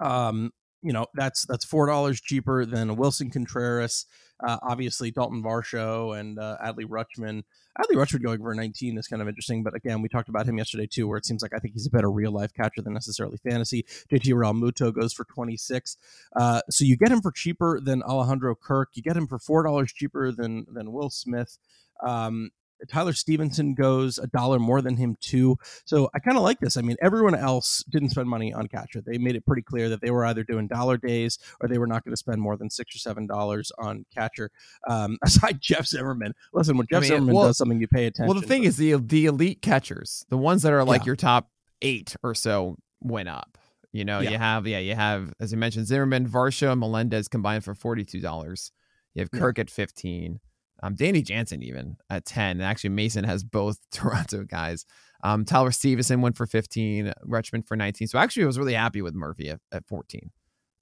Um, 0.00 0.52
you 0.82 0.92
know, 0.92 1.06
that's 1.14 1.44
that's 1.46 1.64
four 1.64 1.86
dollars 1.86 2.20
cheaper 2.20 2.64
than 2.64 2.96
Willson 2.96 3.30
Contreras. 3.30 4.06
Uh, 4.40 4.58
obviously, 4.62 5.10
Dalton 5.10 5.42
Varsho 5.42 6.18
and 6.18 6.38
uh, 6.38 6.56
Adley 6.64 6.84
Rutschman. 6.84 7.42
Adley 7.78 7.94
Rutschman 7.96 8.22
going 8.22 8.40
for 8.40 8.54
19 8.54 8.98
is 8.98 9.06
kind 9.06 9.22
of 9.22 9.28
interesting, 9.28 9.62
but 9.62 9.74
again, 9.74 10.02
we 10.02 10.08
talked 10.08 10.28
about 10.28 10.46
him 10.46 10.58
yesterday 10.58 10.86
too, 10.86 11.08
where 11.08 11.18
it 11.18 11.26
seems 11.26 11.42
like 11.42 11.52
I 11.54 11.58
think 11.58 11.74
he's 11.74 11.86
a 11.86 11.90
better 11.90 12.10
real 12.10 12.32
life 12.32 12.52
catcher 12.54 12.82
than 12.82 12.92
necessarily 12.92 13.38
fantasy. 13.38 13.84
JT 14.10 14.32
Realmuto 14.34 14.94
goes 14.94 15.12
for 15.12 15.24
26, 15.24 15.96
uh, 16.36 16.60
so 16.70 16.84
you 16.84 16.96
get 16.96 17.10
him 17.10 17.20
for 17.20 17.32
cheaper 17.32 17.80
than 17.80 18.02
Alejandro 18.02 18.54
Kirk. 18.54 18.90
You 18.94 19.02
get 19.02 19.16
him 19.16 19.26
for 19.26 19.38
four 19.38 19.62
dollars 19.62 19.92
cheaper 19.92 20.32
than 20.32 20.66
than 20.72 20.92
Will 20.92 21.10
Smith. 21.10 21.58
Um, 22.02 22.50
Tyler 22.88 23.12
Stephenson 23.12 23.74
goes 23.74 24.18
a 24.18 24.26
dollar 24.26 24.58
more 24.58 24.80
than 24.80 24.96
him 24.96 25.16
too. 25.20 25.56
So 25.84 26.08
I 26.14 26.18
kind 26.18 26.36
of 26.36 26.42
like 26.42 26.60
this. 26.60 26.76
I 26.76 26.82
mean, 26.82 26.96
everyone 27.02 27.34
else 27.34 27.84
didn't 27.88 28.10
spend 28.10 28.28
money 28.28 28.52
on 28.52 28.68
catcher. 28.68 29.00
They 29.00 29.18
made 29.18 29.36
it 29.36 29.44
pretty 29.46 29.62
clear 29.62 29.88
that 29.88 30.00
they 30.00 30.10
were 30.10 30.24
either 30.24 30.44
doing 30.44 30.66
dollar 30.66 30.96
days 30.96 31.38
or 31.60 31.68
they 31.68 31.78
were 31.78 31.86
not 31.86 32.04
going 32.04 32.12
to 32.12 32.16
spend 32.16 32.40
more 32.40 32.56
than 32.56 32.70
six 32.70 32.94
or 32.94 32.98
seven 32.98 33.26
dollars 33.26 33.72
on 33.78 34.04
catcher. 34.14 34.50
Um, 34.88 35.18
aside 35.24 35.60
Jeff 35.60 35.86
Zimmerman, 35.86 36.34
listen, 36.52 36.76
when 36.76 36.86
Jeff 36.90 36.98
I 36.98 37.00
mean, 37.00 37.08
Zimmerman 37.08 37.34
well, 37.34 37.46
does 37.46 37.58
something, 37.58 37.80
you 37.80 37.88
pay 37.88 38.06
attention. 38.06 38.26
Well, 38.26 38.40
the 38.40 38.46
thing 38.46 38.62
but, 38.62 38.68
is, 38.68 38.76
the 38.76 38.94
the 38.94 39.26
elite 39.26 39.62
catchers, 39.62 40.24
the 40.28 40.38
ones 40.38 40.62
that 40.62 40.72
are 40.72 40.84
like 40.84 41.02
yeah. 41.02 41.06
your 41.06 41.16
top 41.16 41.50
eight 41.82 42.16
or 42.22 42.34
so, 42.34 42.76
went 43.00 43.28
up. 43.28 43.58
You 43.92 44.04
know, 44.04 44.20
yeah. 44.20 44.30
you 44.30 44.38
have 44.38 44.66
yeah, 44.66 44.78
you 44.78 44.94
have 44.94 45.32
as 45.40 45.52
you 45.52 45.58
mentioned, 45.58 45.86
Zimmerman, 45.86 46.28
Varsho, 46.28 46.78
Melendez 46.78 47.28
combined 47.28 47.64
for 47.64 47.74
forty 47.74 48.04
two 48.04 48.20
dollars. 48.20 48.70
You 49.14 49.22
have 49.22 49.30
Kirk 49.30 49.58
yeah. 49.58 49.62
at 49.62 49.70
fifteen 49.70 50.40
um, 50.82 50.94
Danny 50.94 51.22
Jansen 51.22 51.62
even 51.62 51.96
at 52.10 52.24
10. 52.24 52.52
And 52.52 52.62
actually, 52.62 52.90
Mason 52.90 53.24
has 53.24 53.44
both 53.44 53.78
Toronto 53.90 54.44
guys. 54.44 54.84
Um, 55.24 55.44
Tyler 55.44 55.72
Stephenson 55.72 56.20
went 56.20 56.36
for 56.36 56.46
15, 56.46 57.12
Richmond 57.22 57.66
for 57.66 57.76
19. 57.76 58.08
So 58.08 58.18
actually, 58.18 58.44
I 58.44 58.46
was 58.46 58.58
really 58.58 58.74
happy 58.74 59.02
with 59.02 59.14
Murphy 59.14 59.50
at, 59.50 59.60
at 59.72 59.86
14. 59.86 60.30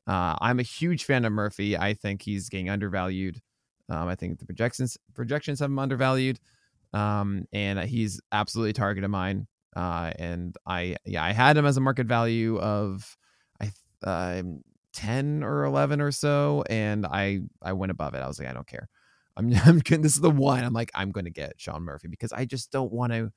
Uh, 0.06 0.36
I'm 0.40 0.60
a 0.60 0.62
huge 0.62 1.04
fan 1.04 1.24
of 1.24 1.32
Murphy. 1.32 1.76
I 1.76 1.94
think 1.94 2.22
he's 2.22 2.48
getting 2.48 2.70
undervalued. 2.70 3.40
Um, 3.88 4.08
I 4.08 4.14
think 4.14 4.38
the 4.38 4.46
projections 4.46 4.96
projections 5.14 5.60
have 5.60 5.70
him 5.70 5.78
undervalued, 5.78 6.38
um, 6.92 7.46
and 7.52 7.78
he's 7.80 8.20
absolutely 8.32 8.70
a 8.70 8.74
target 8.74 9.04
of 9.04 9.10
mine. 9.10 9.46
Uh, 9.74 10.12
and 10.18 10.56
I 10.66 10.96
yeah 11.04 11.24
I 11.24 11.32
had 11.32 11.56
him 11.56 11.66
as 11.66 11.76
a 11.76 11.80
market 11.80 12.06
value 12.06 12.58
of 12.58 13.16
I 13.60 13.70
uh, 14.04 14.42
10 14.92 15.42
or 15.42 15.64
11 15.64 16.00
or 16.00 16.10
so, 16.10 16.64
and 16.68 17.06
I 17.06 17.40
I 17.62 17.74
went 17.74 17.92
above 17.92 18.14
it. 18.14 18.22
I 18.22 18.26
was 18.26 18.38
like 18.38 18.48
I 18.48 18.52
don't 18.52 18.66
care. 18.66 18.88
I'm, 19.36 19.52
I'm 19.64 19.78
this 19.80 20.14
is 20.14 20.20
the 20.20 20.30
one 20.30 20.64
I'm 20.64 20.72
like 20.72 20.90
I'm 20.94 21.12
going 21.12 21.24
to 21.24 21.30
get 21.30 21.54
Sean 21.56 21.82
Murphy 21.82 22.08
because 22.08 22.32
I 22.32 22.44
just 22.44 22.70
don't 22.70 22.92
want 22.92 23.12
to. 23.12 23.32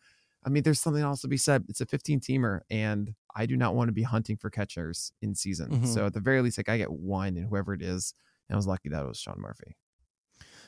I 0.46 0.50
mean, 0.50 0.64
there's 0.64 0.80
something 0.80 1.04
else 1.04 1.22
to 1.22 1.28
be 1.28 1.36
said. 1.36 1.66
It's 1.68 1.82
a 1.82 1.86
15 1.86 2.22
teamer, 2.22 2.62
and 2.70 3.14
I 3.36 3.46
do 3.46 3.58
not 3.58 3.76
want 3.76 3.90
to 3.90 3.92
be 3.92 4.04
hunting 4.04 4.38
for 4.38 4.50
catchers 4.50 5.12
in 5.22 5.36
season. 5.36 5.70
Mm-hmm. 5.70 5.86
So 5.86 6.06
at 6.06 6.14
the 6.14 6.22
very 6.22 6.42
least, 6.42 6.58
like 6.58 6.70
I 6.70 6.78
get 6.78 6.92
one, 6.92 7.36
and 7.36 7.46
whoever 7.46 7.74
it 7.74 7.82
is, 7.82 8.14
and 8.48 8.56
I 8.56 8.58
was 8.58 8.66
lucky 8.66 8.88
that 8.88 9.02
it 9.02 9.08
was 9.08 9.20
Sean 9.20 9.36
Murphy. 9.38 9.76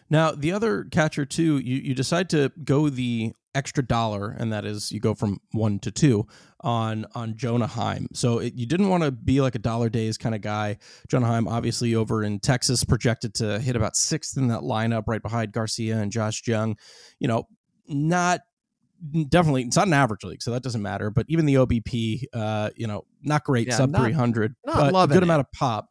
Now, 0.10 0.32
the 0.32 0.52
other 0.52 0.84
catcher 0.84 1.26
too, 1.26 1.58
you, 1.60 1.78
you 1.78 1.96
decide 1.96 2.30
to 2.32 2.52
go 2.66 2.90
the 2.90 3.34
extra 3.54 3.86
dollar, 3.86 4.36
and 4.38 4.54
that 4.54 4.66
is 4.66 4.92
you 4.92 5.00
go 5.00 5.14
from 5.14 5.40
one 5.52 5.80
to 5.80 5.92
two 5.92 6.28
on 6.62 7.06
on 7.16 7.36
Jonah 7.36 7.68
Heim. 7.68 8.08
So 8.14 8.40
it, 8.40 8.54
you 8.54 8.66
didn't 8.66 8.90
want 8.90 9.04
to 9.04 9.12
be 9.12 9.42
like 9.42 9.56
a 9.56 9.60
dollar 9.60 9.90
days 9.90 10.18
kind 10.18 10.36
of 10.36 10.42
guy. 10.42 10.78
Jonah 11.08 11.28
Heim, 11.28 11.48
obviously 11.48 11.96
over 11.96 12.24
in 12.24 12.40
Texas, 12.40 12.84
projected 12.84 13.34
to 13.36 13.60
hit 13.60 13.76
about 13.76 13.96
sixth 13.96 14.38
in 14.38 14.48
that 14.48 14.62
lineup, 14.62 15.04
right 15.08 15.22
behind 15.22 15.52
Garcia 15.52 15.98
and 15.98 16.12
Josh 16.12 16.42
Jung. 16.46 16.78
You 17.20 17.28
know, 17.28 17.48
not 17.88 18.42
definitely 19.30 19.64
it's 19.64 19.76
not 19.76 19.88
an 19.88 19.94
average 19.94 20.24
league, 20.24 20.42
so 20.42 20.52
that 20.52 20.64
doesn't 20.64 20.82
matter. 20.82 21.10
But 21.10 21.26
even 21.30 21.46
the 21.46 21.56
OBP, 21.56 22.24
uh, 22.34 22.70
you 22.76 22.88
know, 22.88 23.06
not 23.22 23.44
great, 23.44 23.68
yeah, 23.68 23.78
sub 23.78 23.96
three 23.96 24.14
hundred, 24.14 24.56
but 24.64 24.94
a 24.94 25.08
good 25.08 25.18
it. 25.18 25.24
amount 25.24 25.42
of 25.42 25.52
pop. 25.52 25.88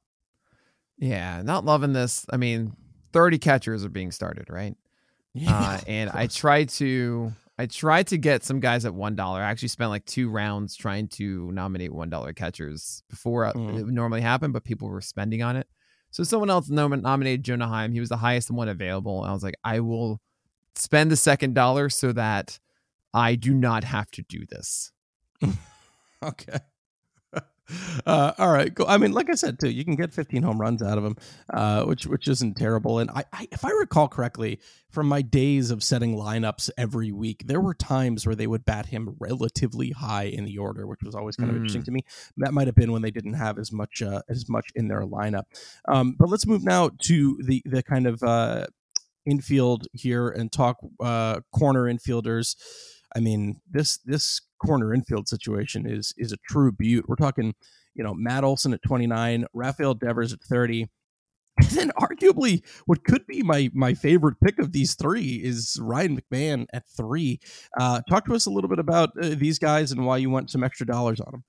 Yeah, 0.99 1.41
not 1.43 1.65
loving 1.65 1.95
this. 1.95 2.27
I 2.31 2.37
mean, 2.37 2.77
30 3.13 3.39
catchers 3.39 3.85
are 3.85 3.89
being 3.89 4.13
started, 4.13 4.49
right? 4.49 4.77
Yeah, 5.33 5.57
uh, 5.57 5.81
and 5.87 6.11
I 6.11 6.27
tried 6.27 6.71
to 6.71 7.33
I 7.61 7.67
tried 7.67 8.07
to 8.07 8.17
get 8.17 8.43
some 8.43 8.59
guys 8.59 8.87
at 8.87 8.95
one 8.95 9.15
dollar. 9.15 9.43
I 9.43 9.51
actually 9.51 9.69
spent 9.69 9.91
like 9.91 10.07
two 10.07 10.31
rounds 10.31 10.75
trying 10.75 11.09
to 11.09 11.53
nominate 11.53 11.93
one 11.93 12.09
dollar 12.09 12.33
catchers 12.33 13.03
before 13.11 13.45
mm. 13.53 13.79
it 13.79 13.85
would 13.85 13.93
normally 13.93 14.23
happen, 14.23 14.51
but 14.51 14.65
people 14.65 14.89
were 14.89 15.03
spending 15.03 15.43
on 15.43 15.57
it. 15.57 15.67
So 16.11 16.25
someone 16.25 16.49
else 16.49 16.71
nominated 16.71 17.45
Jonah 17.45 17.69
Heim. 17.69 17.93
He 17.93 18.01
was 18.01 18.09
the 18.09 18.17
highest 18.17 18.51
one 18.51 18.71
available. 18.71 19.25
I 19.25 19.33
was 19.33 19.43
like, 19.43 19.57
I 19.63 19.81
will 19.81 20.23
spend 20.75 21.11
the 21.11 21.17
second 21.17 21.55
dollar 21.55 21.91
so 21.91 22.13
that 22.13 22.59
I 23.13 23.35
do 23.35 23.53
not 23.53 23.85
have 23.85 24.11
to 24.13 24.23
do 24.23 24.47
this. 24.49 24.91
okay. 26.23 26.61
Uh, 28.07 28.33
all 28.39 28.51
right, 28.51 28.75
cool. 28.75 28.87
I 28.89 28.99
mean, 28.99 29.13
like 29.13 29.31
I 29.31 29.35
said 29.35 29.59
too, 29.59 29.71
you 29.71 29.85
can 29.85 29.97
get 29.97 30.13
15 30.13 30.43
home 30.43 30.61
runs 30.61 30.83
out 30.83 30.99
of 30.99 31.05
him, 31.05 31.17
uh, 31.53 31.85
which 31.85 32.07
which 32.07 32.29
isn't 32.29 32.57
terrible. 32.57 32.99
And 32.99 33.11
I, 33.11 33.25
I, 33.33 33.49
if 33.53 33.65
I 33.65 33.71
recall 33.71 34.09
correctly, 34.09 34.61
from 34.91 35.09
my 35.09 35.23
days 35.23 35.71
of 35.71 35.83
setting 35.83 36.17
lineups 36.17 36.71
every 36.77 37.13
week, 37.13 37.47
there 37.47 37.61
were 37.61 37.75
times 37.75 38.27
where 38.27 38.35
they 38.35 38.47
would 38.47 38.65
bat 38.65 38.87
him 38.87 39.17
relatively 39.19 39.91
high 39.91 40.25
in 40.25 40.45
the 40.45 40.59
order, 40.59 40.87
which 40.87 41.03
was 41.03 41.15
always 41.15 41.37
kind 41.37 41.51
of 41.51 41.57
interesting 41.57 41.83
mm. 41.83 41.87
to 41.87 41.91
me. 41.93 42.01
That 42.39 42.55
might 42.55 42.67
have 42.67 42.75
been 42.75 42.93
when 42.93 43.03
they 43.03 43.11
didn't 43.11 43.35
have 43.35 43.59
as 43.59 43.73
much 43.73 44.03
uh, 44.03 44.23
as 44.29 44.49
much 44.49 44.67
in 44.75 44.89
their 44.89 45.03
lineup. 45.03 45.45
Um, 45.89 46.17
but 46.19 46.29
let's 46.29 46.47
move 46.47 46.65
now 46.65 46.91
to 47.03 47.39
the 47.43 47.63
the 47.65 47.83
kind 47.83 48.07
of 48.07 48.23
uh, 48.23 48.67
infield 49.27 49.87
here 49.93 50.29
and 50.29 50.51
talk 50.51 50.79
uh, 51.01 51.41
corner 51.53 51.85
infielders. 51.85 52.57
I 53.15 53.21
mean, 53.21 53.61
this 53.71 53.99
this 53.99 54.41
corner 54.65 54.95
infield 54.95 55.29
situation 55.29 55.87
is 55.87 56.15
is 56.17 56.33
a 56.33 56.39
true 56.49 56.73
beaut. 56.73 57.09
We're 57.09 57.17
talking, 57.17 57.55
you 57.95 58.05
know, 58.05 58.15
Matt 58.15 58.45
Olson 58.45 58.73
at 58.73 58.83
29, 58.83 59.47
Rafael 59.55 59.95
Devers 59.95 60.33
at 60.33 60.43
30. 60.43 60.89
And 61.59 61.69
then 61.71 61.91
arguably 62.01 62.63
what 62.87 63.05
could 63.05 63.27
be 63.27 63.43
my 63.43 63.71
my 63.75 63.93
favorite 63.93 64.37
pick 64.43 64.59
of 64.59 64.73
these 64.73 64.95
three 64.95 65.41
is 65.45 65.79
Ryan 65.83 66.19
McMahon 66.19 66.67
at 66.73 66.89
three. 66.89 67.39
Uh, 67.79 68.01
talk 68.09 68.25
to 68.27 68.35
us 68.35 68.47
a 68.47 68.51
little 68.51 68.71
bit 68.71 68.79
about 68.79 69.11
uh, 69.21 69.31
these 69.35 69.59
guys 69.59 69.93
and 69.93 70.07
why 70.07 70.17
you 70.17 70.31
want 70.31 70.51
some 70.51 70.65
extra 70.65 70.87
dollars 70.87 71.21
on 71.21 71.33
them. 71.33 71.45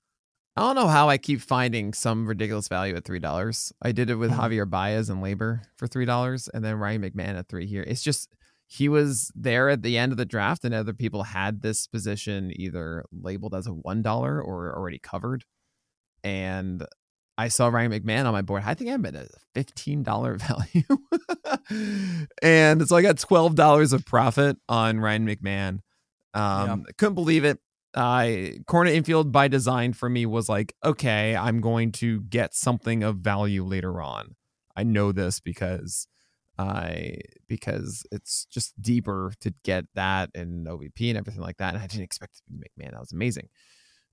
I 0.57 0.61
don't 0.61 0.75
know 0.75 0.87
how 0.87 1.07
I 1.07 1.17
keep 1.17 1.39
finding 1.39 1.93
some 1.93 2.27
ridiculous 2.27 2.67
value 2.67 2.95
at 2.95 3.05
three 3.05 3.19
dollars. 3.19 3.71
I 3.81 3.93
did 3.93 4.09
it 4.09 4.15
with 4.15 4.31
mm-hmm. 4.31 4.41
Javier 4.41 4.69
Baez 4.69 5.09
and 5.09 5.23
LABR 5.23 5.61
for 5.77 5.87
three 5.87 6.05
dollars, 6.05 6.49
and 6.49 6.63
then 6.63 6.75
Ryan 6.75 7.03
McMahon 7.03 7.37
at 7.37 7.47
three 7.47 7.67
here. 7.67 7.83
It's 7.83 8.03
just 8.03 8.35
he 8.71 8.87
was 8.87 9.33
there 9.35 9.67
at 9.67 9.81
the 9.81 9.97
end 9.97 10.13
of 10.13 10.17
the 10.17 10.25
draft, 10.25 10.63
and 10.63 10.73
other 10.73 10.93
people 10.93 11.23
had 11.23 11.61
this 11.61 11.87
position 11.87 12.53
either 12.55 13.03
labeled 13.11 13.53
as 13.53 13.67
a 13.67 13.73
one 13.73 14.01
dollar 14.01 14.41
or 14.41 14.73
already 14.73 14.97
covered. 14.97 15.43
And 16.23 16.85
I 17.37 17.49
saw 17.49 17.67
Ryan 17.67 17.91
McMahon 17.91 18.25
on 18.25 18.31
my 18.31 18.41
board. 18.41 18.63
I 18.65 18.73
think 18.73 18.89
I'm 18.89 19.05
at 19.05 19.15
a 19.15 19.27
fifteen 19.53 20.03
dollar 20.03 20.37
value, 20.37 20.83
and 22.41 22.87
so 22.87 22.95
I 22.95 23.01
got 23.01 23.19
twelve 23.19 23.55
dollars 23.55 23.91
of 23.91 24.05
profit 24.05 24.55
on 24.69 25.01
Ryan 25.01 25.27
McMahon. 25.27 25.79
Um, 26.33 26.85
yeah. 26.87 26.93
couldn't 26.97 27.15
believe 27.15 27.43
it. 27.43 27.59
I 27.93 28.53
uh, 28.55 28.63
corner 28.67 28.89
infield 28.89 29.33
by 29.33 29.49
design 29.49 29.91
for 29.91 30.07
me 30.07 30.25
was 30.25 30.47
like, 30.47 30.73
okay, 30.81 31.35
I'm 31.35 31.59
going 31.59 31.91
to 31.93 32.21
get 32.21 32.55
something 32.55 33.03
of 33.03 33.17
value 33.17 33.65
later 33.65 34.01
on. 34.01 34.35
I 34.77 34.83
know 34.83 35.11
this 35.11 35.41
because 35.41 36.07
uh, 36.61 36.93
because 37.47 38.05
it's 38.11 38.45
just 38.45 38.79
deeper 38.79 39.33
to 39.39 39.51
get 39.63 39.85
that 39.95 40.29
and 40.35 40.67
OBP 40.67 41.09
and 41.09 41.17
everything 41.17 41.41
like 41.41 41.57
that. 41.57 41.73
And 41.73 41.81
I 41.83 41.87
didn't 41.87 42.03
expect 42.03 42.35
it 42.35 42.43
to 42.45 42.53
be 42.53 42.59
McMahon. 42.59 42.91
That 42.91 42.99
was 42.99 43.13
amazing. 43.13 43.49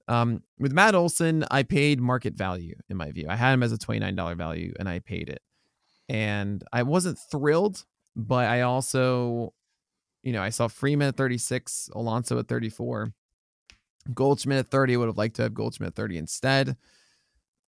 Um, 0.08 0.42
with 0.58 0.72
Matt 0.72 0.94
Olson, 0.94 1.44
I 1.50 1.62
paid 1.62 2.00
market 2.00 2.34
value 2.34 2.74
in 2.88 2.96
my 2.96 3.12
view. 3.12 3.26
I 3.28 3.36
had 3.36 3.52
him 3.52 3.62
as 3.62 3.72
a 3.72 3.76
$29 3.76 4.36
value 4.38 4.72
and 4.78 4.88
I 4.88 5.00
paid 5.00 5.28
it. 5.28 5.42
And 6.08 6.64
I 6.72 6.84
wasn't 6.84 7.18
thrilled, 7.30 7.84
but 8.16 8.46
I 8.46 8.62
also, 8.62 9.52
you 10.22 10.32
know, 10.32 10.42
I 10.42 10.48
saw 10.48 10.68
Freeman 10.68 11.08
at 11.08 11.18
36, 11.18 11.90
Alonso 11.94 12.38
at 12.38 12.48
34, 12.48 13.12
Goldschmidt 14.14 14.58
at 14.58 14.68
30. 14.68 14.94
I 14.94 14.96
would 14.96 15.08
have 15.08 15.18
liked 15.18 15.36
to 15.36 15.42
have 15.42 15.52
Goldschmidt 15.52 15.88
at 15.88 15.96
30 15.96 16.16
instead. 16.16 16.76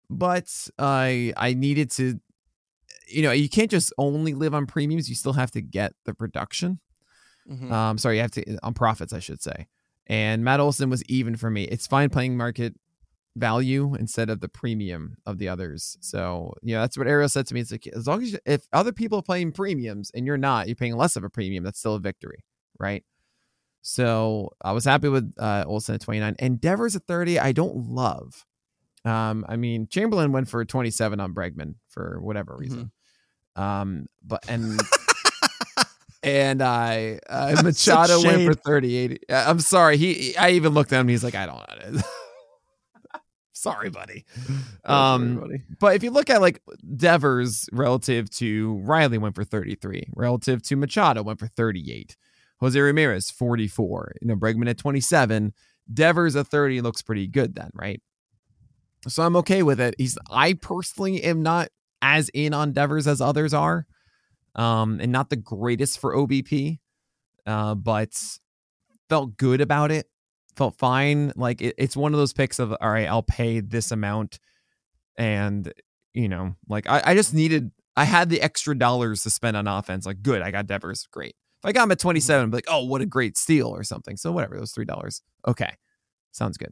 But 0.09 0.47
I 0.79 1.33
I 1.35 1.53
needed 1.53 1.91
to 1.91 2.19
you 3.07 3.23
know, 3.23 3.31
you 3.31 3.49
can't 3.49 3.71
just 3.71 3.93
only 3.97 4.33
live 4.33 4.53
on 4.53 4.65
premiums. 4.65 5.09
You 5.09 5.15
still 5.15 5.33
have 5.33 5.51
to 5.51 5.61
get 5.61 5.93
the 6.05 6.13
production. 6.13 6.79
Mm-hmm. 7.49 7.71
Um, 7.71 7.97
sorry, 7.97 8.17
you 8.17 8.21
have 8.21 8.31
to 8.31 8.57
on 8.63 8.73
profits, 8.73 9.13
I 9.13 9.19
should 9.19 9.41
say. 9.41 9.67
And 10.07 10.43
Matt 10.43 10.59
Olson 10.59 10.89
was 10.89 11.03
even 11.05 11.35
for 11.35 11.49
me. 11.49 11.63
It's 11.63 11.87
fine 11.87 12.09
playing 12.09 12.37
market 12.37 12.75
value 13.35 13.95
instead 13.95 14.29
of 14.29 14.39
the 14.41 14.49
premium 14.49 15.17
of 15.25 15.37
the 15.37 15.47
others. 15.47 15.97
So, 16.01 16.53
you 16.61 16.75
know, 16.75 16.81
that's 16.81 16.97
what 16.97 17.07
Ariel 17.07 17.29
said 17.29 17.47
to 17.47 17.53
me. 17.53 17.61
It's 17.61 17.71
like 17.71 17.87
as 17.87 18.07
long 18.07 18.21
as 18.21 18.33
you, 18.33 18.39
if 18.45 18.67
other 18.73 18.91
people 18.91 19.19
are 19.19 19.23
playing 19.23 19.51
premiums 19.51 20.11
and 20.13 20.25
you're 20.25 20.37
not, 20.37 20.67
you're 20.67 20.75
paying 20.75 20.97
less 20.97 21.15
of 21.15 21.23
a 21.23 21.29
premium, 21.29 21.63
that's 21.63 21.79
still 21.79 21.95
a 21.95 21.99
victory, 21.99 22.43
right? 22.79 23.03
So 23.81 24.49
I 24.61 24.73
was 24.73 24.85
happy 24.85 25.09
with 25.09 25.33
uh, 25.37 25.63
Olson 25.65 25.95
at 25.95 26.01
29 26.01 26.35
and 26.39 26.59
Devers 26.59 26.95
at 26.95 27.03
30. 27.07 27.39
I 27.39 27.51
don't 27.51 27.87
love. 27.87 28.45
Um, 29.05 29.45
I 29.47 29.55
mean, 29.55 29.87
Chamberlain 29.87 30.31
went 30.31 30.49
for 30.49 30.63
27 30.65 31.19
on 31.19 31.33
Bregman 31.33 31.75
for 31.87 32.19
whatever 32.21 32.55
reason. 32.57 32.91
Um, 33.55 34.07
but 34.23 34.43
and 34.47 34.79
and 36.23 36.61
I 36.61 37.19
uh, 37.29 37.61
Machado 37.63 38.21
went 38.23 38.45
for 38.45 38.53
38. 38.53 39.25
Uh, 39.29 39.45
I'm 39.47 39.59
sorry. 39.59 39.97
He 39.97 40.35
I 40.37 40.51
even 40.51 40.73
looked 40.73 40.93
at 40.93 40.99
him. 40.99 41.07
He's 41.07 41.23
like, 41.23 41.35
I 41.35 41.45
don't 41.45 41.93
know. 41.93 42.01
sorry, 43.53 43.89
buddy. 43.89 44.25
Um, 44.85 45.61
but 45.79 45.95
if 45.95 46.03
you 46.03 46.09
look 46.09 46.31
at 46.31 46.41
like 46.41 46.63
Devers 46.95 47.69
relative 47.71 48.27
to 48.37 48.79
Riley 48.83 49.19
went 49.19 49.35
for 49.35 49.43
33, 49.43 50.07
relative 50.15 50.63
to 50.63 50.75
Machado 50.75 51.21
went 51.21 51.37
for 51.37 51.45
38. 51.45 52.17
Jose 52.59 52.79
Ramirez 52.79 53.29
44. 53.29 54.15
You 54.19 54.29
know, 54.29 54.35
Bregman 54.35 54.67
at 54.67 54.79
27. 54.79 55.53
Devers 55.93 56.35
at 56.35 56.47
30 56.47 56.81
looks 56.81 57.03
pretty 57.03 57.27
good 57.27 57.53
then, 57.53 57.69
right? 57.75 58.01
So 59.07 59.23
I'm 59.23 59.35
okay 59.37 59.63
with 59.63 59.79
it. 59.79 59.95
He's 59.97 60.17
I 60.29 60.53
personally 60.53 61.23
am 61.23 61.41
not 61.41 61.69
as 62.01 62.29
in 62.29 62.53
on 62.53 62.73
Devers 62.73 63.07
as 63.07 63.21
others 63.21 63.53
are. 63.53 63.85
Um, 64.55 64.99
and 64.99 65.11
not 65.11 65.29
the 65.29 65.35
greatest 65.35 65.99
for 65.99 66.15
OBP. 66.15 66.79
Uh, 67.45 67.75
but 67.75 68.21
felt 69.07 69.37
good 69.37 69.61
about 69.61 69.91
it. 69.91 70.07
Felt 70.55 70.77
fine. 70.77 71.31
Like 71.35 71.61
it, 71.61 71.75
it's 71.77 71.95
one 71.95 72.13
of 72.13 72.19
those 72.19 72.33
picks 72.33 72.59
of 72.59 72.73
all 72.79 72.89
right, 72.89 73.07
I'll 73.07 73.23
pay 73.23 73.59
this 73.59 73.91
amount. 73.91 74.39
And, 75.17 75.71
you 76.13 76.27
know, 76.27 76.55
like 76.67 76.89
I, 76.89 77.01
I 77.05 77.15
just 77.15 77.33
needed 77.33 77.71
I 77.95 78.05
had 78.05 78.29
the 78.29 78.41
extra 78.41 78.77
dollars 78.77 79.23
to 79.23 79.29
spend 79.29 79.57
on 79.57 79.67
offense. 79.67 80.05
Like, 80.05 80.21
good, 80.21 80.41
I 80.41 80.51
got 80.51 80.67
Devers. 80.67 81.05
Great. 81.11 81.35
If 81.61 81.65
I 81.65 81.73
got 81.73 81.83
him 81.83 81.91
at 81.91 81.99
27, 81.99 82.43
I'd 82.43 82.51
be 82.51 82.57
like, 82.57 82.65
oh, 82.69 82.85
what 82.85 83.01
a 83.01 83.05
great 83.05 83.37
steal 83.37 83.67
or 83.67 83.83
something. 83.83 84.15
So 84.15 84.31
whatever, 84.31 84.57
those 84.57 84.71
three 84.71 84.85
dollars. 84.85 85.21
Okay. 85.45 85.73
Sounds 86.31 86.57
good. 86.57 86.71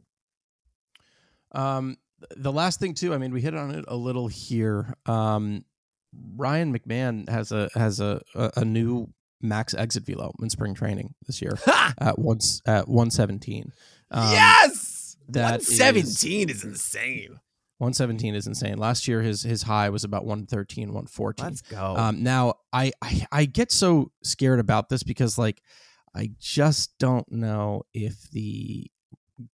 Um, 1.52 1.98
the 2.36 2.52
last 2.52 2.80
thing 2.80 2.94
too, 2.94 3.14
I 3.14 3.18
mean, 3.18 3.32
we 3.32 3.40
hit 3.40 3.54
on 3.54 3.70
it 3.70 3.84
a 3.88 3.96
little 3.96 4.28
here. 4.28 4.94
Um, 5.06 5.64
Ryan 6.36 6.76
McMahon 6.76 7.28
has 7.28 7.52
a 7.52 7.68
has 7.74 8.00
a 8.00 8.20
a, 8.34 8.64
new 8.64 9.08
max 9.40 9.74
exit 9.74 10.04
velo 10.04 10.32
in 10.42 10.50
spring 10.50 10.74
training 10.74 11.14
this 11.26 11.40
year 11.42 11.58
at 11.98 12.18
once 12.18 12.62
at 12.66 12.88
117. 12.88 13.72
Um, 14.10 14.32
yes, 14.32 15.16
that 15.28 15.60
117 15.60 16.48
is, 16.48 16.56
is 16.56 16.64
insane. 16.64 17.40
117 17.78 18.34
is 18.34 18.46
insane. 18.46 18.76
Last 18.78 19.06
year, 19.06 19.22
his 19.22 19.42
his 19.42 19.62
high 19.62 19.90
was 19.90 20.02
about 20.02 20.24
113, 20.24 20.88
114. 20.88 21.44
Let's 21.44 21.62
go. 21.62 21.94
Um, 21.96 22.22
now, 22.22 22.54
I, 22.72 22.92
I 23.02 23.26
I 23.30 23.44
get 23.44 23.70
so 23.70 24.10
scared 24.22 24.58
about 24.58 24.88
this 24.88 25.02
because 25.02 25.38
like 25.38 25.62
I 26.14 26.30
just 26.40 26.98
don't 26.98 27.30
know 27.30 27.82
if 27.94 28.30
the 28.30 28.90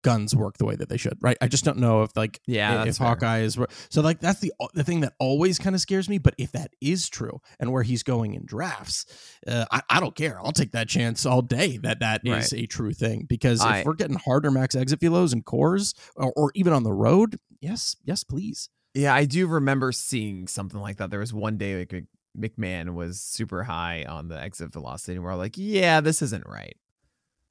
guns 0.03 0.35
work 0.35 0.57
the 0.57 0.65
way 0.65 0.75
that 0.75 0.89
they 0.89 0.97
should, 0.97 1.17
right? 1.21 1.37
I 1.41 1.47
just 1.47 1.65
don't 1.65 1.77
know 1.77 2.03
if 2.03 2.15
like 2.15 2.39
yeah, 2.47 2.85
if 2.85 2.97
Hawkeye 2.97 3.39
is 3.39 3.57
so 3.89 4.01
like 4.01 4.19
that's 4.19 4.39
the 4.39 4.53
the 4.73 4.83
thing 4.83 5.01
that 5.01 5.13
always 5.19 5.59
kind 5.59 5.75
of 5.75 5.81
scares 5.81 6.09
me. 6.09 6.17
But 6.17 6.35
if 6.37 6.51
that 6.53 6.71
is 6.81 7.09
true 7.09 7.39
and 7.59 7.71
where 7.71 7.83
he's 7.83 8.03
going 8.03 8.33
in 8.33 8.45
drafts, 8.45 9.05
uh, 9.47 9.65
I, 9.71 9.81
I 9.89 9.99
don't 9.99 10.15
care. 10.15 10.39
I'll 10.39 10.51
take 10.51 10.71
that 10.71 10.87
chance 10.87 11.25
all 11.25 11.41
day 11.41 11.77
that 11.77 11.99
that 11.99 12.21
is 12.23 12.53
right. 12.53 12.63
a 12.63 12.67
true 12.67 12.93
thing 12.93 13.25
because 13.27 13.61
I, 13.61 13.79
if 13.79 13.85
we're 13.85 13.93
getting 13.93 14.17
harder 14.17 14.51
max 14.51 14.75
exit 14.75 14.99
velos 14.99 15.33
and 15.33 15.45
Coors 15.45 15.93
or, 16.15 16.31
or 16.35 16.51
even 16.55 16.73
on 16.73 16.83
the 16.83 16.93
road, 16.93 17.39
yes, 17.61 17.95
yes, 18.03 18.23
please. 18.23 18.69
Yeah, 18.93 19.13
I 19.13 19.25
do 19.25 19.47
remember 19.47 19.91
seeing 19.91 20.47
something 20.47 20.79
like 20.79 20.97
that. 20.97 21.09
There 21.09 21.19
was 21.19 21.33
one 21.33 21.57
day 21.57 21.79
like 21.79 22.05
McMahon 22.37 22.93
was 22.93 23.21
super 23.21 23.63
high 23.63 24.05
on 24.07 24.27
the 24.27 24.39
exit 24.39 24.71
velocity, 24.71 25.15
and 25.15 25.23
we're 25.23 25.35
like, 25.35 25.57
yeah, 25.57 26.01
this 26.01 26.21
isn't 26.21 26.47
right. 26.47 26.75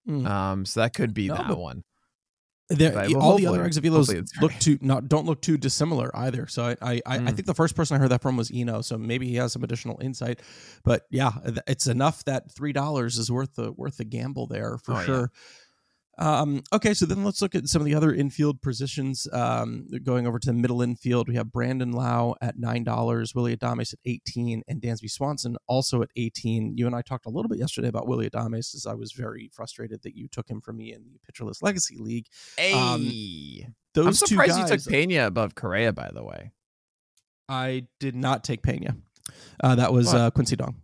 Mm. 0.09 0.27
Um, 0.27 0.65
so 0.67 0.81
that 0.81 0.95
could 0.95 1.15
be 1.15 1.29
no, 1.29 1.37
that 1.37 1.57
one. 1.57 1.85
There, 2.77 3.17
all 3.17 3.37
the 3.37 3.47
other 3.47 3.65
exit 3.65 3.85
velos 3.85 4.29
look 4.41 4.53
too 4.59 4.79
not 4.81 5.09
don't 5.09 5.27
look 5.27 5.41
too 5.43 5.57
dissimilar 5.57 6.11
either. 6.15 6.47
So 6.47 6.75
I 6.81 7.01
I, 7.07 7.19
mm. 7.19 7.29
I 7.29 7.33
think 7.33 7.47
the 7.47 7.55
first 7.55 7.75
person 7.75 7.97
I 7.97 8.01
heard 8.01 8.11
that 8.11 8.23
from 8.23 8.37
was 8.37 8.51
Eno. 8.53 8.81
So 8.83 8.99
maybe 8.99 9.29
he 9.29 9.37
has 9.37 9.53
some 9.53 9.65
additional 9.65 9.99
insight. 10.01 10.41
But 10.85 11.07
yeah, 11.11 11.33
it's 11.67 11.87
enough 11.87 12.25
that 12.25 12.51
three 12.51 12.73
dollars 12.73 13.19
is 13.19 13.31
worth 13.31 13.55
the 13.55 13.73
worth 13.73 13.97
the 13.99 14.05
gamble 14.05 14.47
there 14.47 14.79
for 14.79 14.95
oh, 14.95 15.03
sure. 15.03 15.21
Yeah. 15.21 15.39
Um, 16.19 16.63
okay, 16.73 16.93
so 16.93 17.07
then 17.07 17.25
let's 17.25 17.41
look 17.41 17.55
at 17.55 17.67
some 17.69 17.81
of 17.81 17.87
the 17.87 17.95
other 17.95 18.13
infield 18.13 18.61
positions. 18.61 19.27
Um, 19.33 19.89
going 20.05 20.27
over 20.27 20.39
to 20.39 20.47
the 20.47 20.53
middle 20.53 20.83
infield, 20.83 21.27
we 21.27 21.37
have 21.37 21.51
Brandon 21.51 21.93
Lowe 21.93 22.35
at 22.43 22.59
nine 22.59 22.85
dollars, 22.85 23.35
Willy 23.35 23.57
Adames 23.57 23.95
at 23.95 23.99
eighteen, 24.05 24.63
and 24.69 24.81
Dansby 24.81 25.11
Swanson 25.11 25.57
also 25.67 26.03
at 26.03 26.11
eighteen. 26.17 26.75
You 26.77 26.87
and 26.87 26.95
I 26.95 27.01
talked 27.03 27.27
a 27.27 27.31
little 27.31 27.49
bit 27.49 27.59
yesterday 27.59 27.89
about 27.89 28.07
Willy 28.07 28.29
Adames, 28.29 28.75
as 28.75 28.87
I 28.87 28.95
was 28.95 29.13
very 29.13 29.51
frustrated 29.55 30.03
that 30.03 30.15
you 30.15 30.29
took 30.29 30.49
him 30.49 30.61
from 30.61 30.77
me 30.77 30.93
in 30.93 31.03
the 31.13 31.19
Pitcher 31.25 31.45
List 31.45 31.63
Legacy 31.63 31.97
League. 31.99 32.27
Hey, 32.59 32.75
um, 32.75 33.11
those 33.95 34.07
I'm 34.07 34.13
surprised 34.13 34.53
guys, 34.53 34.71
you 34.71 34.77
took 34.77 34.87
Pena 34.87 35.27
above 35.27 35.55
Correa. 35.55 35.93
By 35.95 36.11
the 36.13 36.23
way, 36.23 36.53
I 37.49 37.87
did 38.01 38.15
not 38.15 38.45
take 38.45 38.63
Pena. 38.63 38.97
Uh, 39.63 39.77
that 39.77 39.93
was 39.93 40.13
uh, 40.13 40.31
Quincy 40.31 40.57
Dong. 40.57 40.77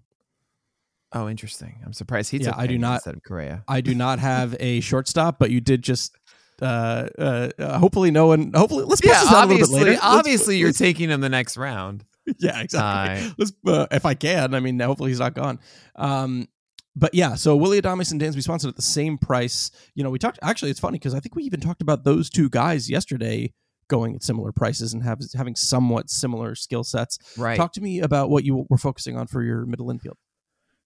Oh, 1.13 1.29
interesting. 1.29 1.81
I'm 1.85 1.93
surprised 1.93 2.31
he 2.31 2.39
yeah, 2.39 2.53
I 2.57 2.67
do 2.67 2.79
not 2.79 2.97
instead 2.97 3.15
of 3.15 3.23
Correa. 3.23 3.65
I 3.67 3.81
do 3.81 3.95
not 3.95 4.19
have 4.31 4.57
a 4.61 4.81
shortstop, 4.81 5.39
but 5.39 5.51
you 5.51 5.61
did 5.61 5.83
just 5.83 6.17
uh, 6.61 7.09
uh, 7.19 7.51
uh 7.59 7.79
hopefully 7.79 8.11
no 8.11 8.27
one 8.27 8.53
hopefully 8.53 8.85
let's 8.85 9.01
push 9.01 9.11
yeah, 9.11 9.21
this 9.21 9.33
out 9.33 9.45
a 9.45 9.47
little 9.47 9.67
bit 9.69 9.87
later. 9.87 9.99
Obviously 10.03 10.55
let's, 10.55 10.61
you're 10.61 10.69
let's, 10.69 10.79
taking 10.79 11.11
him 11.11 11.21
the 11.21 11.29
next 11.29 11.57
round. 11.57 12.05
Yeah, 12.39 12.61
exactly. 12.61 13.27
Uh, 13.27 13.33
let's 13.39 13.53
uh, 13.67 13.87
if 13.91 14.05
I 14.05 14.13
can. 14.13 14.53
I 14.53 14.61
mean, 14.61 14.79
hopefully 14.81 15.11
he's 15.11 15.19
not 15.19 15.33
gone. 15.33 15.61
Um, 15.97 16.47
but 16.95 17.15
yeah, 17.15 17.37
so 17.37 17.57
Willy 17.57 17.81
Adames 17.81 18.13
and 18.13 18.21
Dansby 18.21 18.43
Swanson 18.43 18.69
at 18.69 18.77
the 18.77 18.83
same 18.83 19.17
price. 19.17 19.71
You 19.95 20.05
know, 20.05 20.11
we 20.11 20.19
talked. 20.19 20.39
Actually, 20.43 20.71
it's 20.71 20.79
funny 20.79 20.99
because 20.99 21.15
I 21.15 21.21
think 21.21 21.37
we 21.37 21.45
even 21.45 21.61
talked 21.61 21.81
about 21.81 22.05
those 22.05 22.29
two 22.29 22.51
guys 22.51 22.91
yesterday 22.91 23.55
going 23.89 24.15
at 24.15 24.23
similar 24.23 24.53
prices 24.53 24.93
and 24.93 25.03
have 25.03 25.21
having 25.35 25.57
somewhat 25.57 26.11
similar 26.11 26.55
skill 26.55 26.85
sets. 26.85 27.19
Right. 27.39 27.57
Talk 27.57 27.73
to 27.73 27.81
me 27.81 28.01
about 28.01 28.29
what 28.29 28.45
you 28.45 28.67
were 28.69 28.77
focusing 28.77 29.17
on 29.17 29.27
for 29.27 29.43
your 29.43 29.65
middle 29.65 29.91
infield. 29.91 30.19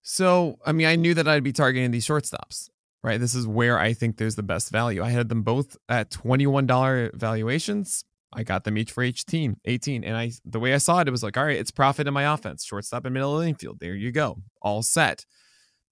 So, 0.03 0.59
I 0.67 0.73
mean, 0.73 0.87
I 0.89 0.97
knew 0.97 1.15
that 1.15 1.29
I'd 1.29 1.45
be 1.45 1.53
targeting 1.53 1.93
these 1.93 2.07
shortstops, 2.07 2.69
right? 3.05 3.21
This 3.21 3.35
is 3.35 3.47
where 3.47 3.79
I 3.79 3.93
think 3.93 4.17
there's 4.17 4.35
the 4.35 4.43
best 4.43 4.71
value. 4.71 5.03
I 5.03 5.11
had 5.11 5.29
them 5.29 5.43
both 5.43 5.77
at 5.89 6.11
$21 6.11 7.15
valuations. 7.15 8.05
I 8.33 8.43
got 8.43 8.65
them 8.65 8.77
each 8.77 8.91
for 8.91 9.05
each 9.05 9.25
team, 9.27 9.59
18. 9.65 10.03
And 10.03 10.17
I 10.17 10.33
the 10.45 10.59
way 10.59 10.75
I 10.75 10.79
saw 10.79 11.01
it, 11.01 11.09
it 11.09 11.13
was 11.13 11.23
like, 11.23 11.37
all 11.37 11.45
right, 11.45 11.59
it's 11.59 11.71
profit 11.71 12.09
in 12.09 12.15
my 12.15 12.33
offense, 12.33 12.65
shortstop 12.65 13.05
and 13.05 13.15
middle 13.15 13.37
of 13.37 13.43
the 13.43 13.49
infield. 13.49 13.79
There 13.79 13.95
you 13.95 14.11
go. 14.11 14.39
All 14.61 14.83
set. 14.83 15.25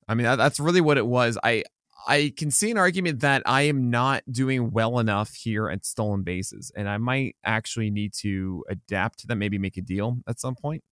I 0.08 0.14
mean, 0.14 0.24
that, 0.24 0.36
that's 0.36 0.58
really 0.58 0.80
what 0.80 0.98
it 0.98 1.06
was. 1.06 1.38
I 1.44 1.64
I 2.08 2.32
can 2.36 2.50
see 2.50 2.70
an 2.70 2.78
argument 2.78 3.20
that 3.20 3.42
I 3.44 3.62
am 3.62 3.90
not 3.90 4.22
doing 4.30 4.70
well 4.70 4.98
enough 4.98 5.34
here 5.34 5.68
at 5.68 5.84
stolen 5.84 6.22
bases, 6.22 6.72
and 6.74 6.88
I 6.88 6.96
might 6.96 7.36
actually 7.44 7.90
need 7.90 8.14
to 8.20 8.64
adapt 8.70 9.20
to 9.20 9.26
that, 9.28 9.36
maybe 9.36 9.58
make 9.58 9.76
a 9.76 9.82
deal 9.82 10.16
at 10.26 10.40
some 10.40 10.54
point 10.54 10.82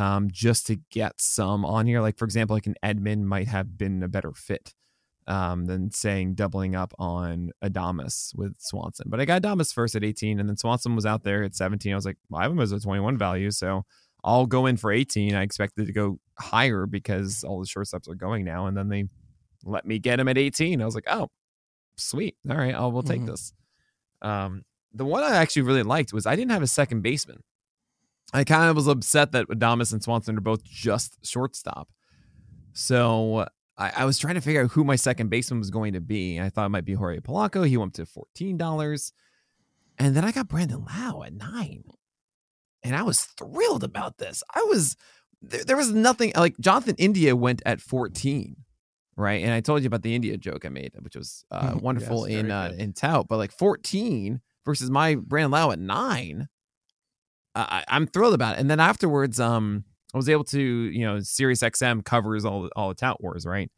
um, 0.00 0.30
just 0.30 0.66
to 0.66 0.76
get 0.90 1.20
some 1.20 1.64
on 1.64 1.86
here. 1.86 2.00
Like 2.00 2.16
for 2.16 2.24
example, 2.24 2.56
like 2.56 2.66
an 2.66 2.76
Edman 2.82 3.22
might 3.22 3.48
have 3.48 3.76
been 3.76 4.02
a 4.02 4.08
better 4.08 4.32
fit 4.32 4.74
um, 5.26 5.66
than 5.66 5.90
saying 5.90 6.34
doubling 6.34 6.74
up 6.74 6.94
on 6.98 7.50
Adames 7.62 8.34
with 8.34 8.54
Swanson. 8.58 9.08
But 9.10 9.20
I 9.20 9.26
got 9.26 9.42
Adames 9.42 9.74
first 9.74 9.94
at 9.94 10.02
18, 10.02 10.40
and 10.40 10.48
then 10.48 10.56
Swanson 10.56 10.96
was 10.96 11.04
out 11.04 11.22
there 11.22 11.42
at 11.42 11.54
17. 11.54 11.92
I 11.92 11.94
was 11.94 12.06
like, 12.06 12.16
well, 12.30 12.40
I 12.40 12.44
have 12.44 12.52
him 12.52 12.60
as 12.60 12.72
a 12.72 12.80
21 12.80 13.18
value, 13.18 13.50
so 13.50 13.84
I'll 14.24 14.46
go 14.46 14.64
in 14.64 14.78
for 14.78 14.90
18. 14.90 15.34
I 15.34 15.42
expected 15.42 15.86
to 15.86 15.92
go 15.92 16.18
higher 16.38 16.86
because 16.86 17.44
all 17.44 17.60
the 17.60 17.66
shortstops 17.66 18.08
are 18.08 18.14
going 18.14 18.44
now, 18.46 18.66
and 18.66 18.76
then 18.76 18.88
they 18.88 19.04
let 19.64 19.84
me 19.84 19.98
get 19.98 20.18
him 20.18 20.28
at 20.28 20.38
18. 20.38 20.80
I 20.80 20.84
was 20.86 20.94
like, 20.94 21.08
oh, 21.08 21.28
sweet. 21.96 22.36
All 22.48 22.56
right, 22.56 22.74
I'll 22.74 22.90
we'll 22.90 23.02
take 23.02 23.18
mm-hmm. 23.18 23.32
this. 23.32 23.52
Um, 24.22 24.62
the 24.94 25.04
one 25.04 25.22
I 25.22 25.36
actually 25.36 25.62
really 25.62 25.82
liked 25.82 26.14
was 26.14 26.24
I 26.24 26.36
didn't 26.36 26.52
have 26.52 26.62
a 26.62 26.66
second 26.66 27.02
baseman. 27.02 27.42
I 28.32 28.44
kind 28.44 28.70
of 28.70 28.76
was 28.76 28.86
upset 28.86 29.32
that 29.32 29.48
Adames 29.48 29.92
and 29.92 30.02
Swanson 30.02 30.36
are 30.36 30.40
both 30.40 30.64
just 30.64 31.18
shortstop. 31.26 31.88
So 32.72 33.46
I, 33.76 33.92
I, 33.96 34.04
was 34.04 34.18
trying 34.18 34.36
to 34.36 34.40
figure 34.40 34.62
out 34.62 34.70
who 34.70 34.84
my 34.84 34.96
second 34.96 35.30
baseman 35.30 35.58
was 35.58 35.70
going 35.70 35.94
to 35.94 36.00
be. 36.00 36.40
I 36.40 36.48
thought 36.48 36.66
it 36.66 36.70
might 36.70 36.84
be 36.84 36.94
Jorge 36.94 37.18
Polanco. 37.18 37.66
He 37.66 37.76
went 37.76 37.94
to 37.94 38.06
$14. 38.06 39.12
And 39.98 40.16
then 40.16 40.24
I 40.24 40.30
got 40.30 40.48
Brandon 40.48 40.84
Lowe 40.84 41.24
at 41.24 41.34
nine. 41.34 41.82
And 42.84 42.94
I 42.94 43.02
was 43.02 43.22
thrilled 43.22 43.82
about 43.82 44.18
this. 44.18 44.42
I 44.54 44.62
was, 44.62 44.96
there, 45.42 45.64
there 45.64 45.76
was 45.76 45.90
nothing 45.90 46.32
like 46.36 46.56
Jonathan 46.60 46.94
India 46.98 47.34
went 47.34 47.62
at 47.66 47.80
14 47.80 48.56
right? 49.20 49.42
And 49.44 49.52
I 49.52 49.60
told 49.60 49.82
you 49.82 49.86
about 49.86 50.02
the 50.02 50.14
India 50.14 50.36
joke 50.36 50.64
I 50.64 50.70
made, 50.70 50.92
which 51.00 51.14
was 51.14 51.44
uh, 51.50 51.74
wonderful 51.80 52.28
yes, 52.28 52.40
in 52.40 52.50
uh, 52.50 52.72
in 52.76 52.92
tout. 52.92 53.28
But 53.28 53.36
like 53.36 53.52
14 53.52 54.40
versus 54.64 54.90
my 54.90 55.14
Brandon 55.14 55.50
Lowe 55.50 55.70
at 55.70 55.78
nine, 55.78 56.48
I, 57.68 57.96
am 57.96 58.06
thrilled 58.06 58.34
about 58.34 58.56
it. 58.56 58.60
And 58.60 58.70
then 58.70 58.80
afterwards, 58.80 59.40
um, 59.40 59.84
I 60.14 60.16
was 60.16 60.28
able 60.28 60.44
to, 60.44 60.60
you 60.60 61.04
know, 61.04 61.20
Sirius 61.20 61.60
XM 61.60 62.04
covers 62.04 62.44
all 62.44 62.68
all 62.76 62.88
the 62.88 62.94
tout 62.94 63.22
wars, 63.22 63.46
right? 63.46 63.70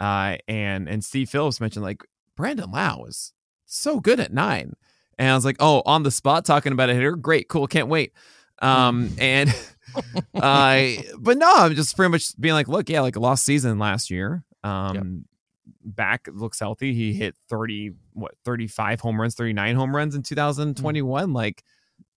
Uh, 0.00 0.36
and 0.48 0.88
and 0.88 1.04
Steve 1.04 1.30
Phillips 1.30 1.60
mentioned 1.60 1.84
like 1.84 2.02
Brandon 2.36 2.70
Lowe 2.70 3.04
is 3.06 3.32
so 3.66 4.00
good 4.00 4.20
at 4.20 4.32
nine, 4.32 4.74
and 5.18 5.30
I 5.30 5.34
was 5.34 5.44
like, 5.44 5.56
oh, 5.60 5.82
on 5.86 6.02
the 6.02 6.10
spot 6.10 6.44
talking 6.44 6.72
about 6.72 6.90
a 6.90 6.94
hitter, 6.94 7.16
great, 7.16 7.48
cool, 7.48 7.66
can't 7.66 7.88
wait. 7.88 8.12
Um, 8.60 9.10
and 9.18 9.54
uh, 10.34 10.82
but 11.18 11.38
no, 11.38 11.52
I'm 11.56 11.74
just 11.74 11.96
pretty 11.96 12.10
much 12.10 12.38
being 12.40 12.54
like, 12.54 12.68
look, 12.68 12.88
yeah, 12.88 13.00
like 13.00 13.16
a 13.16 13.20
lost 13.20 13.44
season 13.44 13.78
last 13.78 14.10
year. 14.10 14.44
Um, 14.64 14.94
yep. 14.94 15.94
back 15.96 16.28
looks 16.32 16.60
healthy. 16.60 16.94
He 16.94 17.12
hit 17.12 17.34
30, 17.48 17.92
what, 18.12 18.34
35 18.44 19.00
home 19.00 19.20
runs, 19.20 19.34
39 19.34 19.74
home 19.76 19.94
runs 19.94 20.14
in 20.14 20.22
2021. 20.22 21.28
Mm. 21.28 21.34
Like, 21.34 21.64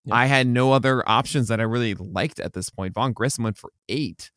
yeah. 0.06 0.16
I 0.16 0.26
had 0.26 0.48
no 0.48 0.72
other 0.72 1.08
options 1.08 1.48
that 1.48 1.60
I 1.60 1.64
really 1.64 1.94
liked 1.96 2.40
at 2.40 2.54
this 2.54 2.70
point. 2.70 2.94
Vaughn 2.94 3.14
Grissom 3.14 3.44
went 3.44 3.58
for 3.58 3.72
eight, 3.90 4.32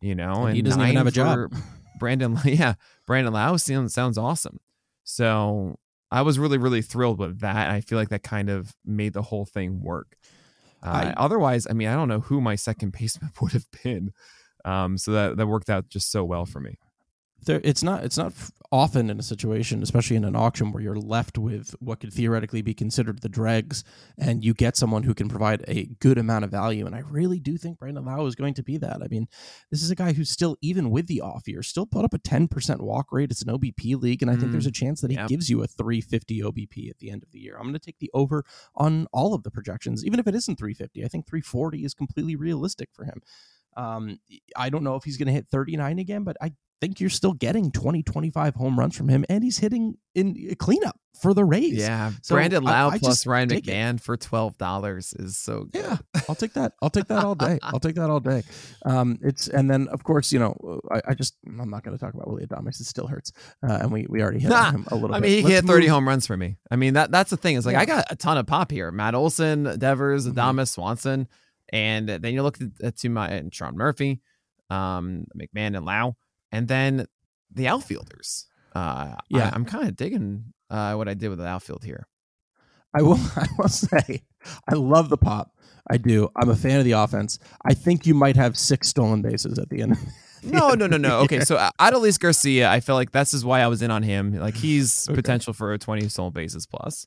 you 0.00 0.14
know, 0.14 0.40
and, 0.40 0.48
and 0.48 0.56
he 0.56 0.62
doesn't 0.62 0.80
even 0.80 0.96
have 0.96 1.06
a 1.06 1.10
job. 1.10 1.54
Brandon, 1.98 2.38
yeah, 2.44 2.74
Brandon 3.06 3.32
Lowe 3.32 3.56
sounds, 3.56 3.92
sounds 3.94 4.16
awesome. 4.16 4.58
So 5.04 5.78
I 6.10 6.22
was 6.22 6.38
really, 6.38 6.58
really 6.58 6.82
thrilled 6.82 7.18
with 7.18 7.40
that. 7.40 7.70
I 7.70 7.80
feel 7.80 7.98
like 7.98 8.08
that 8.10 8.22
kind 8.22 8.48
of 8.48 8.74
made 8.84 9.12
the 9.12 9.22
whole 9.22 9.44
thing 9.44 9.82
work. 9.82 10.16
Uh, 10.82 11.12
I, 11.14 11.14
otherwise, 11.16 11.66
I 11.68 11.74
mean, 11.74 11.88
I 11.88 11.94
don't 11.94 12.08
know 12.08 12.20
who 12.20 12.40
my 12.40 12.54
second 12.54 12.92
baseman 12.98 13.32
would 13.40 13.52
have 13.52 13.66
been. 13.82 14.12
Um, 14.64 14.98
so 14.98 15.12
that 15.12 15.36
that 15.38 15.46
worked 15.46 15.70
out 15.70 15.88
just 15.88 16.10
so 16.10 16.22
well 16.22 16.44
for 16.44 16.60
me 16.60 16.78
there 17.46 17.60
it's 17.64 17.82
not 17.82 18.04
it's 18.04 18.16
not 18.16 18.32
often 18.72 19.10
in 19.10 19.18
a 19.18 19.22
situation 19.22 19.82
especially 19.82 20.16
in 20.16 20.24
an 20.24 20.36
auction 20.36 20.70
where 20.70 20.82
you're 20.82 20.96
left 20.96 21.36
with 21.36 21.74
what 21.80 21.98
could 21.98 22.12
theoretically 22.12 22.62
be 22.62 22.72
considered 22.72 23.20
the 23.20 23.28
dregs 23.28 23.82
and 24.16 24.44
you 24.44 24.54
get 24.54 24.76
someone 24.76 25.02
who 25.02 25.14
can 25.14 25.28
provide 25.28 25.64
a 25.66 25.86
good 25.98 26.18
amount 26.18 26.44
of 26.44 26.50
value. 26.50 26.86
And 26.86 26.94
i 26.94 27.00
really 27.00 27.40
do 27.40 27.56
think 27.56 27.78
brandon 27.78 28.04
lowe 28.04 28.26
is 28.26 28.34
going 28.34 28.54
to 28.54 28.62
be 28.62 28.76
that. 28.78 29.02
I 29.02 29.08
mean 29.08 29.26
this 29.70 29.82
is 29.82 29.90
a 29.90 29.96
guy 29.96 30.12
who's 30.12 30.30
still 30.30 30.56
even 30.60 30.90
with 30.90 31.06
the 31.06 31.20
off 31.20 31.48
year 31.48 31.62
still 31.62 31.86
put 31.86 32.04
up 32.04 32.14
a 32.14 32.18
10% 32.18 32.80
walk 32.80 33.12
rate. 33.12 33.30
It's 33.30 33.42
an 33.42 33.48
obp 33.48 34.02
league 34.02 34.22
and 34.22 34.30
i 34.30 34.34
think 34.36 34.48
mm, 34.48 34.52
there's 34.52 34.66
a 34.66 34.72
chance 34.72 35.00
that 35.00 35.10
he 35.10 35.16
gives 35.26 35.50
you 35.50 35.62
a 35.62 35.66
350 35.66 36.42
obp 36.42 36.90
at 36.90 36.98
the 36.98 37.10
end 37.10 37.22
of 37.22 37.32
the 37.32 37.40
year. 37.40 37.56
I'm 37.56 37.64
going 37.64 37.74
to 37.74 37.78
take 37.78 37.98
the 37.98 38.10
over 38.14 38.44
on 38.76 39.06
all 39.12 39.34
of 39.34 39.42
the 39.42 39.50
projections 39.50 40.04
even 40.04 40.20
if 40.20 40.26
it 40.26 40.34
isn't 40.34 40.58
350 40.58 41.04
i 41.04 41.08
think 41.08 41.26
340 41.26 41.84
is 41.84 41.94
completely 41.94 42.36
realistic 42.36 42.88
for 42.92 43.04
him. 43.04 43.20
Um, 43.76 44.18
I 44.56 44.68
don't 44.68 44.82
know 44.82 44.96
if 44.96 45.04
he's 45.04 45.16
going 45.16 45.28
to 45.28 45.32
hit 45.32 45.46
39 45.48 45.98
again, 45.98 46.24
but 46.24 46.36
I 46.40 46.52
think 46.80 47.00
you're 47.00 47.10
still 47.10 47.32
getting 47.32 47.70
20, 47.70 48.02
25 48.02 48.54
home 48.54 48.78
runs 48.78 48.96
from 48.96 49.08
him, 49.08 49.24
and 49.28 49.44
he's 49.44 49.58
hitting 49.58 49.96
in 50.14 50.48
a 50.50 50.54
cleanup 50.54 50.98
for 51.20 51.34
the 51.34 51.44
Rays. 51.44 51.76
Yeah, 51.76 52.12
so 52.22 52.34
Brandon 52.34 52.62
Lowe 52.62 52.72
I, 52.72 52.88
I 52.88 52.98
plus 52.98 53.26
Ryan 53.26 53.50
McMahon 53.50 53.96
it. 53.96 54.00
for 54.00 54.16
twelve 54.16 54.56
dollars 54.58 55.12
is 55.18 55.36
so 55.36 55.64
good. 55.64 55.84
Yeah, 55.84 55.98
I'll 56.28 56.34
take 56.34 56.54
that. 56.54 56.72
I'll 56.80 56.90
take 56.90 57.06
that 57.08 57.24
all 57.24 57.34
day. 57.34 57.58
I'll 57.62 57.80
take 57.80 57.96
that 57.96 58.10
all 58.10 58.20
day. 58.20 58.42
Um, 58.84 59.18
it's 59.22 59.48
and 59.48 59.70
then 59.70 59.88
of 59.88 60.02
course 60.02 60.32
you 60.32 60.38
know 60.38 60.80
I, 60.90 61.02
I 61.08 61.14
just 61.14 61.36
I'm 61.46 61.70
not 61.70 61.84
going 61.84 61.96
to 61.96 62.02
talk 62.02 62.14
about 62.14 62.26
Willy 62.28 62.46
Adames. 62.46 62.80
It 62.80 62.86
still 62.86 63.06
hurts, 63.06 63.32
uh, 63.66 63.78
and 63.82 63.92
we 63.92 64.06
we 64.08 64.22
already 64.22 64.40
hit 64.40 64.48
nah, 64.48 64.70
him 64.70 64.86
a 64.88 64.94
little. 64.94 65.08
Bit. 65.08 65.16
I 65.16 65.20
bit. 65.20 65.28
mean, 65.28 65.46
he 65.46 65.52
hit 65.52 65.64
30 65.64 65.86
home 65.86 66.08
runs 66.08 66.26
for 66.26 66.36
me. 66.36 66.56
I 66.70 66.76
mean 66.76 66.94
that 66.94 67.10
that's 67.10 67.30
the 67.30 67.36
thing. 67.36 67.56
Is 67.56 67.66
like 67.66 67.74
yeah. 67.74 67.80
I 67.80 67.84
got 67.84 68.06
a 68.10 68.16
ton 68.16 68.38
of 68.38 68.46
pop 68.46 68.70
here. 68.70 68.90
Matt 68.90 69.14
Olson, 69.14 69.78
Devers, 69.78 70.26
Adames, 70.26 70.34
mm-hmm. 70.34 70.64
Swanson, 70.64 71.28
and 71.70 72.08
then 72.08 72.32
you 72.32 72.42
look 72.42 72.58
at, 72.82 72.96
to 72.98 73.08
my 73.08 73.28
and 73.28 73.54
Sean 73.54 73.76
Murphy, 73.76 74.20
um, 74.70 75.26
McMahon 75.36 75.76
and 75.76 75.84
Lowe. 75.84 76.16
And 76.52 76.68
then 76.68 77.06
the 77.50 77.68
outfielders. 77.68 78.46
Uh, 78.74 79.16
yeah, 79.28 79.50
I, 79.52 79.56
am 79.56 79.64
kind 79.64 79.88
of 79.88 79.96
digging 79.96 80.52
uh, 80.70 80.94
what 80.94 81.08
I 81.08 81.14
did 81.14 81.28
with 81.28 81.38
the 81.38 81.46
outfield 81.46 81.84
here. 81.84 82.06
I 82.94 83.02
will. 83.02 83.18
I 83.36 83.46
will 83.58 83.68
say, 83.68 84.22
I 84.68 84.74
love 84.74 85.08
the 85.08 85.16
pop. 85.16 85.52
I 85.88 85.96
do. 85.96 86.28
I'm 86.36 86.48
a 86.48 86.56
fan 86.56 86.78
of 86.78 86.84
the 86.84 86.92
offense. 86.92 87.38
I 87.64 87.74
think 87.74 88.06
you 88.06 88.14
might 88.14 88.36
have 88.36 88.56
six 88.56 88.88
stolen 88.88 89.22
bases 89.22 89.58
at 89.58 89.68
the 89.70 89.82
end. 89.82 89.96
no, 90.42 90.70
no, 90.70 90.86
no, 90.86 90.96
no. 90.96 91.18
Okay, 91.20 91.40
so 91.40 91.56
uh, 91.56 91.70
Adolis 91.80 92.18
Garcia, 92.18 92.70
I 92.70 92.80
feel 92.80 92.94
like 92.94 93.12
this 93.12 93.34
is 93.34 93.44
why 93.44 93.60
I 93.60 93.66
was 93.66 93.82
in 93.82 93.90
on 93.90 94.02
him. 94.02 94.34
Like 94.34 94.56
he's 94.56 95.08
okay. 95.08 95.16
potential 95.16 95.52
for 95.52 95.72
a 95.72 95.78
20 95.78 96.08
stolen 96.08 96.32
bases 96.32 96.66
plus. 96.66 97.06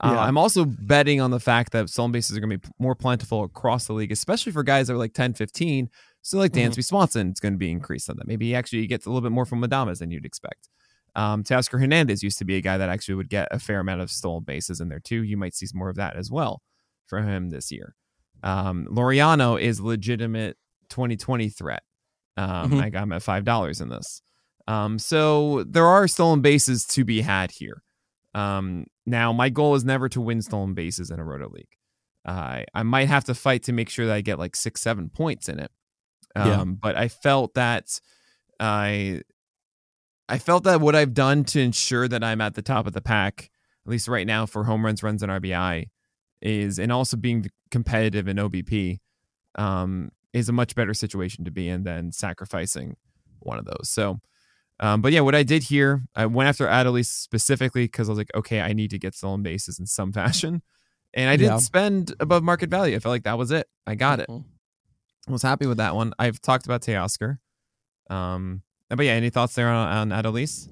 Uh, 0.00 0.12
yeah. 0.12 0.20
I'm 0.20 0.36
also 0.36 0.64
betting 0.66 1.20
on 1.20 1.30
the 1.30 1.40
fact 1.40 1.72
that 1.72 1.88
stolen 1.88 2.12
bases 2.12 2.36
are 2.36 2.40
going 2.40 2.50
to 2.50 2.58
be 2.58 2.68
more 2.78 2.94
plentiful 2.94 3.44
across 3.44 3.86
the 3.86 3.94
league, 3.94 4.12
especially 4.12 4.52
for 4.52 4.62
guys 4.62 4.88
that 4.88 4.94
are 4.94 4.98
like 4.98 5.14
10, 5.14 5.34
15. 5.34 5.88
So 6.26 6.38
like 6.38 6.50
Dansby 6.50 6.70
mm-hmm. 6.70 6.80
Swanson, 6.80 7.30
it's 7.30 7.38
going 7.38 7.54
to 7.54 7.58
be 7.58 7.70
increased 7.70 8.10
on 8.10 8.16
that. 8.16 8.26
Maybe 8.26 8.46
he 8.46 8.54
actually 8.56 8.84
gets 8.88 9.06
a 9.06 9.10
little 9.10 9.20
bit 9.20 9.30
more 9.30 9.44
from 9.44 9.62
Madamas 9.62 10.00
than 10.00 10.10
you'd 10.10 10.26
expect. 10.26 10.68
Um, 11.14 11.44
Teoscar 11.44 11.78
Hernandez 11.78 12.24
used 12.24 12.38
to 12.38 12.44
be 12.44 12.56
a 12.56 12.60
guy 12.60 12.76
that 12.78 12.88
actually 12.88 13.14
would 13.14 13.28
get 13.28 13.46
a 13.52 13.60
fair 13.60 13.78
amount 13.78 14.00
of 14.00 14.10
stolen 14.10 14.42
bases 14.42 14.80
in 14.80 14.88
there 14.88 14.98
too. 14.98 15.22
You 15.22 15.36
might 15.36 15.54
see 15.54 15.68
more 15.72 15.88
of 15.88 15.94
that 15.96 16.16
as 16.16 16.28
well 16.28 16.62
for 17.06 17.22
him 17.22 17.50
this 17.50 17.70
year. 17.70 17.94
Um, 18.42 18.88
Laureano 18.90 19.60
is 19.60 19.80
legitimate 19.80 20.56
2020 20.88 21.48
threat. 21.48 21.84
Um, 22.36 22.72
mm-hmm. 22.72 22.80
I 22.80 22.90
got 22.90 23.04
him 23.04 23.12
at 23.12 23.22
five 23.22 23.44
dollars 23.44 23.80
in 23.80 23.88
this. 23.88 24.20
Um, 24.66 24.98
so 24.98 25.62
there 25.62 25.86
are 25.86 26.08
stolen 26.08 26.40
bases 26.40 26.84
to 26.86 27.04
be 27.04 27.20
had 27.20 27.52
here. 27.52 27.84
Um, 28.34 28.86
now 29.06 29.32
my 29.32 29.48
goal 29.48 29.76
is 29.76 29.84
never 29.84 30.08
to 30.08 30.20
win 30.20 30.42
stolen 30.42 30.74
bases 30.74 31.12
in 31.12 31.20
a 31.20 31.24
roto 31.24 31.48
league. 31.50 31.68
Uh, 32.24 32.62
I 32.74 32.82
might 32.82 33.06
have 33.06 33.22
to 33.26 33.34
fight 33.34 33.62
to 33.62 33.72
make 33.72 33.88
sure 33.88 34.06
that 34.06 34.14
I 34.14 34.22
get 34.22 34.40
like 34.40 34.56
six, 34.56 34.80
seven 34.80 35.08
points 35.08 35.48
in 35.48 35.60
it. 35.60 35.70
Um, 36.36 36.48
yeah. 36.48 36.64
But 36.64 36.96
I 36.96 37.08
felt 37.08 37.54
that 37.54 37.98
I 38.60 39.22
I 40.28 40.38
felt 40.38 40.64
that 40.64 40.80
what 40.80 40.94
I've 40.94 41.14
done 41.14 41.44
to 41.44 41.60
ensure 41.60 42.08
that 42.08 42.22
I'm 42.22 42.40
at 42.40 42.54
the 42.54 42.62
top 42.62 42.86
of 42.86 42.92
the 42.92 43.00
pack, 43.00 43.50
at 43.86 43.90
least 43.90 44.08
right 44.08 44.26
now 44.26 44.44
for 44.46 44.64
home 44.64 44.84
runs, 44.84 45.02
runs, 45.02 45.22
and 45.22 45.32
RBI, 45.32 45.86
is 46.42 46.78
and 46.78 46.92
also 46.92 47.16
being 47.16 47.46
competitive 47.70 48.28
in 48.28 48.36
OBP, 48.36 48.98
um, 49.54 50.10
is 50.32 50.48
a 50.48 50.52
much 50.52 50.74
better 50.74 50.94
situation 50.94 51.44
to 51.44 51.50
be 51.50 51.68
in 51.68 51.84
than 51.84 52.12
sacrificing 52.12 52.96
one 53.38 53.58
of 53.58 53.64
those. 53.64 53.88
So, 53.88 54.20
um, 54.80 55.00
but 55.00 55.12
yeah, 55.12 55.20
what 55.20 55.34
I 55.34 55.42
did 55.42 55.62
here, 55.62 56.02
I 56.14 56.26
went 56.26 56.48
after 56.48 56.66
Adolis 56.66 57.06
specifically 57.06 57.84
because 57.84 58.08
I 58.08 58.12
was 58.12 58.18
like, 58.18 58.34
okay, 58.34 58.60
I 58.60 58.72
need 58.72 58.90
to 58.90 58.98
get 58.98 59.14
stolen 59.14 59.42
bases 59.42 59.78
in 59.78 59.86
some 59.86 60.12
fashion, 60.20 60.62
and 61.14 61.30
I 61.30 61.36
didn't 61.36 61.54
yeah. 61.54 61.58
spend 61.58 62.14
above 62.20 62.42
market 62.42 62.68
value. 62.68 62.96
I 62.96 62.98
felt 62.98 63.12
like 63.12 63.24
that 63.24 63.38
was 63.38 63.52
it. 63.52 63.68
I 63.86 63.94
got 63.94 64.20
it. 64.20 64.28
Mm-hmm 64.28 64.55
was 65.32 65.42
happy 65.42 65.66
with 65.66 65.78
that 65.78 65.94
one. 65.94 66.12
I've 66.18 66.40
talked 66.40 66.66
about 66.66 66.82
Teoscar. 66.82 67.38
Um, 68.10 68.62
but 68.88 69.04
yeah, 69.04 69.12
any 69.12 69.30
thoughts 69.30 69.54
there 69.54 69.68
on, 69.68 70.12
on 70.12 70.22
Adolis? 70.22 70.68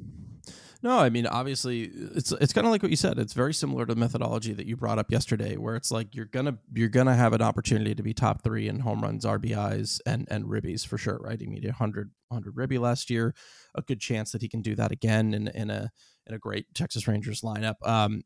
No, 0.84 0.98
I 0.98 1.08
mean 1.08 1.26
obviously 1.26 1.84
it's 2.14 2.30
it's 2.30 2.52
kind 2.52 2.66
of 2.66 2.70
like 2.70 2.82
what 2.82 2.90
you 2.90 2.96
said. 2.96 3.18
It's 3.18 3.32
very 3.32 3.54
similar 3.54 3.86
to 3.86 3.94
the 3.94 3.98
methodology 3.98 4.52
that 4.52 4.66
you 4.66 4.76
brought 4.76 4.98
up 4.98 5.10
yesterday, 5.10 5.56
where 5.56 5.76
it's 5.76 5.90
like 5.90 6.14
you're 6.14 6.26
gonna 6.26 6.58
you're 6.74 6.90
gonna 6.90 7.14
have 7.14 7.32
an 7.32 7.40
opportunity 7.40 7.94
to 7.94 8.02
be 8.02 8.12
top 8.12 8.44
three 8.44 8.68
in 8.68 8.80
home 8.80 9.00
runs, 9.00 9.24
RBIs, 9.24 10.02
and 10.04 10.28
and 10.30 10.44
ribbies 10.44 10.86
for 10.86 10.98
sure, 10.98 11.18
right? 11.22 11.40
He 11.40 11.46
made 11.46 11.64
100 11.64 12.10
100 12.28 12.54
ribby 12.54 12.76
last 12.76 13.08
year. 13.08 13.34
A 13.74 13.80
good 13.80 13.98
chance 13.98 14.30
that 14.32 14.42
he 14.42 14.48
can 14.48 14.60
do 14.60 14.74
that 14.74 14.92
again 14.92 15.32
in 15.32 15.48
in 15.48 15.70
a 15.70 15.90
in 16.26 16.34
a 16.34 16.38
great 16.38 16.66
Texas 16.74 17.08
Rangers 17.08 17.40
lineup. 17.40 17.76
Um, 17.82 18.20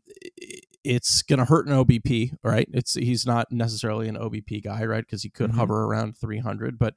it's 0.89 1.21
going 1.21 1.39
to 1.39 1.45
hurt 1.45 1.67
an 1.67 1.75
OBP, 1.75 2.33
right? 2.43 2.67
It's 2.73 2.95
he's 2.95 3.27
not 3.27 3.53
necessarily 3.53 4.09
an 4.09 4.17
OBP 4.17 4.65
guy, 4.65 4.87
right? 4.87 5.05
Because 5.05 5.23
he 5.23 5.29
could 5.29 5.51
mm-hmm. 5.51 5.59
hover 5.59 5.85
around 5.85 6.17
300. 6.17 6.79
But 6.79 6.95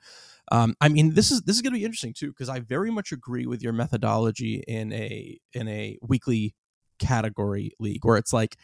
um, 0.50 0.76
I 0.80 0.88
mean, 0.88 1.14
this 1.14 1.30
is 1.30 1.42
this 1.42 1.58
is 1.58 1.62
going 1.62 1.74
to 1.74 1.80
be 1.80 1.84
interesting 1.84 2.14
too, 2.14 2.28
because 2.28 2.48
I 2.48 2.60
very 2.62 2.90
much 2.90 3.12
agree 3.12 3.46
with 3.46 3.62
your 3.62 3.74
methodology 3.74 4.64
in 4.66 4.94
a 4.94 5.38
in 5.54 5.68
a 5.68 5.98
weekly 6.02 6.56
category 7.00 7.74
league 7.80 8.06
where 8.06 8.16
it's 8.16 8.32
like 8.32 8.56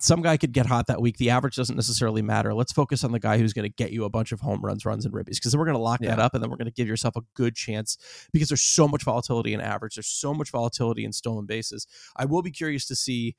some 0.00 0.22
guy 0.22 0.36
could 0.36 0.52
get 0.52 0.66
hot 0.66 0.88
that 0.88 1.00
week. 1.00 1.18
The 1.18 1.30
average 1.30 1.54
doesn't 1.54 1.76
necessarily 1.76 2.20
matter. 2.20 2.52
Let's 2.52 2.72
focus 2.72 3.04
on 3.04 3.12
the 3.12 3.20
guy 3.20 3.38
who's 3.38 3.52
going 3.52 3.64
to 3.64 3.74
get 3.74 3.92
you 3.92 4.04
a 4.04 4.10
bunch 4.10 4.32
of 4.32 4.40
home 4.40 4.60
runs, 4.60 4.84
runs, 4.84 5.04
and 5.04 5.14
ribbies 5.14 5.36
because 5.36 5.52
then 5.52 5.60
we're 5.60 5.66
going 5.66 5.76
to 5.76 5.82
lock 5.82 6.00
yeah. 6.02 6.10
that 6.10 6.18
up 6.18 6.34
and 6.34 6.42
then 6.42 6.50
we're 6.50 6.56
going 6.56 6.66
to 6.66 6.72
give 6.72 6.88
yourself 6.88 7.14
a 7.16 7.22
good 7.34 7.54
chance 7.54 7.96
because 8.32 8.48
there's 8.48 8.62
so 8.62 8.88
much 8.88 9.04
volatility 9.04 9.54
in 9.54 9.60
average. 9.60 9.94
There's 9.94 10.08
so 10.08 10.34
much 10.34 10.50
volatility 10.50 11.04
in 11.04 11.12
stolen 11.12 11.46
bases. 11.46 11.86
I 12.16 12.24
will 12.24 12.42
be 12.42 12.50
curious 12.50 12.86
to 12.88 12.96
see 12.96 13.36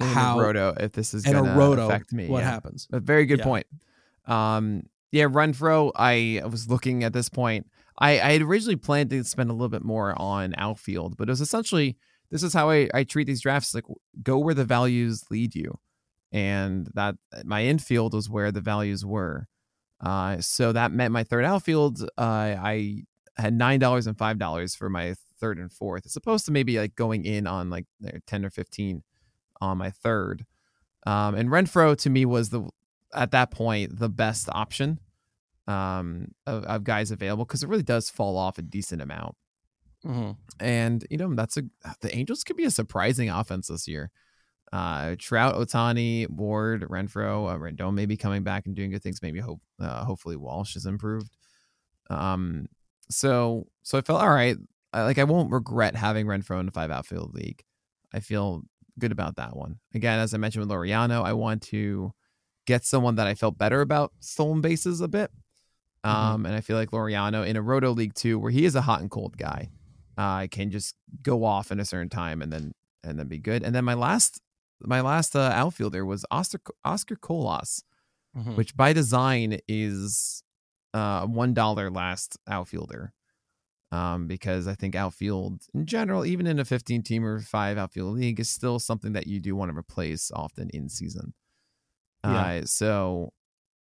how 0.00 0.38
roto 0.38 0.74
if 0.78 0.92
this 0.92 1.14
is 1.14 1.24
going 1.24 1.44
to 1.44 1.82
affect 1.82 2.12
me. 2.12 2.28
What 2.28 2.40
yeah. 2.40 2.50
happens? 2.50 2.88
A 2.92 3.00
very 3.00 3.26
good 3.26 3.40
yeah. 3.40 3.44
point. 3.44 3.66
Um, 4.26 4.82
yeah, 5.10 5.24
Renfroe. 5.24 5.92
I 5.96 6.42
was 6.44 6.68
looking 6.68 7.04
at 7.04 7.12
this 7.12 7.28
point. 7.28 7.66
I, 7.98 8.12
I 8.20 8.32
had 8.32 8.42
originally 8.42 8.76
planned 8.76 9.10
to 9.10 9.24
spend 9.24 9.50
a 9.50 9.52
little 9.52 9.68
bit 9.68 9.82
more 9.82 10.14
on 10.20 10.54
outfield, 10.56 11.16
but 11.16 11.28
it 11.28 11.32
was 11.32 11.40
essentially 11.40 11.96
this 12.30 12.42
is 12.42 12.52
how 12.52 12.70
I, 12.70 12.88
I 12.94 13.04
treat 13.04 13.26
these 13.26 13.40
drafts. 13.40 13.74
Like 13.74 13.84
go 14.22 14.38
where 14.38 14.54
the 14.54 14.64
values 14.64 15.24
lead 15.30 15.54
you, 15.54 15.78
and 16.30 16.88
that 16.94 17.16
my 17.44 17.64
infield 17.64 18.14
was 18.14 18.28
where 18.28 18.52
the 18.52 18.60
values 18.60 19.04
were. 19.04 19.48
Uh, 20.00 20.40
so 20.40 20.72
that 20.72 20.92
meant 20.92 21.12
my 21.12 21.24
third 21.24 21.44
outfield. 21.44 22.02
Uh, 22.16 22.54
I 22.60 23.04
had 23.36 23.54
nine 23.54 23.80
dollars 23.80 24.06
and 24.06 24.16
five 24.16 24.38
dollars 24.38 24.74
for 24.74 24.88
my 24.88 25.14
third 25.40 25.58
and 25.58 25.72
fourth, 25.72 26.06
as 26.06 26.16
opposed 26.16 26.44
to 26.46 26.52
maybe 26.52 26.78
like 26.78 26.94
going 26.94 27.24
in 27.24 27.46
on 27.46 27.70
like 27.70 27.86
ten 28.26 28.44
or 28.44 28.50
fifteen 28.50 29.02
on 29.60 29.78
my 29.78 29.90
third. 29.90 30.44
Um, 31.06 31.34
and 31.34 31.48
Renfroe 31.48 31.96
to 31.98 32.10
me 32.10 32.24
was 32.24 32.50
the 32.50 32.68
at 33.14 33.30
that 33.30 33.50
point 33.50 33.98
the 33.98 34.08
best 34.08 34.48
option 34.52 35.00
um, 35.66 36.32
of, 36.46 36.64
of 36.64 36.84
guys 36.84 37.10
available 37.10 37.44
because 37.44 37.62
it 37.62 37.68
really 37.68 37.82
does 37.82 38.10
fall 38.10 38.36
off 38.36 38.58
a 38.58 38.62
decent 38.62 39.02
amount. 39.02 39.36
Mm-hmm. 40.04 40.32
And 40.60 41.06
you 41.10 41.16
know 41.16 41.34
that's 41.34 41.56
a 41.56 41.62
the 42.00 42.14
Angels 42.16 42.44
could 42.44 42.56
be 42.56 42.64
a 42.64 42.70
surprising 42.70 43.30
offense 43.30 43.68
this 43.68 43.88
year. 43.88 44.10
Uh, 44.72 45.16
Trout, 45.18 45.54
Ohtani, 45.54 46.28
Ward, 46.28 46.82
Renfroe, 46.82 47.50
uh, 47.50 47.58
Rendon 47.58 47.94
maybe 47.94 48.16
coming 48.16 48.42
back 48.42 48.66
and 48.66 48.76
doing 48.76 48.90
good 48.90 49.02
things. 49.02 49.22
Maybe 49.22 49.40
hope 49.40 49.60
uh, 49.80 50.04
hopefully 50.04 50.36
Walsh 50.36 50.74
has 50.74 50.86
improved. 50.86 51.36
Um, 52.10 52.66
so 53.10 53.66
so 53.82 53.98
I 53.98 54.02
felt 54.02 54.20
all 54.20 54.30
right. 54.30 54.56
I, 54.92 55.02
like 55.02 55.18
I 55.18 55.24
won't 55.24 55.52
regret 55.52 55.96
having 55.96 56.26
Renfroe 56.26 56.60
in 56.60 56.68
a 56.68 56.72
five 56.72 56.90
outfield 56.90 57.34
league. 57.34 57.62
I 58.12 58.20
feel 58.20 58.62
good 58.98 59.12
about 59.12 59.36
that 59.36 59.56
one. 59.56 59.78
Again, 59.94 60.18
as 60.18 60.34
I 60.34 60.38
mentioned 60.38 60.66
with 60.66 60.70
Laureano, 60.76 61.24
I 61.24 61.32
want 61.32 61.62
to 61.64 62.12
get 62.66 62.84
someone 62.84 63.14
that 63.16 63.26
I 63.26 63.34
felt 63.34 63.56
better 63.58 63.80
about 63.80 64.12
stolen 64.20 64.60
bases 64.60 65.00
a 65.00 65.08
bit. 65.08 65.30
Mm-hmm. 66.04 66.10
Um, 66.10 66.36
mm-hmm. 66.38 66.46
and 66.46 66.54
I 66.54 66.60
feel 66.60 66.76
like 66.76 66.90
Laureano 66.90 67.46
in 67.46 67.56
a 67.56 67.62
roto 67.62 67.90
league 67.92 68.14
too, 68.14 68.38
where 68.38 68.50
he 68.50 68.64
is 68.64 68.74
a 68.74 68.82
hot 68.82 69.00
and 69.00 69.10
cold 69.10 69.36
guy. 69.36 69.70
uh, 70.16 70.48
can 70.50 70.68
just 70.70 70.96
go 71.22 71.44
off 71.44 71.70
in 71.70 71.78
a 71.78 71.84
certain 71.84 72.08
time 72.08 72.42
and 72.42 72.52
then 72.52 72.72
and 73.04 73.18
then 73.18 73.28
be 73.28 73.38
good. 73.38 73.62
And 73.62 73.72
then 73.74 73.84
my 73.84 73.94
last 73.94 74.40
my 74.80 75.00
last 75.00 75.36
uh, 75.36 75.50
outfielder 75.54 76.04
was 76.04 76.24
Oscar 76.30 76.60
Oscar 76.84 77.14
Colas, 77.16 77.82
Mhm. 78.36 78.56
which 78.56 78.76
by 78.76 78.92
design 78.92 79.58
is 79.68 80.42
uh 80.92 81.24
one 81.26 81.54
dollar 81.54 81.88
last 81.90 82.36
outfielder. 82.48 83.12
Um, 83.90 84.26
because 84.26 84.68
I 84.68 84.74
think 84.74 84.94
outfield 84.94 85.62
in 85.74 85.86
general, 85.86 86.26
even 86.26 86.46
in 86.46 86.58
a 86.58 86.64
15 86.66 87.02
team 87.02 87.24
or 87.24 87.40
five 87.40 87.78
outfield 87.78 88.14
league, 88.18 88.38
is 88.38 88.50
still 88.50 88.78
something 88.78 89.14
that 89.14 89.26
you 89.26 89.40
do 89.40 89.56
want 89.56 89.70
to 89.72 89.78
replace 89.78 90.30
often 90.30 90.68
in 90.74 90.90
season. 90.90 91.32
Yeah. 92.24 92.48
Uh, 92.60 92.66
so 92.66 93.32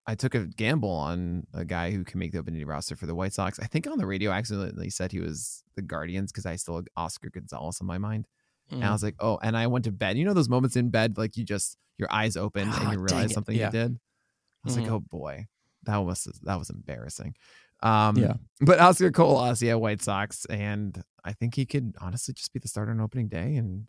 I 0.05 0.15
took 0.15 0.35
a 0.35 0.45
gamble 0.47 0.91
on 0.91 1.45
a 1.53 1.65
guy 1.65 1.91
who 1.91 2.03
can 2.05 2.19
make 2.19 2.31
the 2.31 2.39
opening 2.39 2.65
roster 2.65 2.95
for 2.95 3.05
the 3.05 3.15
White 3.15 3.33
Sox. 3.33 3.59
I 3.59 3.65
think 3.67 3.87
on 3.87 3.97
the 3.97 4.05
radio, 4.07 4.31
I 4.31 4.37
accidentally 4.37 4.89
said 4.89 5.11
he 5.11 5.19
was 5.19 5.63
the 5.75 5.81
Guardians 5.81 6.31
because 6.31 6.45
I 6.45 6.55
still 6.55 6.77
had 6.77 6.87
Oscar 6.95 7.29
Gonzalez 7.29 7.81
on 7.81 7.87
my 7.87 7.97
mind. 7.97 8.27
And 8.71 8.85
I 8.85 8.87
Mhm. 8.87 8.91
was 8.93 9.03
like, 9.03 9.15
oh, 9.19 9.39
and 9.43 9.57
I 9.57 9.67
went 9.67 9.85
to 9.85 9.91
bed. 9.91 10.17
You 10.17 10.25
know 10.25 10.33
those 10.33 10.49
moments 10.49 10.75
in 10.77 10.89
bed, 10.89 11.17
like 11.17 11.37
you 11.37 11.43
just 11.45 11.77
your 11.97 12.11
eyes 12.11 12.37
open 12.37 12.69
Ah, 12.69 12.77
and 12.81 12.91
you 12.91 12.99
realize 12.99 13.33
something 13.33 13.55
Yeah. 13.55 13.65
you 13.65 13.71
did. 13.71 13.91
I 13.93 14.67
was 14.67 14.75
Mhm. 14.75 14.77
like, 14.77 14.89
oh 14.89 14.99
boy, 15.01 15.47
that 15.83 15.97
was 15.97 16.25
that 16.43 16.57
was 16.59 16.69
embarrassing. 16.69 17.35
Um, 17.83 18.17
Yeah. 18.17 18.33
But 18.59 18.79
Oscar 18.79 19.11
Colas, 19.11 19.61
yeah, 19.61 19.75
White 19.75 20.01
Sox, 20.01 20.45
and 20.45 21.03
I 21.23 21.33
think 21.33 21.55
he 21.55 21.65
could 21.65 21.95
honestly 22.01 22.33
just 22.33 22.51
be 22.53 22.59
the 22.59 22.67
starter 22.67 22.91
on 22.91 22.99
opening 22.99 23.27
day 23.27 23.55
and 23.55 23.85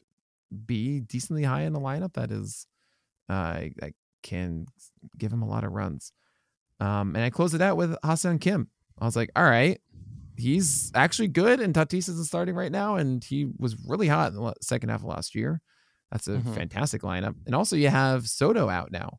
be 0.66 1.00
decently 1.00 1.44
high 1.44 1.62
in 1.62 1.72
the 1.72 1.80
lineup. 1.80 2.12
That 2.14 2.30
is, 2.30 2.66
uh, 3.28 3.64
that 3.76 3.92
can 4.22 4.66
give 5.16 5.32
him 5.32 5.42
a 5.42 5.48
lot 5.48 5.64
of 5.64 5.72
runs. 5.72 6.12
Um, 6.80 7.16
and 7.16 7.24
I 7.24 7.30
closed 7.30 7.54
it 7.54 7.62
out 7.62 7.76
with 7.76 7.96
Ha-Seong 8.04 8.40
Kim. 8.40 8.68
I 8.98 9.04
was 9.06 9.16
like, 9.16 9.30
all 9.34 9.44
right, 9.44 9.80
he's 10.36 10.92
actually 10.94 11.28
good, 11.28 11.60
and 11.60 11.74
Tatis 11.74 12.08
isn't 12.10 12.24
starting 12.26 12.54
right 12.54 12.70
now, 12.72 12.96
and 12.96 13.24
he 13.24 13.48
was 13.58 13.76
really 13.86 14.08
hot 14.08 14.32
in 14.32 14.38
the 14.38 14.54
second 14.60 14.90
half 14.90 15.00
of 15.00 15.06
last 15.06 15.34
year. 15.34 15.60
That's 16.12 16.28
a 16.28 16.38
Mhm. 16.38 16.54
fantastic 16.54 17.02
lineup. 17.02 17.34
And 17.46 17.54
also, 17.54 17.74
you 17.76 17.88
have 17.88 18.28
Soto 18.28 18.68
out 18.68 18.90
now 18.92 19.18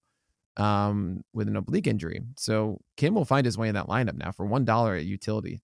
um, 0.59 1.23
with 1.33 1.47
an 1.47 1.55
oblique 1.55 1.87
injury. 1.87 2.21
So 2.37 2.79
Kim 2.97 3.15
will 3.15 3.25
find 3.25 3.45
his 3.45 3.57
way 3.57 3.69
in 3.69 3.75
that 3.75 3.87
lineup 3.87 4.17
now 4.17 4.31
for 4.31 4.45
one 4.45 4.65
dollar 4.65 4.95
at 4.95 5.05
utility. 5.05 5.61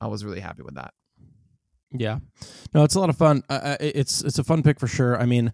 I 0.00 0.06
was 0.06 0.24
really 0.24 0.40
happy 0.40 0.62
with 0.62 0.74
that. 0.74 0.92
Yeah, 1.96 2.18
no, 2.74 2.82
it's 2.82 2.96
a 2.96 3.00
lot 3.00 3.08
of 3.08 3.16
fun. 3.16 3.42
Uh, 3.48 3.76
it's 3.80 4.20
it's 4.22 4.38
a 4.38 4.44
fun 4.44 4.62
pick 4.62 4.80
for 4.80 4.88
sure. 4.88 5.16
I 5.20 5.26
mean, 5.26 5.52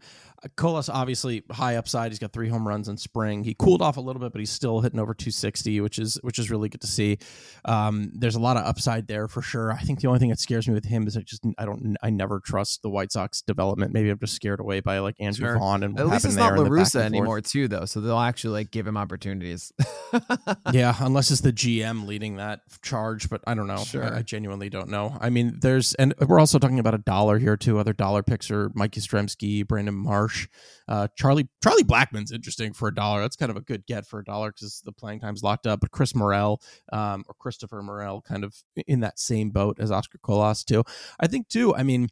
Colas 0.57 0.89
obviously 0.89 1.43
high 1.51 1.77
upside. 1.77 2.13
He's 2.13 2.19
got 2.19 2.33
three 2.33 2.49
home 2.49 2.67
runs 2.67 2.89
in 2.89 2.97
spring. 2.97 3.45
He 3.45 3.55
cooled 3.55 3.83
off 3.83 3.97
a 3.97 4.01
little 4.01 4.21
bit, 4.21 4.33
but 4.33 4.39
he's 4.39 4.51
still 4.51 4.81
hitting 4.81 5.01
over 5.01 5.15
260, 5.15 5.81
which 5.81 5.99
is 5.99 6.19
which 6.23 6.39
is 6.39 6.51
really 6.51 6.69
good 6.69 6.81
to 6.81 6.87
see. 6.87 7.19
Um, 7.65 8.11
there's 8.15 8.37
a 8.37 8.41
lot 8.41 8.57
of 8.57 8.65
upside 8.65 9.07
there 9.07 9.29
for 9.29 9.43
sure. 9.43 9.73
I 9.73 9.81
think 9.81 10.01
the 10.01 10.09
only 10.09 10.19
thing 10.19 10.31
that 10.31 10.41
scares 10.41 10.67
me 10.69 10.75
with 10.75 10.85
him 10.87 11.07
is 11.07 11.17
I 11.17 11.23
just 11.23 11.45
I 11.59 11.65
don't 11.65 11.97
I 12.03 12.11
never 12.11 12.41
trust 12.41 12.83
the 12.83 12.91
White 12.91 13.13
Sox 13.13 13.43
development. 13.43 13.93
Maybe 13.93 14.11
I'm 14.11 14.19
just 14.19 14.35
scared 14.35 14.61
away 14.61 14.81
by 14.81 14.99
like 15.01 15.17
Andrew 15.19 15.47
Sure. 15.47 15.59
Vaughn 15.59 15.83
and 15.83 15.95
what 15.95 16.03
At 16.03 16.09
least 16.09 16.25
it's 16.25 16.37
not 16.37 16.57
La 16.57 16.65
Russa 16.65 17.01
anymore, 17.01 17.41
too, 17.41 17.69
though. 17.69 17.85
So 17.85 18.01
they'll 18.01 18.19
actually 18.19 18.53
like 18.53 18.71
give 18.71 18.87
him 18.87 18.97
opportunities. 18.97 19.73
yeah, 20.73 20.95
unless 21.01 21.31
it's 21.31 21.41
the 21.41 21.53
GM 21.53 22.07
leading 22.07 22.37
that 22.37 22.61
charge, 22.83 23.29
but 23.29 23.43
I 23.47 23.55
don't 23.55 23.67
know. 23.67 23.79
Sure. 23.79 24.05
I, 24.05 24.19
I 24.19 24.23
genuinely 24.23 24.71
don't 24.71 24.89
know. 24.89 25.17
I 25.21 25.31
mean, 25.31 25.59
there's 25.61 25.95
and 25.95 26.15
we're 26.27 26.41
also 26.41 26.59
talking 26.59 26.79
about 26.79 26.95
a 26.95 26.99
dollar 26.99 27.39
here 27.39 27.57
too. 27.57 27.79
Other 27.79 27.93
dollar 27.93 28.23
picks 28.23 28.51
are 28.51 28.71
Mike 28.75 28.93
Yastrzemski, 28.93 29.67
Brandon 29.67 29.95
Marsh, 29.95 30.30
uh, 30.89 31.09
Charlie 31.17 31.49
Charlie 31.63 31.85
Blackmon's 31.85 32.33
interesting 32.33 32.73
for 32.73 32.89
a 32.89 32.95
dollar. 32.95 33.21
That's 33.21 33.37
kind 33.37 33.51
of 33.51 33.57
a 33.57 33.61
good 33.61 33.87
get 33.87 34.07
for 34.07 34.21
a 34.21 34.25
dollar 34.25 34.51
because 34.51 34.83
the 34.85 34.93
playing 34.93 35.21
time's 35.21 35.43
locked 35.43 35.67
up. 35.67 35.81
But 35.81 35.91
Chris 35.91 36.15
Morel 36.15 36.61
um, 36.93 37.25
or 37.29 37.35
Christopher 37.39 37.83
Morel, 37.83 38.23
kind 38.23 38.45
of 38.45 38.55
in 38.87 39.01
that 39.01 39.19
same 39.19 39.51
boat 39.51 39.79
as 39.81 39.91
Oscar 39.91 40.19
Colas 40.19 40.65
too. 40.65 40.85
I 41.19 41.27
think 41.27 41.49
too. 41.49 41.75
I 41.75 41.83
mean, 41.83 42.09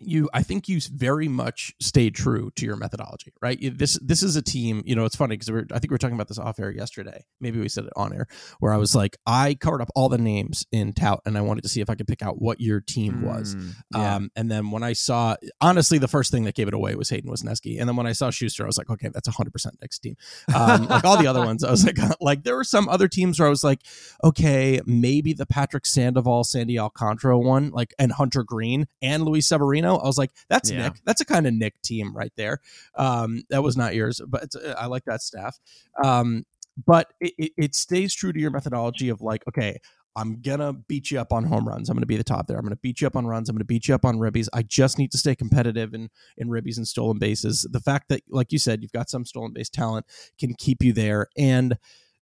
you 0.00 0.28
i 0.32 0.42
think 0.42 0.68
you 0.68 0.80
very 0.92 1.28
much 1.28 1.74
stayed 1.80 2.14
true 2.14 2.50
to 2.56 2.64
your 2.64 2.76
methodology 2.76 3.32
right 3.42 3.58
this 3.76 3.98
this 4.02 4.22
is 4.22 4.36
a 4.36 4.42
team 4.42 4.82
you 4.86 4.94
know 4.94 5.04
it's 5.04 5.16
funny 5.16 5.36
because 5.36 5.50
we 5.50 5.60
i 5.72 5.78
think 5.78 5.90
we 5.90 5.94
were 5.94 5.98
talking 5.98 6.14
about 6.14 6.28
this 6.28 6.38
off 6.38 6.58
air 6.58 6.70
yesterday 6.70 7.24
maybe 7.40 7.58
we 7.58 7.68
said 7.68 7.84
it 7.84 7.92
on 7.96 8.12
air 8.12 8.26
where 8.60 8.72
i 8.72 8.76
was 8.76 8.94
like 8.94 9.16
i 9.26 9.54
covered 9.54 9.80
up 9.82 9.88
all 9.94 10.08
the 10.08 10.18
names 10.18 10.64
in 10.72 10.92
tout 10.92 11.20
and 11.24 11.36
i 11.36 11.40
wanted 11.40 11.62
to 11.62 11.68
see 11.68 11.80
if 11.80 11.90
i 11.90 11.94
could 11.94 12.06
pick 12.06 12.22
out 12.22 12.40
what 12.40 12.60
your 12.60 12.80
team 12.80 13.22
was 13.22 13.48
Mm, 13.58 13.74
yeah. 13.92 14.16
um, 14.16 14.30
and 14.36 14.50
then 14.50 14.70
when 14.70 14.82
I 14.82 14.92
saw, 14.92 15.36
honestly, 15.60 15.98
the 15.98 16.08
first 16.08 16.30
thing 16.30 16.44
that 16.44 16.54
gave 16.54 16.68
it 16.68 16.74
away 16.74 16.94
was 16.94 17.08
Hayden 17.08 17.30
Wesneski. 17.30 17.78
And 17.80 17.88
then 17.88 17.96
when 17.96 18.06
I 18.06 18.12
saw 18.12 18.30
Schuster, 18.30 18.64
I 18.64 18.66
was 18.66 18.76
like, 18.76 18.90
okay, 18.90 19.08
that's 19.08 19.28
100% 19.28 19.66
next 19.80 20.00
team. 20.00 20.16
Um, 20.54 20.86
like 20.86 21.04
all 21.04 21.16
the 21.16 21.26
other 21.26 21.40
ones, 21.44 21.64
I 21.64 21.70
was 21.70 21.84
like, 21.86 21.96
like 22.20 22.44
there 22.44 22.56
were 22.56 22.64
some 22.64 22.88
other 22.88 23.08
teams 23.08 23.38
where 23.38 23.46
I 23.46 23.50
was 23.50 23.64
like, 23.64 23.80
okay, 24.22 24.80
maybe 24.86 25.32
the 25.32 25.46
Patrick 25.46 25.86
Sandoval, 25.86 26.44
Sandy 26.44 26.78
Alcantara 26.78 27.38
one, 27.38 27.70
like, 27.70 27.94
and 27.98 28.12
Hunter 28.12 28.42
Greene 28.42 28.86
and 29.00 29.24
Luis 29.24 29.48
Severino. 29.48 29.87
I 29.96 30.06
was 30.06 30.18
like, 30.18 30.30
that's 30.48 30.70
Yeah. 30.70 30.84
Nick. 30.84 31.00
That's 31.04 31.20
a 31.20 31.24
kind 31.24 31.46
of 31.46 31.54
Nick 31.54 31.80
team 31.82 32.16
right 32.16 32.32
there. 32.36 32.60
Um, 32.94 33.42
that 33.50 33.62
was 33.62 33.76
not 33.76 33.94
yours, 33.94 34.20
but 34.26 34.44
it's, 34.44 34.56
I 34.56 34.86
like 34.86 35.04
that 35.06 35.22
staff. 35.22 35.58
Um, 36.02 36.44
but 36.86 37.12
it, 37.20 37.34
it, 37.38 37.52
it 37.56 37.74
stays 37.74 38.14
true 38.14 38.32
to 38.32 38.40
your 38.40 38.50
methodology 38.50 39.08
of 39.08 39.20
like, 39.20 39.42
okay, 39.48 39.78
I'm 40.16 40.40
gonna 40.40 40.72
beat 40.72 41.10
you 41.12 41.20
up 41.20 41.32
on 41.32 41.44
home 41.44 41.66
runs. 41.66 41.88
I'm 41.88 41.96
gonna 41.96 42.06
be 42.06 42.16
the 42.16 42.24
top 42.24 42.48
there. 42.48 42.56
I'm 42.56 42.64
gonna 42.64 42.76
beat 42.76 43.00
you 43.00 43.06
up 43.06 43.14
on 43.14 43.26
runs. 43.26 43.48
I'm 43.48 43.54
gonna 43.54 43.64
beat 43.64 43.86
you 43.86 43.94
up 43.94 44.04
on 44.04 44.18
ribbies. 44.18 44.48
I 44.52 44.62
just 44.62 44.98
need 44.98 45.12
to 45.12 45.18
stay 45.18 45.36
competitive 45.36 45.94
in 45.94 46.08
in 46.36 46.48
ribbies 46.48 46.76
and 46.76 46.88
stolen 46.88 47.18
bases. 47.18 47.66
The 47.70 47.80
fact 47.80 48.08
that, 48.08 48.22
like 48.28 48.50
you 48.50 48.58
said, 48.58 48.82
you've 48.82 48.92
got 48.92 49.10
some 49.10 49.24
stolen 49.24 49.52
base 49.52 49.68
talent 49.68 50.06
can 50.38 50.54
keep 50.54 50.82
you 50.82 50.92
there, 50.92 51.28
and 51.36 51.78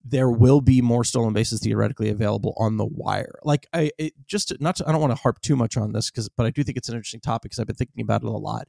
there 0.05 0.29
will 0.31 0.61
be 0.61 0.83
more 0.83 1.03
stolen 1.03 1.33
bases 1.33 1.61
theoretically 1.61 2.11
available 2.11 2.55
on 2.59 2.77
the 2.77 2.85
wire. 2.85 3.39
Like 3.43 3.67
I 3.73 3.91
it 3.99 4.13
just 4.27 4.49
to- 4.49 4.59
not 4.61 4.77
to, 4.77 4.89
I 4.89 4.93
don't 4.93 5.01
want 5.01 5.13
to 5.13 5.23
harp 5.23 5.41
too 5.41 5.57
much 5.57 5.77
on 5.77 5.93
this 5.93 6.11
because, 6.11 6.29
but 6.29 6.45
I 6.45 6.51
do 6.51 6.63
think 6.63 6.77
it's 6.77 6.89
an 6.89 6.95
interesting 6.95 7.21
topic 7.21 7.51
because 7.51 7.59
I've 7.59 7.67
been 7.67 7.77
thinking 7.77 8.03
about 8.03 8.23
it 8.23 8.29
a 8.29 8.31
lot. 8.31 8.69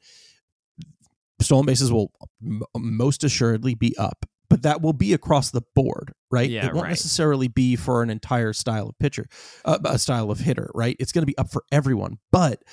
Stolen 1.42 1.66
bases 1.66 1.92
will 1.92 2.12
m- 2.42 2.64
most 2.78 3.26
assuredly 3.26 3.76
be 3.76 3.96
up, 3.98 4.26
but 4.50 4.62
that 4.62 4.82
will 4.82 4.94
be 4.94 5.12
across 5.12 5.52
the 5.52 5.62
board, 5.76 6.14
right? 6.32 6.50
Yeah, 6.50 6.68
it 6.68 6.74
won't 6.74 6.86
right. 6.86 6.90
necessarily 6.90 7.50
be 7.50 7.76
for 7.76 8.02
an 8.02 8.10
entire 8.10 8.54
style 8.54 8.88
of 8.88 8.98
pitcher, 9.00 9.26
uh, 9.66 9.80
a 9.84 10.00
style 10.00 10.32
of 10.32 10.40
hitter, 10.40 10.72
right? 10.74 10.96
It's 11.00 11.12
going 11.12 11.24
to 11.24 11.28
be 11.28 11.38
up 11.38 11.52
for 11.52 11.66
everyone, 11.72 12.20
but 12.32 12.64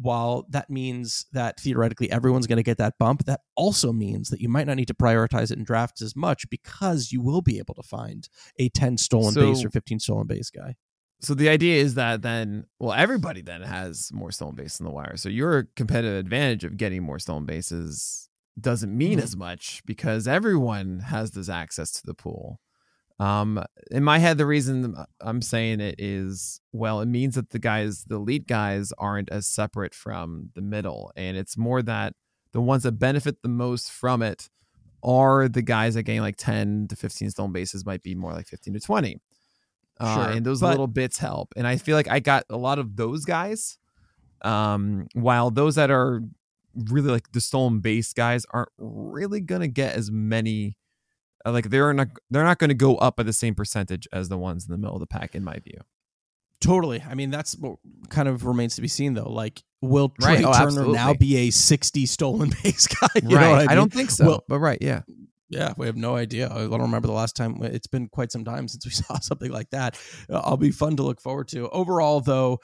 while 0.00 0.46
that 0.50 0.70
means 0.70 1.26
that 1.32 1.60
theoretically 1.60 2.10
everyone's 2.10 2.46
going 2.46 2.56
to 2.56 2.62
get 2.62 2.78
that 2.78 2.94
bump, 2.98 3.24
that 3.26 3.40
also 3.56 3.92
means 3.92 4.28
that 4.30 4.40
you 4.40 4.48
might 4.48 4.66
not 4.66 4.76
need 4.76 4.88
to 4.88 4.94
prioritize 4.94 5.50
it 5.50 5.58
in 5.58 5.64
drafts 5.64 6.02
as 6.02 6.16
much 6.16 6.48
because 6.50 7.12
you 7.12 7.20
will 7.20 7.42
be 7.42 7.58
able 7.58 7.74
to 7.74 7.82
find 7.82 8.28
a 8.58 8.68
10 8.70 8.96
stolen 8.98 9.34
base 9.34 9.64
or 9.64 9.70
15 9.70 9.98
stolen 10.00 10.26
base 10.26 10.50
guy. 10.50 10.74
So 11.20 11.34
the 11.34 11.48
idea 11.48 11.80
is 11.80 11.94
that 11.94 12.22
then, 12.22 12.64
well, 12.80 12.92
everybody 12.92 13.42
then 13.42 13.62
has 13.62 14.10
more 14.12 14.32
stolen 14.32 14.56
bases 14.56 14.80
in 14.80 14.86
the 14.86 14.90
wire. 14.92 15.16
So 15.16 15.28
your 15.28 15.68
competitive 15.76 16.18
advantage 16.18 16.64
of 16.64 16.76
getting 16.76 17.02
more 17.04 17.20
stolen 17.20 17.46
bases 17.46 18.28
doesn't 18.60 18.96
mean 18.96 19.18
Mhm. 19.18 19.22
as 19.22 19.36
much 19.36 19.82
because 19.86 20.26
everyone 20.26 20.98
has 21.00 21.30
this 21.30 21.48
access 21.48 21.92
to 21.92 22.02
the 22.04 22.14
pool. 22.14 22.60
Um, 23.22 23.62
in 23.90 24.02
my 24.02 24.18
head, 24.18 24.38
the 24.38 24.46
reason 24.46 24.96
I'm 25.20 25.42
saying 25.42 25.80
it 25.80 25.96
is, 25.98 26.60
well, 26.72 27.00
it 27.00 27.06
means 27.06 27.34
that 27.36 27.50
the 27.50 27.58
guys, 27.58 28.04
the 28.04 28.16
elite 28.16 28.46
guys, 28.46 28.92
aren't 28.98 29.30
as 29.30 29.46
separate 29.46 29.94
from 29.94 30.50
the 30.54 30.62
middle, 30.62 31.12
and 31.16 31.36
it's 31.36 31.56
more 31.56 31.82
that 31.82 32.14
the 32.52 32.60
ones 32.60 32.82
that 32.82 32.92
benefit 32.98 33.36
the 33.42 33.48
most 33.48 33.90
from 33.90 34.22
it 34.22 34.48
are 35.02 35.48
the 35.48 35.62
guys 35.62 35.94
that 35.94 36.02
gain 36.04 36.20
like 36.20 36.36
10 36.36 36.88
to 36.88 36.96
15 36.96 37.30
stolen 37.30 37.52
bases, 37.52 37.84
might 37.86 38.02
be 38.02 38.14
more 38.14 38.32
like 38.32 38.46
15 38.46 38.74
to 38.74 38.80
20. 38.80 39.20
Uh, 40.00 40.14
Sure, 40.14 40.32
and 40.36 40.46
those 40.46 40.60
but- 40.60 40.70
little 40.70 40.86
bits 40.86 41.18
help. 41.18 41.52
And 41.56 41.66
I 41.66 41.76
feel 41.76 41.96
like 41.96 42.08
I 42.08 42.20
got 42.20 42.44
a 42.50 42.56
lot 42.56 42.78
of 42.78 42.96
those 42.96 43.24
guys. 43.24 43.78
Um, 44.42 45.06
while 45.14 45.50
those 45.52 45.76
that 45.76 45.90
are 45.90 46.22
really 46.90 47.10
like 47.10 47.30
the 47.32 47.40
stolen 47.40 47.78
base 47.80 48.12
guys 48.12 48.44
aren't 48.50 48.70
really 48.78 49.40
gonna 49.40 49.68
get 49.68 49.94
as 49.94 50.10
many. 50.10 50.76
Uh, 51.44 51.52
Like 51.52 51.70
they're 51.70 51.92
not 51.92 52.08
they're 52.30 52.44
not 52.44 52.58
going 52.58 52.68
to 52.68 52.74
go 52.74 52.96
up 52.96 53.16
by 53.16 53.22
the 53.22 53.32
same 53.32 53.54
percentage 53.54 54.06
as 54.12 54.28
the 54.28 54.38
ones 54.38 54.66
in 54.66 54.72
the 54.72 54.78
middle 54.78 54.94
of 54.94 55.00
the 55.00 55.06
pack, 55.06 55.34
in 55.34 55.44
my 55.44 55.58
view. 55.58 55.78
Totally. 56.60 57.02
I 57.02 57.14
mean, 57.14 57.30
that's 57.30 57.56
what 57.56 57.78
kind 58.08 58.28
of 58.28 58.44
remains 58.44 58.76
to 58.76 58.82
be 58.82 58.88
seen, 58.88 59.14
though. 59.14 59.28
Like, 59.30 59.62
will 59.80 60.10
Trea 60.20 60.36
Right. 60.36 60.44
Oh, 60.44 60.52
Turner 60.52 60.86
now 60.86 61.12
be 61.12 61.36
a 61.48 61.50
60 61.50 62.06
stolen 62.06 62.52
base 62.62 62.86
guy? 62.86 63.08
You 63.20 63.36
right. 63.36 63.42
know 63.42 63.50
what 63.50 63.68
I, 63.68 63.72
I, 63.72 63.74
don't 63.74 63.92
think 63.92 64.10
so. 64.10 64.26
Well- 64.26 64.44
but 64.48 64.60
right. 64.60 64.78
Yeah. 64.80 65.02
Yeah, 65.50 65.74
we 65.76 65.84
have 65.84 65.96
no 65.96 66.16
idea. 66.16 66.48
I 66.50 66.60
don't 66.60 66.80
remember 66.80 67.08
the 67.08 67.12
last 67.12 67.36
time. 67.36 67.58
It's 67.62 67.86
been 67.86 68.08
quite 68.08 68.32
some 68.32 68.42
time 68.42 68.68
since 68.68 68.86
we 68.86 68.90
saw 68.92 69.18
something 69.18 69.50
like 69.52 69.68
that. 69.70 69.98
Uh, 70.30 70.40
I'll 70.42 70.56
be 70.56 70.70
fun 70.70 70.96
to 70.96 71.02
look 71.02 71.20
forward 71.20 71.48
to. 71.48 71.68
Overall, 71.68 72.20
though, 72.20 72.60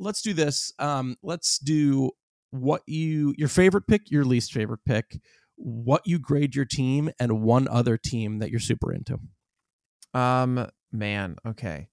let's 0.00 0.20
do 0.20 0.32
this. 0.32 0.72
Um, 0.80 1.16
let's 1.22 1.58
do 1.60 2.10
what 2.50 2.82
you 2.86 3.34
your 3.38 3.48
favorite 3.48 3.86
pick, 3.86 4.10
your 4.10 4.24
least 4.24 4.52
favorite 4.52 4.80
pick, 4.84 5.20
what 5.56 6.02
you 6.06 6.18
grade 6.18 6.54
your 6.54 6.64
team, 6.64 7.10
and 7.18 7.42
one 7.42 7.68
other 7.68 7.96
team 7.96 8.38
that 8.38 8.50
you're 8.50 8.60
super 8.60 8.92
into. 8.92 9.18
Um. 10.12 10.68
Man. 10.92 11.36
Okay. 11.46 11.88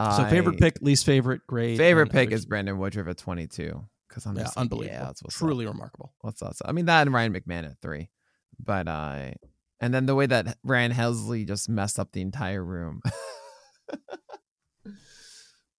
So, 0.00 0.24
favorite 0.30 0.56
I- 0.56 0.58
pick, 0.58 0.80
least 0.80 1.04
favorite, 1.04 1.42
grade. 1.46 1.76
Favorite 1.76 2.10
pick 2.10 2.32
is. 2.32 2.46
Brandon 2.46 2.78
Woodruff 2.78 3.06
at 3.06 3.18
22 3.18 3.84
because 4.08 4.26
I'm 4.26 4.36
yeah, 4.36 4.44
just 4.44 4.56
like, 4.56 4.62
unbelievable. 4.62 4.98
Yeah, 4.98 5.04
that's 5.04 5.22
what's 5.22 5.36
up. 5.36 5.38
truly 5.38 5.66
remarkable. 5.66 6.14
what's 6.22 6.42
up. 6.42 6.54
I 6.64 6.72
mean 6.72 6.86
that 6.86 7.06
and 7.06 7.14
Ryan 7.14 7.32
McMahon 7.34 7.66
at 7.66 7.80
three, 7.80 8.10
but 8.58 8.88
uh, 8.88 9.30
and 9.80 9.94
then 9.94 10.06
the 10.06 10.14
way 10.14 10.26
that 10.26 10.58
Ryan 10.64 10.92
Helsley 10.92 11.46
just 11.46 11.68
messed 11.68 11.98
up 11.98 12.12
the 12.12 12.20
entire 12.20 12.64
room. 12.64 13.02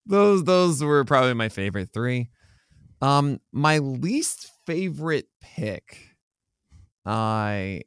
those 0.06 0.44
those 0.44 0.84
were 0.84 1.04
probably 1.04 1.34
my 1.34 1.50
favorite 1.50 1.90
three. 1.94 2.30
Um, 3.02 3.40
my 3.52 3.80
least 3.80 4.52
favorite 4.66 5.26
pick, 5.42 5.98
I, 7.06 7.82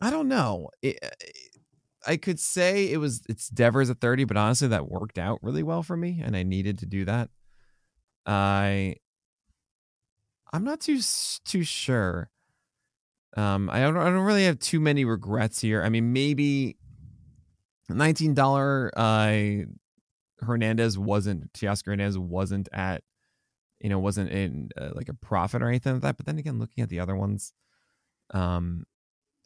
I 0.00 0.10
don't 0.10 0.28
know. 0.28 0.70
It, 0.82 0.98
I 2.06 2.16
could 2.16 2.38
say 2.38 2.90
it 2.90 2.98
was 2.98 3.22
it's 3.28 3.48
Devers 3.48 3.90
at 3.90 4.00
thirty, 4.00 4.24
but 4.24 4.36
honestly, 4.36 4.68
that 4.68 4.90
worked 4.90 5.18
out 5.18 5.38
really 5.42 5.62
well 5.62 5.82
for 5.82 5.96
me, 5.96 6.20
and 6.22 6.36
I 6.36 6.42
needed 6.42 6.78
to 6.78 6.86
do 6.86 7.04
that. 7.06 7.30
I, 8.26 8.96
I'm 10.52 10.64
not 10.64 10.80
too 10.80 11.00
too 11.44 11.62
sure. 11.62 12.30
Um, 13.36 13.68
I 13.70 13.80
don't 13.80 13.96
I 13.96 14.04
don't 14.04 14.24
really 14.24 14.44
have 14.44 14.58
too 14.58 14.80
many 14.80 15.04
regrets 15.04 15.60
here. 15.60 15.82
I 15.82 15.88
mean, 15.88 16.12
maybe 16.12 16.76
nineteen 17.88 18.34
dollar 18.34 18.90
uh 18.96 19.64
Hernandez 20.40 20.98
wasn't 20.98 21.52
Teoscar 21.52 21.86
Hernandez 21.86 22.18
wasn't 22.18 22.68
at 22.72 23.02
you 23.84 23.90
know 23.90 23.98
wasn't 23.98 24.30
in 24.30 24.70
uh, 24.80 24.90
like 24.94 25.10
a 25.10 25.14
profit 25.14 25.62
or 25.62 25.68
anything 25.68 25.92
like 25.92 26.02
that. 26.02 26.16
But 26.16 26.24
then 26.24 26.38
again, 26.38 26.58
looking 26.58 26.82
at 26.82 26.88
the 26.88 27.00
other 27.00 27.14
ones, 27.14 27.52
um, 28.32 28.86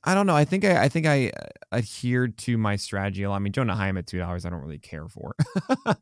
I 0.05 0.15
don't 0.15 0.29
know. 0.29 0.37
I 0.37 0.45
think 0.45 0.65
I 0.65 0.85
I 0.85 0.89
think 0.89 1.07
I 1.07 1.31
uh, 1.31 1.47
adhered 1.77 2.39
to 2.39 2.57
my 2.57 2.77
strategy 2.77 3.25
a 3.25 3.31
lot. 3.31 3.37
I 3.37 3.39
mean, 3.41 3.53
Jonah 3.53 3.75
Heim 3.75 3.99
at 3.99 4.07
two 4.07 4.19
dollars, 4.19 4.47
I 4.47 4.51
don't 4.51 4.63
really 4.63 4.79
care 4.79 5.09
for. 5.09 5.35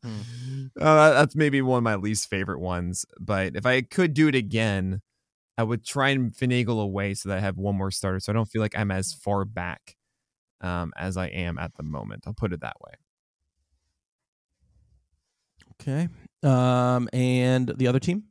Hmm. 0.02 0.66
uh, 0.80 1.12
that's 1.12 1.34
maybe 1.34 1.62
one 1.62 1.78
of 1.78 1.84
my 1.84 1.94
least 1.96 2.28
favorite 2.28 2.60
ones. 2.60 3.06
But 3.18 3.56
if 3.56 3.64
I 3.64 3.80
could 3.80 4.12
do 4.12 4.28
it 4.28 4.34
again, 4.34 5.00
I 5.58 5.62
would 5.62 5.86
try 5.86 6.10
and 6.10 6.30
finagle 6.30 6.82
away 6.82 7.14
so 7.14 7.30
that 7.30 7.38
I 7.38 7.40
have 7.40 7.56
one 7.56 7.76
more 7.76 7.90
starter, 7.90 8.20
so 8.20 8.32
I 8.32 8.34
don't 8.34 8.50
feel 8.50 8.60
like 8.60 8.78
I'm 8.78 8.90
as 8.90 9.14
far 9.14 9.46
back 9.46 9.96
um, 10.60 10.92
as 10.98 11.16
I 11.16 11.28
am 11.28 11.58
at 11.58 11.74
the 11.76 11.84
moment. 11.84 12.24
I'll 12.26 12.34
put 12.34 12.52
it 12.52 12.60
that 12.60 12.76
way. 12.82 12.94
Okay. 15.80 16.08
Um, 16.42 17.08
and 17.12 17.72
the 17.76 17.86
other 17.88 17.98
team? 17.98 18.24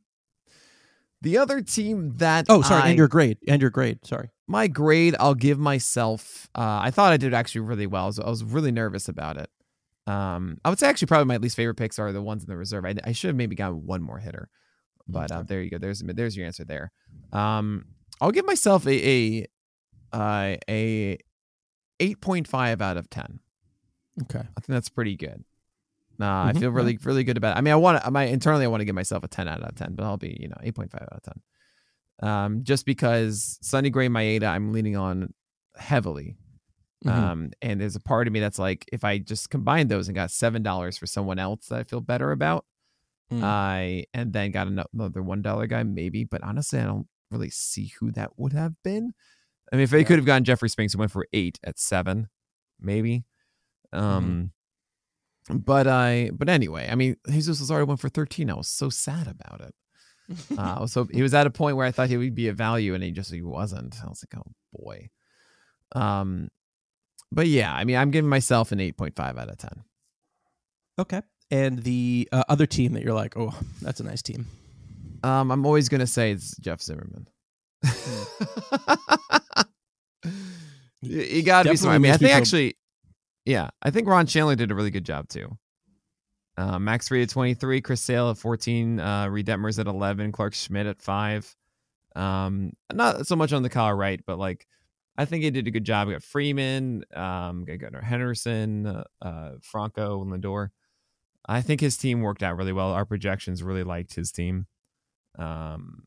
The 1.22 1.38
other 1.38 1.62
team 1.62 2.14
that 2.18 2.46
Oh, 2.50 2.62
sorry, 2.62 2.84
I, 2.84 2.88
and 2.90 2.98
your 2.98 3.08
grade. 3.08 3.38
And 3.48 3.62
your 3.62 3.72
grade. 3.72 4.00
Sorry. 4.06 4.30
my 4.48 4.68
grade, 4.68 5.16
I'll 5.20 5.34
give 5.34 5.58
myself. 5.58 6.50
Uh, 6.54 6.80
I 6.84 6.92
thought 6.92 7.14
I 7.14 7.18
did 7.18 7.34
actually 7.34 7.62
really 7.62 7.88
well. 7.88 8.04
I 8.04 8.08
was, 8.08 8.20
I 8.20 8.30
was 8.30 8.44
really 8.44 8.72
nervous 8.72 9.10
about 9.10 9.38
it. 9.38 9.50
Um, 10.08 10.60
I 10.64 10.70
would 10.70 10.78
say 10.78 10.88
actually 10.88 11.08
probably 11.08 11.26
my 11.26 11.38
least 11.38 11.56
favorite 11.56 11.76
picks 11.76 11.98
are 11.98 12.12
the 12.12 12.22
ones 12.22 12.44
in 12.44 12.50
the 12.50 12.56
reserve. 12.58 12.86
I, 12.86 12.94
I 13.04 13.12
should 13.12 13.30
have 13.30 13.36
maybe 13.36 13.56
gotten 13.56 13.88
one 13.88 14.04
more 14.04 14.20
hitter, 14.20 14.50
but 15.08 15.32
uh, 15.32 15.42
there 15.42 15.64
you 15.64 15.72
go. 15.72 15.80
There's 15.80 16.04
there's 16.06 16.38
your 16.38 16.46
answer 16.46 16.64
there. 16.64 16.92
Um, 17.34 17.86
I'll 18.22 18.32
give 18.32 18.46
myself 18.46 18.86
a 18.86 18.92
a 18.94 19.48
uh, 20.14 20.58
a 20.70 21.18
eight 22.00 22.22
point 22.22 22.48
five 22.48 22.84
out 22.84 22.98
of 22.98 23.10
ten. 23.10 23.40
Okay. 24.24 24.40
I 24.40 24.62
think 24.62 24.68
that's 24.68 24.90
pretty 24.90 25.16
good. 25.16 25.44
Nah, 26.18 26.48
I 26.48 26.54
Mhm, 26.54 26.60
feel 26.60 26.70
really, 26.72 26.98
really 27.04 27.24
good 27.24 27.38
about 27.38 27.56
it. 27.56 27.60
I 27.60 27.62
mean, 27.62 27.74
I 27.74 27.78
want 27.78 28.04
to, 28.04 28.12
my 28.12 28.24
internally, 28.24 28.66
I 28.66 28.68
want 28.70 28.82
to 28.82 28.86
give 28.86 28.96
myself 28.96 29.24
a 29.24 29.28
10 29.28 29.48
out 29.48 29.62
of 29.62 29.76
10, 29.76 29.96
but 29.96 30.06
I'll 30.06 30.18
be, 30.18 30.38
you 30.40 30.48
know, 30.48 30.58
8.5 30.64 31.02
out 31.02 31.12
of 31.14 31.24
10. 31.24 31.42
Um, 32.30 32.64
just 32.64 32.86
because 32.86 33.60
Sonny 33.62 33.90
Gray 33.90 34.08
Maeda, 34.08 34.46
I'm 34.48 34.72
leaning 34.72 34.96
on 34.96 35.34
heavily. 35.78 36.38
Mhm. 37.04 37.12
Um, 37.12 37.52
and 37.62 37.82
there's 37.82 37.96
a 37.98 38.02
part 38.02 38.28
of 38.28 38.34
me 38.34 38.40
that's 38.40 38.60
like, 38.60 38.86
if 38.94 39.04
I 39.04 39.18
just 39.20 39.50
combined 39.50 39.90
those 39.90 40.08
and 40.08 40.16
got 40.16 40.32
$7 40.32 40.98
for 40.98 41.06
someone 41.08 41.40
else 41.40 41.68
that 41.68 41.80
I 41.80 41.84
feel 41.84 42.02
better 42.02 42.32
about, 42.32 42.66
Mm. 43.32 43.44
I, 43.44 44.06
and 44.14 44.34
then 44.34 44.52
got 44.52 44.68
another 44.68 45.24
$1 45.24 45.68
guy, 45.68 45.84
maybe, 45.84 46.24
but 46.24 46.44
honestly, 46.44 46.80
I 46.80 46.86
don't 46.86 47.08
really 47.32 47.50
see 47.50 47.94
who 48.00 48.12
that 48.14 48.38
would 48.40 48.54
have 48.54 48.74
been. 48.84 49.14
I 49.74 49.78
mean, 49.78 49.84
if 49.84 49.92
they 49.92 50.00
Yeah. 50.00 50.06
could 50.06 50.18
have 50.20 50.26
gotten 50.26 50.46
Jeffrey 50.46 50.70
Springs 50.70 50.94
and 50.96 51.00
went 51.00 51.12
for 51.12 51.28
eight 51.34 51.60
at 51.64 51.80
seven, 51.80 52.30
maybe. 52.80 53.26
Mm-hmm. 54.08 54.32
But 55.50 55.88
I, 55.88 56.32
but 56.34 56.50
anyway, 56.50 56.88
I 56.92 56.96
mean, 56.96 57.18
Jesus 57.30 57.60
was 57.60 57.70
already 57.70 57.86
went 57.88 58.00
for 58.00 58.10
13. 58.10 58.50
I 58.50 58.56
was 58.56 58.68
so 58.68 58.90
sad 58.90 59.28
about 59.28 59.62
it. 59.62 59.76
Uh, 60.58 60.76
I 60.78 60.82
was 60.82 60.92
so 60.92 61.04
he 61.06 61.22
was 61.22 61.36
at 61.36 61.46
a 61.46 61.52
point 61.52 61.78
where 61.78 61.86
I 61.86 61.92
thought 61.92 62.10
he 62.10 62.18
would 62.18 62.34
be 62.34 62.48
a 62.48 62.54
value, 62.54 62.96
and 62.96 63.04
he 63.04 63.12
just 63.12 63.32
he 63.32 63.44
wasn't. 63.44 63.96
I 64.04 64.08
was 64.08 64.26
like, 64.26 64.42
oh 64.42 64.52
boy. 64.74 65.10
Um, 65.94 66.50
but 67.32 67.46
yeah, 67.46 67.72
I 67.72 67.84
mean, 67.84 67.96
I'm 67.96 68.10
giving 68.10 68.28
myself 68.30 68.72
an 68.72 68.80
8.5 68.80 69.38
out 69.38 69.50
of 69.50 69.58
10. 69.60 69.84
okay. 71.00 71.22
And 71.52 71.84
the 71.84 72.28
uh, 72.32 72.44
other 72.50 72.66
team 72.66 72.94
that 72.94 73.04
you're 73.04 73.14
like, 73.14 73.38
oh, 73.38 73.54
that's 73.84 74.00
a 74.00 74.04
nice 74.04 74.24
team. 74.24 74.48
Um, 75.24 75.52
I'm 75.52 75.64
always 75.66 75.90
gonna 75.90 76.08
say 76.08 76.32
it's 76.32 76.58
Jeff 76.58 76.82
Zimmerman. 76.82 77.28
you, 81.02 81.22
you 81.22 81.44
gotta 81.44 81.70
be 81.70 81.78
smart. 81.78 81.96
I 81.96 81.98
mean, 82.00 82.12
I 82.12 82.18
think 82.18 82.32
actually, 82.32 82.78
yeah, 83.46 83.70
I 83.82 83.92
think 83.92 84.08
Ron 84.08 84.26
Shandler 84.26 84.56
did 84.56 84.72
a 84.72 84.76
really 84.76 84.92
good 84.92 85.06
job 85.06 85.30
too. 85.30 85.58
Uh, 86.58 86.80
Max 86.80 87.10
Fried 87.10 87.24
at 87.24 87.30
23, 87.30 87.82
Chris 87.82 88.02
Sale 88.02 88.32
at 88.32 88.38
14, 88.38 89.00
uh, 89.00 89.28
Reid 89.28 89.46
Detmers 89.46 89.78
at 89.78 89.88
11, 89.88 90.32
Clarke 90.32 90.54
Schmidt 90.54 90.88
at 90.88 91.02
five. 91.02 91.54
Um, 92.16 92.72
not 92.94 93.28
so 93.28 93.36
much 93.36 93.52
on 93.52 93.62
the 93.62 93.70
collar 93.70 93.96
right, 93.96 94.22
but 94.26 94.40
like 94.40 94.66
I 95.18 95.26
think 95.26 95.44
he 95.44 95.52
did 95.52 95.68
a 95.68 95.72
good 95.72 95.84
job. 95.84 96.08
We 96.08 96.14
got 96.14 96.24
Freeman, 96.24 97.04
um, 97.14 97.66
got 97.66 97.80
Gunnar 97.80 98.02
Henderson, 98.02 98.88
uh, 98.88 99.04
uh, 99.22 99.52
Franco, 99.62 100.24
Lindor. 100.24 100.70
I 101.48 101.62
think 101.62 101.82
his 101.82 101.98
team 101.98 102.22
worked 102.22 102.42
out 102.42 102.58
really 102.58 102.74
well. 102.74 102.92
Our 102.92 103.06
projections 103.06 103.62
really 103.62 103.84
liked 103.84 104.16
his 104.16 104.32
team. 104.32 104.66
Um, 105.38 106.04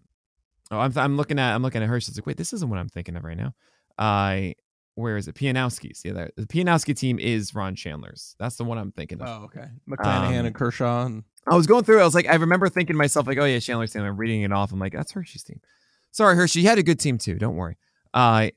oh, 0.71 0.81
I'm 0.81 0.97
I'm 0.97 1.17
looking 1.17 1.39
at 1.39 1.55
I'm 1.55 1.63
looking 1.63 1.83
at 1.83 1.89
Hirsch. 1.89 2.09
It's 2.09 2.19
like, 2.19 2.27
wait, 2.27 2.37
this 2.37 2.53
isn't 2.53 2.69
what 2.69 2.79
I'm 2.79 2.89
thinking 2.89 3.17
of 3.17 3.25
right 3.25 3.37
now. 3.37 3.55
I 3.99 4.55
where 4.99 5.17
is 5.17 5.29
it? 5.29 5.35
Pianowski's. 5.35 6.03
Yeah, 6.05 6.13
there- 6.13 6.31
the 6.37 6.47
Pianowski 6.47 6.97
team 6.97 7.19
is 7.19 7.55
Ron 7.55 7.77
Shandler's. 7.77 8.35
That's 8.39 8.57
the 8.57 8.65
one 8.65 8.79
I'm 8.79 8.93
thinking 8.93 9.21
of. 9.23 9.29
Oh, 9.29 9.45
okay. 9.45 9.69
McClanahan 9.89 10.41
Um, 10.41 10.47
and 10.47 10.55
Kershaw. 10.55 11.07
And, 11.07 11.25
I 11.47 11.55
was 11.55 11.67
going 11.67 11.85
through. 11.85 12.01
I 12.01 12.05
was 12.05 12.15
like, 12.15 12.27
I 12.29 12.35
remember 12.35 12.69
thinking 12.69 12.95
to 12.95 12.99
myself, 12.99 13.27
like, 13.27 13.39
oh 13.39 13.45
yeah, 13.45 13.59
Shandler's 13.59 13.93
team. 13.93 14.03
I'm 14.03 14.17
reading 14.17 14.43
it 14.43 14.53
off. 14.53 14.73
I'm 14.73 14.79
like, 14.79 14.93
that's 14.93 15.13
Hershey's 15.13 15.45
team. 15.45 15.61
Sorry, 16.11 16.37
Hershey. 16.37 16.61
He 16.61 16.67
had 16.67 16.79
a 16.79 16.83
good 16.83 16.99
team 17.01 17.17
too. 17.17 17.37
Don't 17.37 17.57
worry. 17.57 17.77
Uh, 18.13 18.49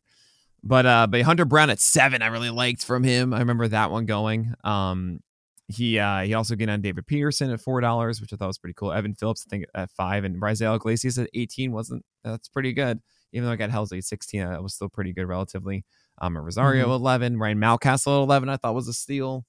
but 0.63 0.85
uh, 0.85 1.07
but 1.07 1.21
Hunter 1.21 1.45
Brown 1.45 1.69
at 1.69 1.79
seven, 1.79 2.21
I 2.21 2.27
really 2.27 2.49
liked 2.49 2.83
from 2.85 3.03
him. 3.03 3.33
I 3.33 3.39
remember 3.39 3.67
that 3.67 3.91
one 3.91 4.05
going. 4.05 4.53
Um, 4.63 5.21
he 5.67 5.99
uh 5.99 6.21
he 6.23 6.33
also 6.33 6.55
getting 6.55 6.73
on 6.73 6.81
David 6.81 7.07
Peterson 7.07 7.49
at 7.51 7.61
four 7.61 7.79
dollars, 7.81 8.19
which 8.19 8.33
I 8.33 8.35
thought 8.35 8.47
was 8.47 8.57
pretty 8.57 8.73
cool. 8.73 8.91
Evan 8.91 9.13
Phillips, 9.15 9.45
I 9.47 9.49
think 9.49 9.65
at 9.73 9.89
five, 9.91 10.23
and 10.25 10.41
Raisel 10.41 10.75
Iglesias 10.75 11.17
at 11.17 11.29
eighteen 11.33 11.71
wasn't 11.71 12.03
that's 12.23 12.49
pretty 12.49 12.73
good. 12.73 12.99
Even 13.31 13.45
though 13.47 13.53
I 13.53 13.55
got 13.55 13.69
Helsley 13.69 13.99
at 13.99 14.03
sixteen, 14.03 14.41
that 14.41 14.61
was 14.61 14.73
still 14.73 14.89
pretty 14.89 15.13
good 15.13 15.25
relatively. 15.27 15.85
Um, 16.21 16.37
Rosario 16.37 16.83
at 16.83 16.95
eleven, 16.95 17.37
Ryan 17.37 17.59
Mountcastle 17.59 18.23
eleven, 18.23 18.47
I 18.47 18.57
thought 18.57 18.75
was 18.75 18.87
a 18.87 18.93
steal. 18.93 19.45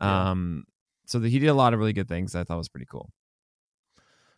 Yeah. 0.00 0.30
Um, 0.30 0.64
so 1.06 1.18
that 1.18 1.28
he 1.28 1.38
did 1.38 1.46
a 1.46 1.54
lot 1.54 1.72
of 1.72 1.78
really 1.78 1.92
good 1.92 2.08
things. 2.08 2.34
I 2.34 2.44
thought 2.44 2.58
was 2.58 2.68
pretty 2.68 2.86
cool. 2.90 3.10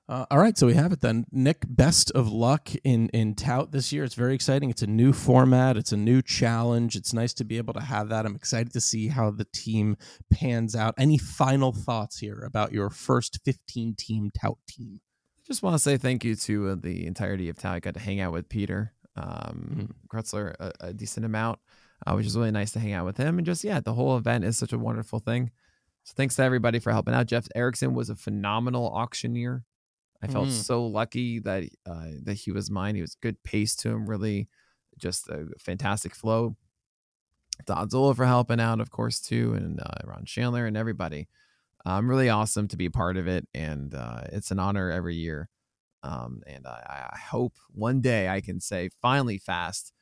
Uh, 0.09 0.27
all 0.31 0.39
right, 0.39 0.59
so 0.59 0.67
we 0.67 0.75
have 0.75 0.93
it 0.93 1.01
then. 1.01 1.25
Nick, 1.31 1.65
best 1.67 2.11
of 2.11 2.31
luck 2.31 2.71
in 2.85 3.09
in 3.11 3.35
tout 3.35 3.73
this 3.73 3.93
year. 3.93 4.05
It's 4.05 4.15
very 4.15 4.35
exciting. 4.35 4.69
It's 4.69 4.83
a 4.83 4.87
new 4.87 5.13
format. 5.13 5.77
It's 5.77 5.93
a 5.93 5.97
new 5.97 6.21
challenge. 6.21 6.97
It's 6.97 7.15
nice 7.15 7.33
to 7.35 7.45
be 7.45 7.57
able 7.57 7.73
to 7.75 7.81
have 7.81 8.09
that. 8.09 8.27
I'm 8.27 8.35
excited 8.35 8.73
to 8.73 8.81
see 8.81 9.09
how 9.09 9.31
the 9.31 9.47
team 9.55 9.97
pans 10.31 10.75
out. 10.75 10.95
Any 10.99 11.19
final 11.19 11.73
thoughts 11.73 12.19
here 12.19 12.41
about 12.45 12.73
your 12.73 12.91
first 12.91 13.41
15 13.45 13.95
team 13.97 14.31
tout 14.39 14.59
team? 14.69 15.01
Just 15.47 15.63
want 15.63 15.75
to 15.75 15.79
say 15.79 15.97
thank 15.97 16.25
you 16.25 16.35
to 16.37 16.71
uh, 16.71 16.77
the 16.79 17.07
entirety 17.07 17.49
of 17.49 17.57
tout. 17.57 17.75
I 17.75 17.81
got 17.81 17.95
to 17.95 18.01
hang 18.01 18.21
out 18.21 18.33
with 18.33 18.49
Peter 18.49 18.93
um, 19.17 19.95
Kreutzer 20.09 20.55
a, 20.59 20.73
a 20.81 20.93
decent 20.93 21.27
amount, 21.27 21.59
uh, 22.07 22.15
which 22.15 22.27
is 22.27 22.37
really 22.37 22.51
nice 22.51 22.73
to 22.73 22.81
hang 22.81 22.93
out 22.93 23.05
with 23.07 23.17
him. 23.17 23.39
And 23.39 23.47
just, 23.47 23.65
yeah, 23.65 23.81
the 23.81 23.95
whole 23.95 24.17
event 24.17 24.45
is 24.45 24.57
such 24.59 24.73
a 24.73 24.79
wonderful 24.79 25.19
thing. 25.19 25.51
So 26.05 26.15
thanks 26.17 26.37
to 26.37 26.43
everybody 26.43 26.79
for 26.79 26.91
helping 26.93 27.15
out. 27.15 27.27
Jeff 27.27 27.47
Erickson 27.55 27.95
was 27.95 28.11
a 28.11 28.17
phenomenal 28.17 28.89
auctioneer. 28.89 29.65
I 30.23 30.29
felt 30.29 30.49
Mm. 30.49 30.53
so 30.53 30.87
lucky 30.87 31.41
that 31.41 31.65
uh, 31.85 32.07
that 32.25 32.35
he 32.35 32.53
was 32.53 32.71
mine. 32.71 32.95
He 32.95 33.01
was 33.01 33.17
good 33.17 33.43
pace 33.43 33.75
to 33.77 33.89
him, 33.91 34.09
really 34.09 34.49
just 34.99 35.29
a 35.29 35.49
fantastic 35.59 36.15
flow. 36.15 36.57
Don 37.67 37.89
Zola 37.91 38.15
for 38.15 38.25
helping 38.27 38.61
out, 38.61 38.81
of 38.81 38.91
course, 38.91 39.21
too, 39.21 39.55
and 39.55 39.81
uh, 39.81 40.07
Ron 40.07 40.25
Shandler 40.25 40.67
and 40.67 40.77
everybody. 40.77 41.29
Um, 41.85 42.09
really 42.09 42.29
awesome 42.29 42.69
to 42.69 42.77
be 42.77 42.87
a 42.87 42.91
part 42.91 43.17
of 43.17 43.27
it, 43.27 43.47
and 43.55 43.95
uh, 43.95 44.23
it's 44.33 44.51
an 44.53 44.59
honor 44.61 44.91
every 44.91 45.17
year. 45.17 45.49
Um, 46.03 46.43
and 46.47 46.67
I, 46.67 47.11
I 47.13 47.19
hope 47.19 47.55
one 47.73 48.01
day 48.01 48.29
I 48.29 48.41
can 48.41 48.61
say, 48.61 48.91
finally, 49.01 49.39
fast. 49.39 49.93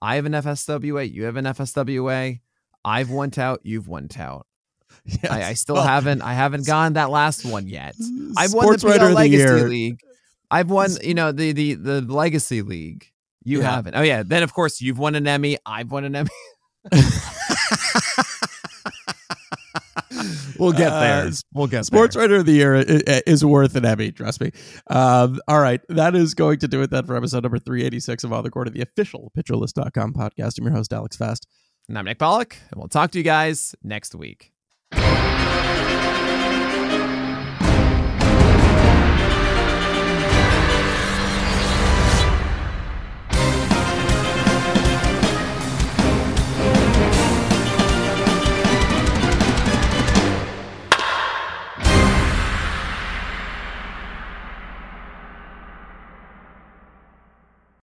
I 0.00 0.16
have 0.16 0.26
an 0.26 0.32
FSWA. 0.32 1.10
You 1.12 1.24
have 1.24 1.36
an 1.36 1.44
FSWA. 1.46 2.40
I've 2.84 3.10
won 3.10 3.30
tout. 3.30 3.60
You've 3.64 3.88
won 3.88 4.08
tout. 4.08 4.46
Yes. 5.06 5.30
I, 5.30 5.42
I 5.50 5.54
still 5.54 5.74
Well, 5.74 5.84
haven't. 5.84 6.22
I 6.22 6.34
haven't 6.34 6.66
gone 6.66 6.92
that 6.94 7.10
last 7.10 7.44
one 7.44 7.66
yet. 7.66 7.94
I've 8.38 8.52
won 8.54 8.72
the 8.72 8.78
PL 8.78 8.92
of 8.92 9.00
the 9.00 9.10
Legacy 9.14 9.36
Year. 9.38 9.68
League. 9.68 10.00
I've 10.50 10.70
won, 10.70 10.90
you 11.02 11.14
know, 11.14 11.32
the 11.32 11.52
the 11.52 11.74
the 11.74 12.00
Legacy 12.00 12.62
League. 12.62 13.10
You 13.42 13.60
Yeah. 13.60 13.70
haven't. 13.74 13.96
Oh 13.96 14.02
yeah. 14.02 14.22
Then 14.22 14.42
of 14.44 14.54
course 14.54 14.80
you've 14.80 14.98
won 14.98 15.14
an 15.16 15.26
Emmy. 15.26 15.58
I've 15.66 15.90
won 15.90 16.04
an 16.04 16.14
Emmy. 16.14 16.30
we'll 20.58 20.72
get 20.72 20.90
there. 20.90 21.26
Uh, 21.26 21.32
we'll 21.52 21.66
get 21.66 21.84
Sports 21.84 22.14
there. 22.14 22.22
Writer 22.22 22.36
of 22.36 22.46
the 22.46 22.52
Year 22.52 22.74
is 23.26 23.44
worth 23.44 23.76
an 23.76 23.84
Emmy, 23.84 24.12
trust 24.12 24.40
me. 24.40 24.50
Um, 24.88 25.40
all 25.48 25.60
right, 25.60 25.80
that 25.88 26.14
is 26.14 26.34
going 26.34 26.58
to 26.60 26.68
do 26.68 26.82
it 26.82 26.90
then 26.90 27.06
for 27.06 27.16
episode 27.16 27.42
number 27.42 27.58
386 27.58 28.24
of 28.24 28.32
On 28.32 28.42
the 28.44 28.50
Corner 28.50 28.68
of 28.68 28.74
the 28.74 28.82
official 28.82 29.32
PitcherList.com 29.36 30.14
podcast. 30.14 30.58
I'm 30.58 30.64
your 30.64 30.74
host, 30.74 30.92
Alex 30.92 31.16
Fast. 31.16 31.46
And 31.88 31.98
I'm 31.98 32.06
Nick 32.06 32.18
Pollack, 32.18 32.56
and 32.70 32.78
we'll 32.78 32.88
talk 32.88 33.10
to 33.12 33.18
you 33.18 33.24
guys 33.24 33.74
next 33.82 34.14
week. 34.14 34.52